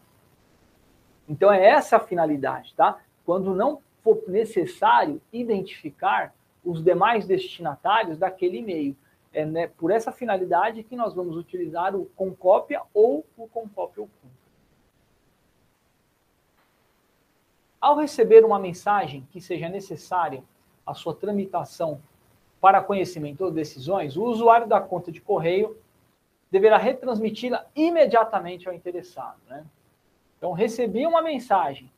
[1.28, 3.00] Então é essa a finalidade, tá?
[3.24, 8.96] Quando não for necessário identificar os demais destinatários daquele e-mail.
[9.32, 13.68] É né, por essa finalidade que nós vamos utilizar o com cópia ou o com
[13.68, 14.34] cópia oculta.
[17.80, 20.42] Ao receber uma mensagem que seja necessária
[20.86, 22.00] a sua tramitação
[22.60, 25.76] para conhecimento ou decisões, o usuário da conta de correio
[26.50, 29.38] deverá retransmiti-la imediatamente ao interessado.
[29.48, 29.66] Né?
[30.38, 31.90] Então, recebi uma mensagem,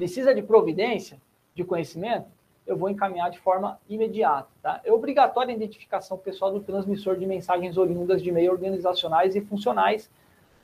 [0.00, 1.20] precisa de providência,
[1.54, 2.24] de conhecimento,
[2.66, 4.48] eu vou encaminhar de forma imediata.
[4.62, 4.80] Tá?
[4.82, 10.10] É obrigatória a identificação pessoal do transmissor de mensagens oriundas de e-mail organizacionais e funcionais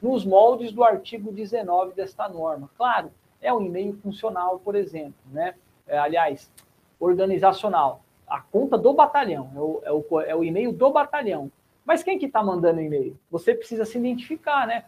[0.00, 2.70] nos moldes do artigo 19 desta norma.
[2.78, 5.54] Claro, é um e-mail funcional, por exemplo, né?
[5.86, 6.50] É, aliás,
[6.98, 11.52] organizacional a conta do batalhão, é o, é o, é o e-mail do batalhão.
[11.84, 13.18] Mas quem que está mandando o e-mail?
[13.30, 14.86] Você precisa se identificar, né?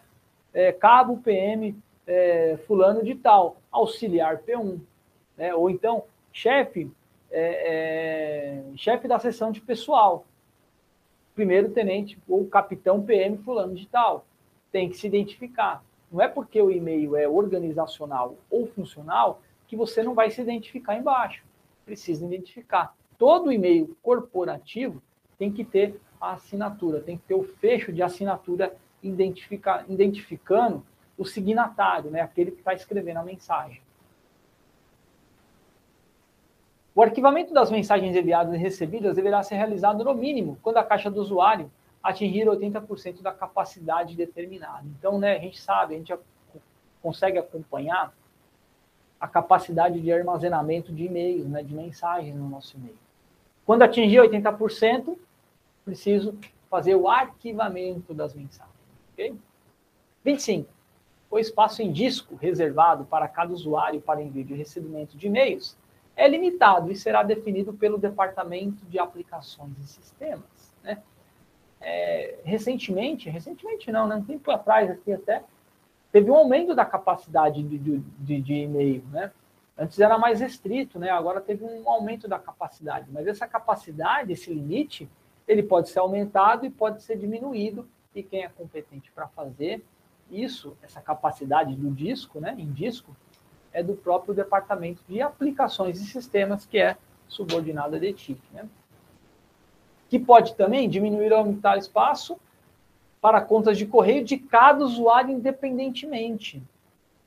[0.51, 1.77] É, cabo PM
[2.09, 4.79] é, fulano de tal, auxiliar P1,
[5.37, 5.53] né?
[5.53, 6.91] ou então chefe
[7.29, 10.25] é, é chefe da seção de pessoal,
[11.35, 14.25] primeiro tenente ou capitão PM fulano de tal.
[14.71, 15.83] Tem que se identificar.
[16.11, 20.97] Não é porque o e-mail é organizacional ou funcional que você não vai se identificar
[20.97, 21.43] embaixo.
[21.85, 24.99] Precisa identificar todo e-mail corporativo
[25.37, 30.83] tem que ter a assinatura, tem que ter o fecho de assinatura identifica, identificando
[31.19, 33.81] o signatário, né, aquele que está escrevendo a mensagem.
[36.95, 41.11] O arquivamento das mensagens enviadas e recebidas deverá ser realizado no mínimo quando a caixa
[41.11, 41.69] do usuário
[42.01, 44.85] atingir 80% da capacidade determinada.
[44.97, 46.17] Então, né, a gente sabe, a gente
[47.01, 48.13] consegue acompanhar
[49.19, 52.97] a capacidade de armazenamento de e-mails, né, de mensagens no nosso e-mail.
[53.65, 55.17] Quando atingir 80%,
[55.83, 56.37] preciso
[56.69, 58.73] fazer o arquivamento das mensagens.
[59.13, 59.35] Okay?
[60.23, 60.78] 25.
[61.29, 65.77] O espaço em disco reservado para cada usuário para envio e recebimento de e-mails
[66.15, 70.73] é limitado e será definido pelo Departamento de Aplicações e Sistemas.
[70.83, 71.01] Né?
[71.79, 74.15] É, recentemente, recentemente não, né?
[74.15, 75.43] um tempo atrás aqui até,
[76.11, 79.03] teve um aumento da capacidade de, de, de e-mail.
[79.11, 79.31] Né?
[79.77, 81.09] Antes era mais restrito, né?
[81.09, 83.07] agora teve um aumento da capacidade.
[83.11, 85.09] Mas essa capacidade, esse limite,
[85.47, 87.87] ele pode ser aumentado e pode ser diminuído.
[88.13, 89.81] E quem é competente para fazer
[90.31, 93.15] isso, essa capacidade do disco, né, em disco,
[93.71, 98.41] é do próprio departamento de aplicações e sistemas, que é subordinado à DETIC.
[98.51, 98.67] Né?
[100.09, 102.37] Que pode também diminuir ou aumentar espaço
[103.21, 106.63] para contas de correio de cada usuário independentemente,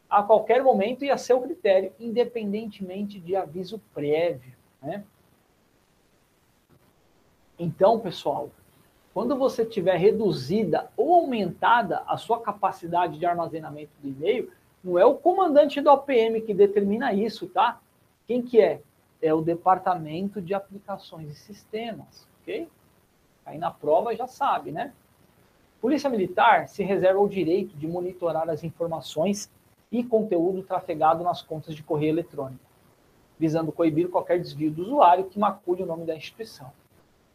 [0.09, 4.55] a qualquer momento e a seu critério, independentemente de aviso prévio.
[4.81, 5.05] Né?
[7.59, 8.51] Então, pessoal,
[9.15, 14.51] quando você tiver reduzida ou aumentada a sua capacidade de armazenamento do e-mail,
[14.83, 17.81] não é o comandante do OPM que determina isso, tá?
[18.27, 18.81] Quem que é?
[19.21, 22.69] É o Departamento de Aplicações e Sistemas, ok?
[23.45, 24.93] Aí na prova já sabe, né?
[25.81, 29.51] Polícia Militar se reserva o direito de monitorar as informações
[29.91, 32.65] e conteúdo trafegado nas contas de correio eletrônico,
[33.39, 36.73] visando coibir qualquer desvio do usuário que macule o nome da instituição,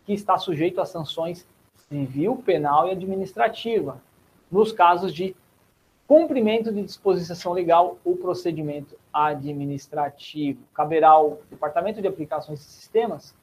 [0.06, 1.48] que está sujeito a sanções
[1.90, 4.02] civil, penal e administrativa,
[4.52, 5.36] nos casos de
[6.08, 10.62] cumprimento de disposição legal ou procedimento administrativo.
[10.74, 13.36] Caberá ao Departamento de Aplicações e Sistemas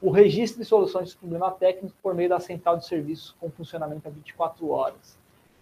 [0.00, 4.08] o registro de soluções de problema técnico por meio da central de serviços com funcionamento
[4.08, 5.18] a 24 horas.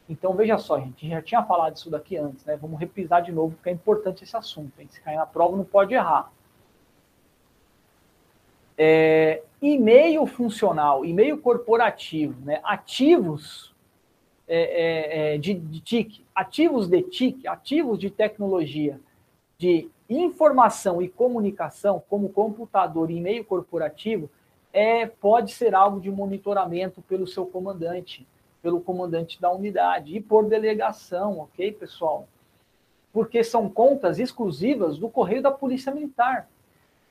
[0.08, 2.56] Então, veja só, gente, já tinha falado isso daqui antes, né?
[2.56, 4.72] Vamos repisar de novo, porque é importante esse assunto.
[4.78, 4.86] Hein?
[4.90, 6.30] Se cair na prova, não pode errar.
[8.76, 12.60] É, e-mail funcional, e-mail corporativo, né?
[12.64, 13.74] ativos
[14.46, 19.00] é, é, é, de, de TIC, ativos de TIC, ativos de tecnologia,
[19.56, 24.28] de informação e comunicação, como computador e e-mail corporativo,
[24.72, 28.26] é, pode ser algo de monitoramento pelo seu comandante,
[28.60, 32.28] pelo comandante da unidade e por delegação, ok, pessoal?
[33.12, 36.50] Porque são contas exclusivas do Correio da Polícia Militar.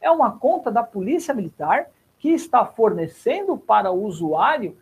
[0.04, 4.78] É uma conta da Polícia Militar que está fornecendo para o usuário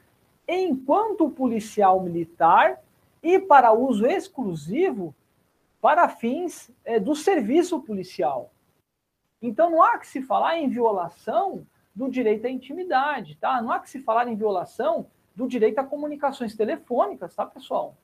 [0.47, 2.81] enquanto policial militar
[3.21, 5.13] e para uso exclusivo
[5.79, 8.51] para fins é, do serviço policial.
[9.39, 13.61] Então não há que se falar em violação do direito à intimidade, tá?
[13.61, 17.95] Não há que se falar em violação do direito a comunicações telefônicas, tá, pessoal?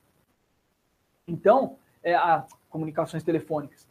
[1.26, 3.87] Então, é, a comunicações telefônicas.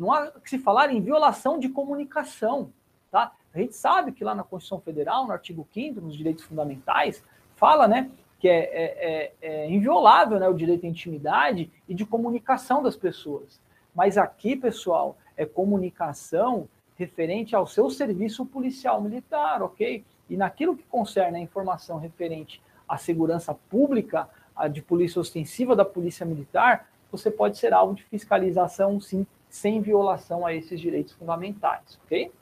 [0.00, 2.72] Não há que se falar em violação de comunicação,
[3.10, 3.32] tá?
[3.52, 7.22] A gente sabe que lá na Constituição Federal, no artigo 5 nos direitos fundamentais,
[7.54, 12.06] fala, né, que é, é, é, é, inviolável né, o direito à intimidade e de
[12.06, 13.60] comunicação das pessoas.
[13.94, 20.02] Mas aqui, pessoal, é comunicação referente ao seu serviço policial militar, ok?
[20.30, 25.84] E naquilo que concerne a informação referente à segurança pública, a de polícia ostensiva da
[25.84, 31.98] polícia militar, você pode ser alvo de fiscalização, sim, sem violação a esses direitos fundamentais,
[32.06, 32.32] ok?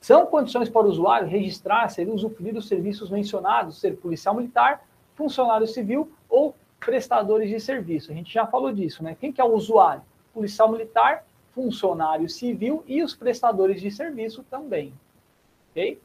[0.00, 4.82] São condições para o usuário registrar-se e usufruir dos serviços mencionados, ser policial militar,
[5.14, 8.10] funcionário civil ou prestadores de serviço.
[8.10, 9.16] A gente já falou disso, né?
[9.20, 10.02] Quem que é o usuário?
[10.32, 14.94] Policial militar, funcionário civil e os prestadores de serviço também.
[15.70, 16.00] Ok?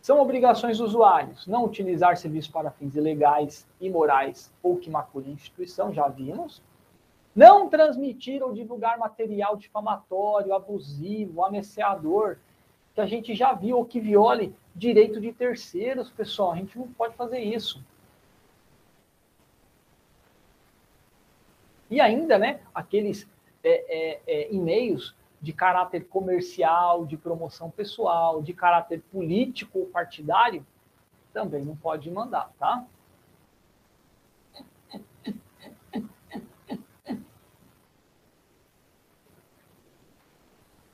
[0.00, 5.32] São obrigações dos usuários não utilizar serviço para fins ilegais, imorais ou que maculem a
[5.32, 6.62] instituição, já vimos.
[7.38, 12.38] Não transmitir ou divulgar material difamatório, abusivo, ameaçador,
[12.92, 16.50] que a gente já viu ou que viole direito de terceiros, pessoal.
[16.50, 17.80] A gente não pode fazer isso.
[21.88, 23.30] E ainda, né, aqueles
[23.62, 30.66] é, é, é, e-mails de caráter comercial, de promoção pessoal, de caráter político ou partidário,
[31.32, 32.84] também não pode mandar, tá?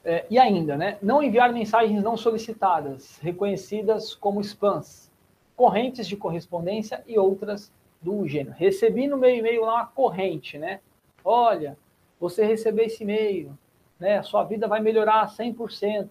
[0.04, 0.98] É, e ainda, né?
[1.00, 5.10] Não enviar mensagens não solicitadas, reconhecidas como spams,
[5.56, 8.54] correntes de correspondência e outras do gênero.
[8.54, 10.80] Recebi no meu e-mail lá uma corrente, né?
[11.24, 11.78] Olha,
[12.20, 13.58] você recebeu esse e-mail,
[13.98, 14.22] né?
[14.22, 16.08] Sua vida vai melhorar 100%.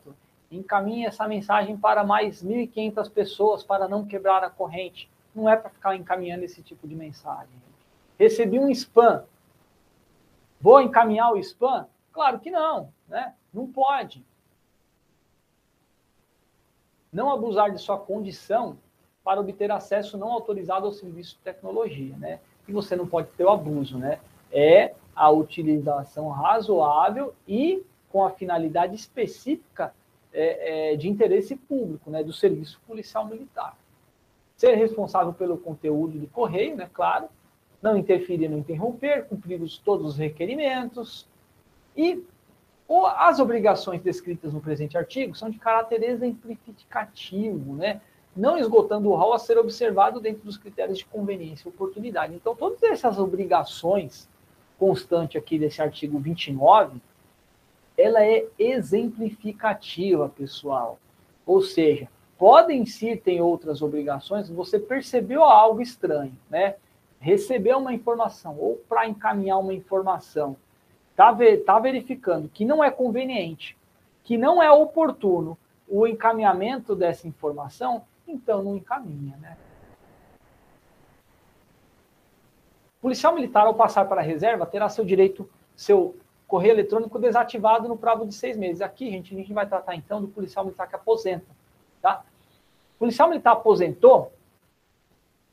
[0.52, 5.08] Encaminhe essa mensagem para mais 1.500 pessoas para não quebrar a corrente.
[5.36, 7.54] Não é para ficar encaminhando esse tipo de mensagem.
[8.18, 9.24] Recebi um spam.
[10.60, 11.88] Vou encaminhar o spam?
[12.12, 13.34] Claro que não, né?
[13.54, 14.26] Não pode.
[17.12, 18.78] Não abusar de sua condição
[19.24, 22.40] para obter acesso não autorizado ao serviço de tecnologia, né?
[22.68, 24.20] E você não pode ter o abuso, né?
[24.54, 29.94] é a utilização razoável e com a finalidade específica
[30.32, 33.76] é, é, de interesse público, né, do serviço policial militar.
[34.56, 37.28] Ser responsável pelo conteúdo do correio, né, claro,
[37.82, 41.28] não interferir no interromper, cumprir os, todos os requerimentos
[41.98, 42.24] e
[43.18, 48.02] as obrigações descritas no presente artigo são de caráter exemplificativo, né?
[48.36, 52.34] não esgotando o rol a ser observado dentro dos critérios de conveniência e oportunidade.
[52.34, 54.28] Então, todas essas obrigações
[54.78, 57.00] constantes aqui desse artigo 29,
[57.98, 61.00] ela é exemplificativa, pessoal.
[61.46, 66.76] Ou seja, podem sim ter outras obrigações, você percebeu algo estranho, né?
[67.20, 70.58] Recebeu uma informação ou para encaminhar uma informação,
[71.16, 71.36] tá,
[71.66, 73.78] tá verificando que não é conveniente,
[74.24, 79.58] que não é oportuno o encaminhamento dessa informação, então não encaminha, né?
[83.04, 86.16] policial militar, ao passar para a reserva, terá seu direito, seu
[86.48, 88.82] correio eletrônico desativado no prazo de seis meses.
[88.82, 91.46] Aqui, gente, a gente vai tratar então do policial militar que aposenta,
[92.02, 92.24] tá?
[92.96, 94.32] O policial militar aposentou,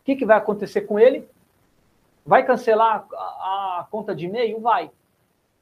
[0.01, 1.29] o que, que vai acontecer com ele?
[2.25, 4.61] Vai cancelar a, a conta de e-mail?
[4.61, 4.89] Vai.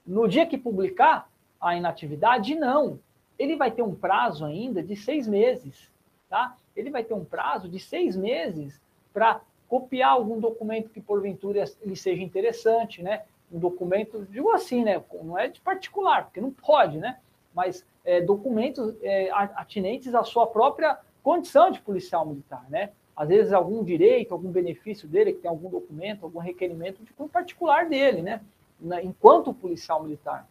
[0.09, 1.29] No dia que publicar
[1.61, 2.99] a inatividade, não.
[3.39, 5.91] Ele vai ter um prazo ainda de seis meses,
[6.31, 6.57] tá?
[6.75, 8.81] Ele vai ter um prazo de seis meses
[9.13, 13.25] para copiar algum documento que porventura ele seja interessante, né?
[13.53, 15.03] Um documento, digo assim, né?
[15.23, 17.19] Não é de particular, porque não pode, né?
[17.55, 22.93] Mas é, documentos é, atinentes à sua própria condição de policial militar, né?
[23.15, 27.29] Às vezes algum direito, algum benefício dele, que tem algum documento, algum requerimento de um
[27.29, 28.41] particular dele, né?
[29.03, 30.49] Enquanto policial militar.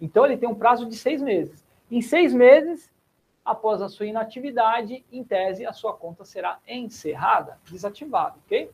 [0.00, 1.64] Então ele tem um prazo de seis meses.
[1.90, 2.90] Em seis meses,
[3.44, 8.70] após a sua inatividade, em tese, a sua conta será encerrada, desativada, ok?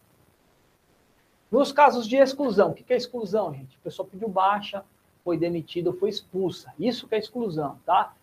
[1.50, 3.76] Nos casos de exclusão, o que é exclusão, gente?
[3.76, 4.82] A pessoa pediu baixa,
[5.22, 6.72] foi demitida ou foi expulsa.
[6.78, 8.14] Isso que é exclusão, tá?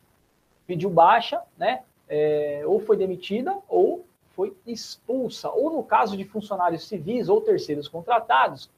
[0.66, 1.84] Pediu baixa, né?
[2.08, 5.52] É, ou foi demitida ou foi expulsa.
[5.52, 8.70] Ou no caso de funcionários civis ou terceiros contratados,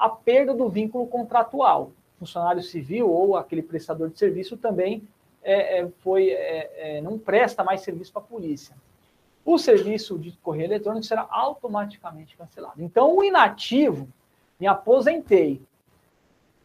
[0.00, 1.92] a perda do vínculo contratual.
[2.18, 5.06] Funcionário civil ou aquele prestador de serviço também
[5.42, 8.74] é, é, foi, é, é, não presta mais serviço para a polícia.
[9.44, 12.82] O serviço de correio eletrônico será automaticamente cancelado.
[12.82, 14.08] Então, o inativo,
[14.58, 15.60] me aposentei.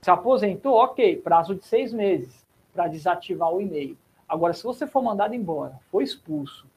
[0.01, 3.97] Se aposentou, ok, prazo de seis meses para desativar o e-mail.
[4.27, 6.67] Agora, se você for mandado embora, foi expulso,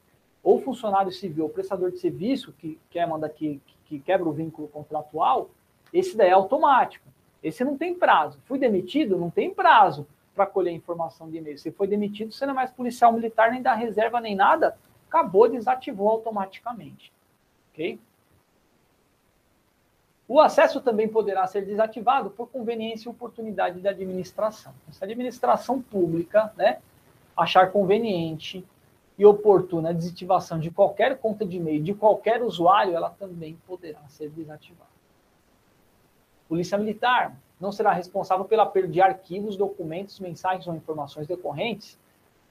[0.43, 4.69] ou funcionário civil, ou prestador de serviço que quer mandar que, que quebra o vínculo
[4.69, 5.51] contratual,
[5.93, 7.07] esse daí é automático.
[7.43, 8.39] Esse não tem prazo.
[8.45, 11.59] Fui demitido, não tem prazo para colher informação de e-mail.
[11.59, 14.77] Se foi demitido, você não é mais policial militar, nem da reserva, nem nada.
[15.09, 17.13] Acabou, desativou automaticamente.
[17.73, 17.99] Ok?
[20.29, 24.75] O acesso também poderá ser desativado por conveniência e oportunidade da administração.
[24.91, 26.81] Se a administração pública né,
[27.35, 28.63] achar conveniente
[29.19, 34.01] e oportuna a desativação de qualquer conta de e-mail de qualquer usuário, ela também poderá
[34.09, 34.98] ser desativada.
[36.49, 41.99] Polícia Militar não será responsável pela perda de arquivos, documentos, mensagens ou informações decorrentes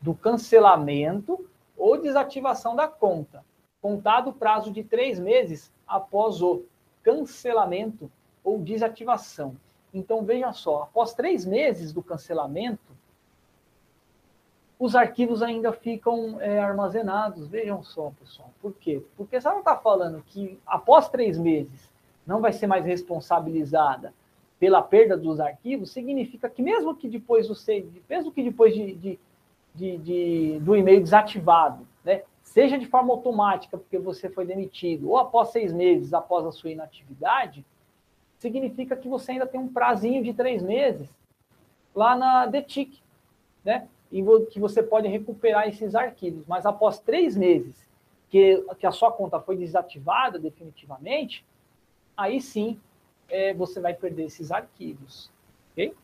[0.01, 3.43] do cancelamento ou desativação da conta,
[3.81, 6.63] contado o prazo de três meses após o
[7.01, 8.11] cancelamento
[8.43, 9.55] ou desativação.
[9.93, 12.97] Então, veja só, após três meses do cancelamento,
[14.79, 17.47] os arquivos ainda ficam é, armazenados.
[17.47, 18.51] Vejam só, pessoal.
[18.61, 19.01] Por quê?
[19.15, 21.89] Porque se ela está falando que após três meses
[22.27, 24.13] não vai ser mais responsabilizada
[24.59, 29.19] pela perda dos arquivos, significa que mesmo que depois você, mesmo que depois de, de,
[29.73, 35.17] de, de do e-mail desativado, né, seja de forma automática, porque você foi demitido, ou
[35.17, 37.63] após seis meses após a sua inatividade,
[38.37, 41.09] significa que você ainda tem um prazinho de três meses
[41.95, 42.99] lá na DETIC,
[43.63, 43.87] né?
[44.09, 46.45] Que você pode recuperar esses arquivos.
[46.47, 47.75] Mas após três meses
[48.29, 51.43] que, que a sua conta foi desativada definitivamente,
[52.17, 52.79] aí sim
[53.29, 55.31] é, você vai perder esses arquivos.
[55.71, 55.95] Ok?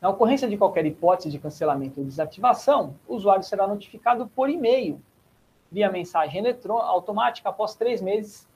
[0.00, 5.00] Na ocorrência de qualquer hipótese de cancelamento ou desativação, o usuário será notificado por e-mail,
[5.70, 8.48] via mensagem automática, após três meses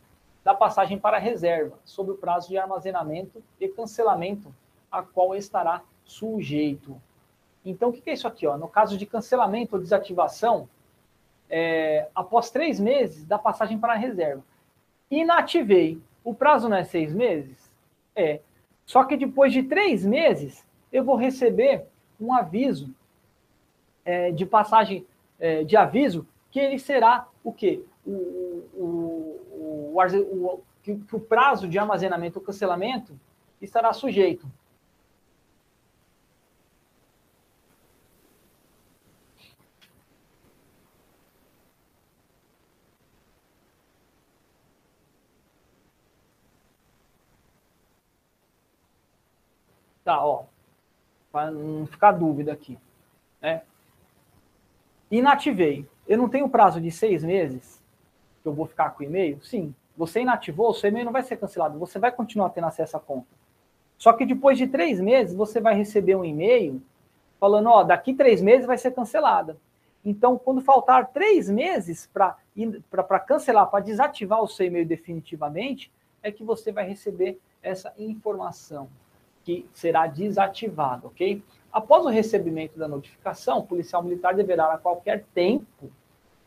[0.45, 4.55] da passagem para reserva, sob o prazo de armazenamento e cancelamento
[4.91, 7.01] a qual estará sujeito.
[7.65, 8.47] Então, o que é isso aqui?
[8.47, 8.57] Ó?
[8.57, 10.69] No caso de cancelamento ou desativação,
[11.49, 14.43] é, após três meses da passagem para reserva,
[15.11, 16.01] inativei.
[16.23, 17.71] O prazo não é seis meses?
[18.15, 18.41] É.
[18.85, 21.87] Só que depois de três meses, eu vou receber
[22.21, 22.95] um aviso
[24.05, 25.07] é, de passagem
[25.39, 27.83] é, de aviso que ele será o quê?
[28.07, 28.13] O,
[28.75, 33.19] o, o, que, que o prazo de armazenamento ou cancelamento
[33.61, 34.47] estará sujeito.
[50.11, 50.43] Tá, ó.
[51.31, 52.77] Para não ficar dúvida aqui.
[53.41, 53.63] Né?
[55.09, 55.87] Inativei.
[56.09, 57.81] Eu não tenho prazo de seis meses
[58.43, 59.41] que eu vou ficar com o e-mail?
[59.41, 59.73] Sim.
[59.97, 61.79] Você inativou, o seu e-mail não vai ser cancelado.
[61.79, 63.29] Você vai continuar tendo acesso à conta.
[63.97, 66.83] Só que depois de três meses, você vai receber um e-mail
[67.39, 69.57] falando, ó, daqui três meses vai ser cancelada.
[70.05, 75.89] Então, quando faltar três meses para cancelar, para desativar o seu e-mail definitivamente,
[76.21, 78.89] é que você vai receber essa informação
[79.45, 81.43] que será desativado, ok?
[81.73, 85.91] Após o recebimento da notificação, o policial militar deverá, a qualquer tempo,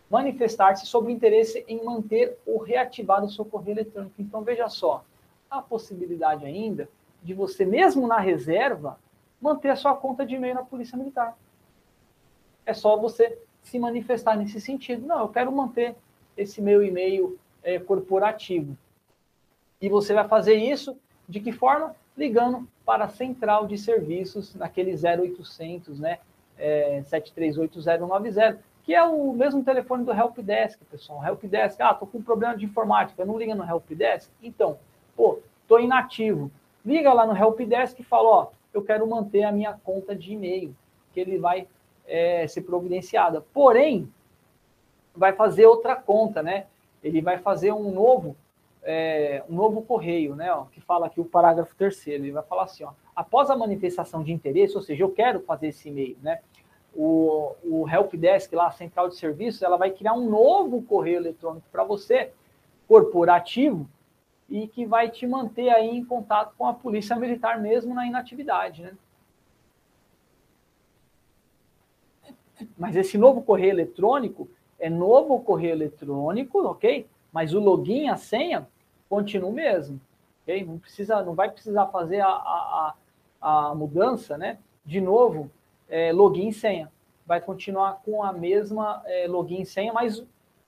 [0.09, 4.15] manifestar-se sobre o interesse em manter ou reativar o seu correio eletrônico.
[4.19, 5.03] Então, veja só,
[5.49, 6.89] há possibilidade ainda
[7.23, 8.99] de você, mesmo na reserva,
[9.41, 11.38] manter a sua conta de e-mail na Polícia Militar.
[12.65, 15.05] É só você se manifestar nesse sentido.
[15.07, 15.95] Não, eu quero manter
[16.38, 18.77] esse meu e-mail é, corporativo.
[19.81, 20.97] E você vai fazer isso
[21.27, 21.95] de que forma?
[22.15, 26.20] Ligando para a central de serviços, naquele 0800, né?
[26.58, 31.24] É, 738090, que é o mesmo telefone do Helpdesk, pessoal.
[31.26, 34.30] Helpdesk, ah, tô com problema de informática, não liga no Helpdesk?
[34.42, 34.78] Então,
[35.16, 36.52] pô, tô inativo.
[36.86, 40.76] Liga lá no Helpdesk e fala, ó, eu quero manter a minha conta de e-mail,
[41.14, 41.68] que ele vai
[42.06, 43.42] é, ser providenciada.
[43.53, 44.12] Porém,
[45.16, 46.66] vai fazer outra conta, né?
[47.03, 48.36] Ele vai fazer um novo
[48.84, 52.64] é, um novo correio, né, ó, que fala aqui o parágrafo terceiro, ele vai falar
[52.64, 56.40] assim, ó, após a manifestação de interesse, ou seja, eu quero fazer esse e-mail, né,
[56.95, 61.68] o, o helpdesk lá, a central de serviços, ela vai criar um novo correio eletrônico
[61.72, 62.32] para você,
[62.88, 63.88] corporativo,
[64.50, 68.84] e que vai te manter aí em contato com a polícia militar mesmo na inatividade,
[68.84, 68.94] né.
[72.78, 74.48] Mas esse novo correio eletrônico
[74.80, 77.08] é novo correio eletrônico, ok?
[77.32, 78.68] Mas o login, a senha,
[79.14, 80.01] continua o mesmo.
[80.42, 80.66] Okay?
[80.66, 82.95] Não, precisa, não vai precisar fazer a, a,
[83.40, 84.58] a mudança, né?
[84.83, 85.51] De novo,
[85.88, 86.92] é, login e senha.
[87.24, 90.25] Vai continuar com a mesma é, login e senha, mas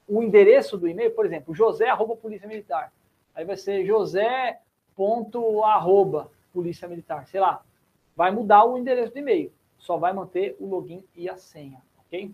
[0.07, 2.93] o endereço do e-mail, por exemplo, josé arroba polícia militar.
[3.33, 4.59] Aí vai ser josé
[4.95, 7.63] ponto arroba polícia militar, sei lá.
[8.15, 9.51] Vai mudar o endereço do e-mail.
[9.79, 12.31] Só vai manter o login e a senha, ok?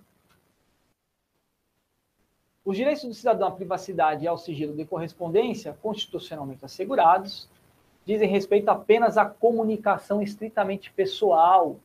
[2.63, 7.49] Os direitos do cidadão à privacidade e ao sigilo de correspondência, constitucionalmente assegurados,
[8.05, 11.77] dizem respeito apenas à comunicação estritamente pessoal.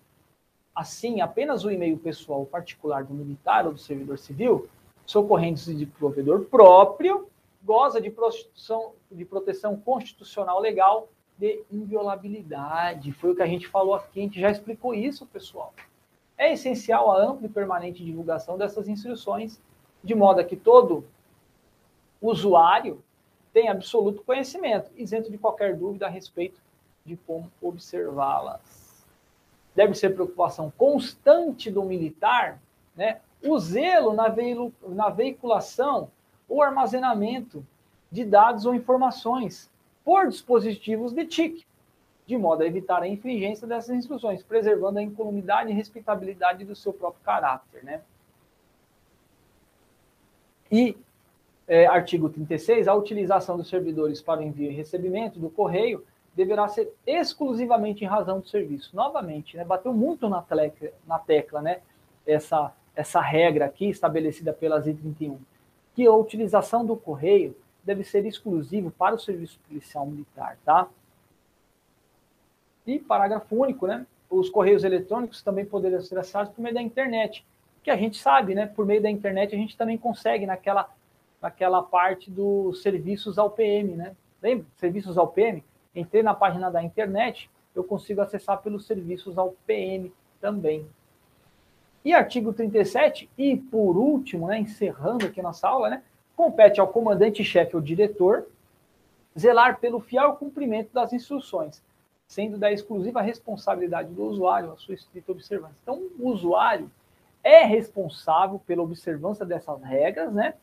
[0.75, 4.69] Assim, apenas o e-mail pessoal particular do militar ou do servidor civil,
[5.07, 7.27] socorrendo-se de provedor próprio,
[7.65, 13.13] goza de proteção, de proteção constitucional legal de inviolabilidade.
[13.13, 15.73] Foi o que a gente falou aqui, a gente já explicou isso, pessoal.
[16.37, 19.59] É essencial a ampla e permanente divulgação dessas instruções
[20.07, 21.05] de modo que todo
[22.23, 23.03] usuário
[23.53, 26.61] tenha absoluto conhecimento, isento de qualquer dúvida a respeito
[27.05, 29.05] de como observá-las.
[29.75, 32.61] Deve ser preocupação constante do militar,
[32.95, 34.33] né, o zelo na,
[34.89, 36.09] na veiculação
[36.49, 37.67] ou armazenamento
[38.11, 39.69] de dados ou informações
[40.05, 41.67] por dispositivos de TIC,
[42.25, 46.93] de modo a evitar a infringência dessas instruções, preservando a incolumidade e respeitabilidade do seu
[46.93, 48.03] próprio caráter, né?
[50.77, 50.95] E,
[51.67, 56.69] é, artigo 36, a utilização dos servidores para o envio e recebimento do correio deverá
[56.69, 58.95] ser exclusivamente em razão do serviço.
[58.95, 61.81] Novamente, né, bateu muito na, tecla, na tecla né,
[62.27, 65.39] essa, essa regra aqui estabelecida pela Z31,
[65.95, 70.87] que a utilização do correio deve ser exclusivo para o serviço policial militar, tá?
[72.87, 74.07] E parágrafo único, né?
[74.29, 77.47] Os correios eletrônicos também poderão ser acessados por meio da internet,
[77.87, 78.67] que a gente sabe, né?
[78.67, 80.91] Por meio da internet a gente também consegue naquela,
[81.41, 84.17] naquela parte dos serviços ao PM, né?
[84.43, 84.67] Lembra?
[84.75, 85.63] Serviços ao PM.
[85.95, 90.85] Entrei na página da internet, eu consigo acessar pelos serviços ao PM também.
[92.05, 96.03] E artigo 37, e por último, né, encerrando aqui nossa aula, né,
[96.35, 98.49] compete ao comandante-chefe ou diretor
[99.39, 101.81] zelar pelo fiel cumprimento das instruções,
[102.27, 105.79] sendo da exclusiva responsabilidade do usuário a sua estrita observância.
[105.85, 106.91] Então, o usuário
[107.47, 110.55] é responsável pela observância dessas regras, né?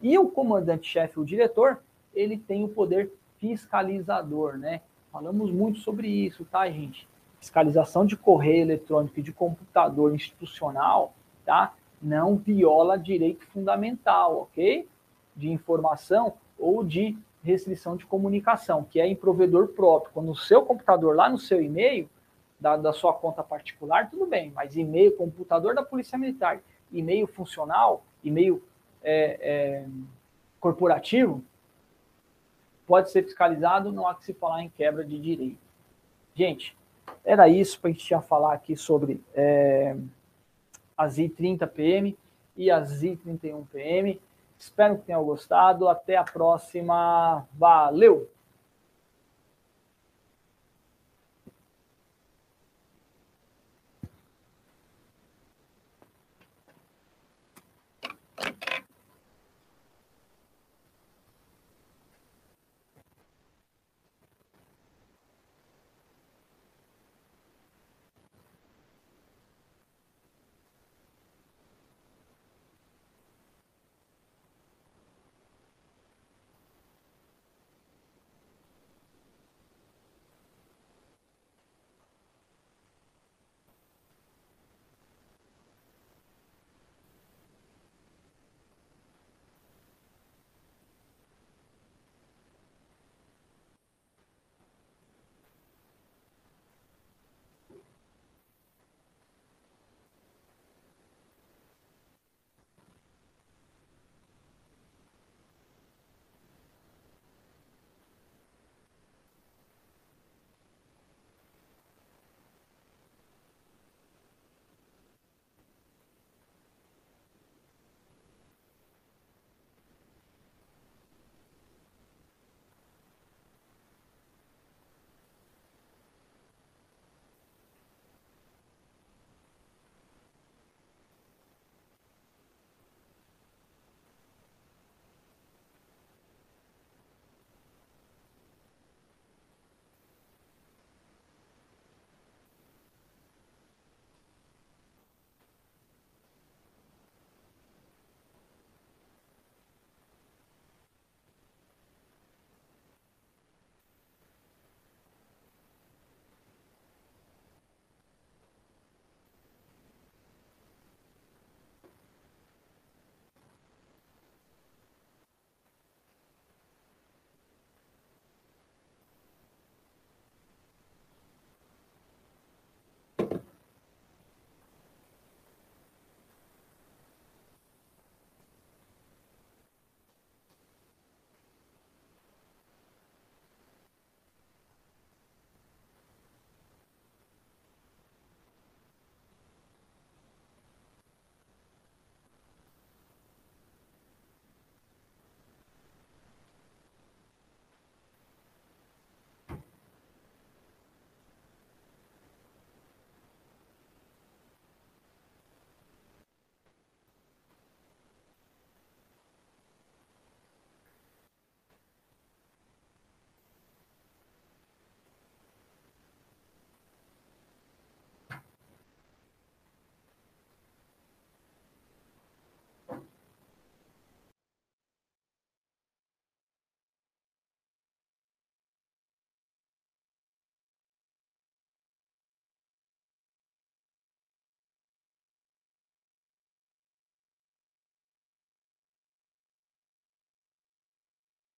[0.00, 1.82] E o comandante-chefe, o diretor,
[2.14, 4.82] ele tem o poder fiscalizador, né?
[5.10, 7.08] Falamos muito sobre isso, tá, gente?
[7.40, 11.12] Fiscalização de correio eletrônico e de computador institucional,
[11.44, 11.74] tá?
[12.00, 14.88] Não viola direito fundamental, ok?
[15.34, 20.12] De informação ou de restrição de comunicação, que é em provedor próprio.
[20.14, 22.08] Quando o seu computador, lá no seu e-mail,
[22.60, 28.04] da, da sua conta particular, tudo bem, mas e-mail, computador da Polícia Militar, e-mail funcional,
[28.22, 28.62] e-mail
[29.02, 29.86] é, é,
[30.58, 31.44] corporativo,
[32.86, 35.58] pode ser fiscalizado, não há que se falar em quebra de direito.
[36.34, 36.76] Gente,
[37.24, 39.96] era isso para a gente já falar aqui sobre é,
[40.96, 42.16] as I30PM
[42.56, 44.18] e as I31PM.
[44.58, 45.88] Espero que tenham gostado.
[45.88, 47.46] Até a próxima.
[47.52, 48.28] Valeu!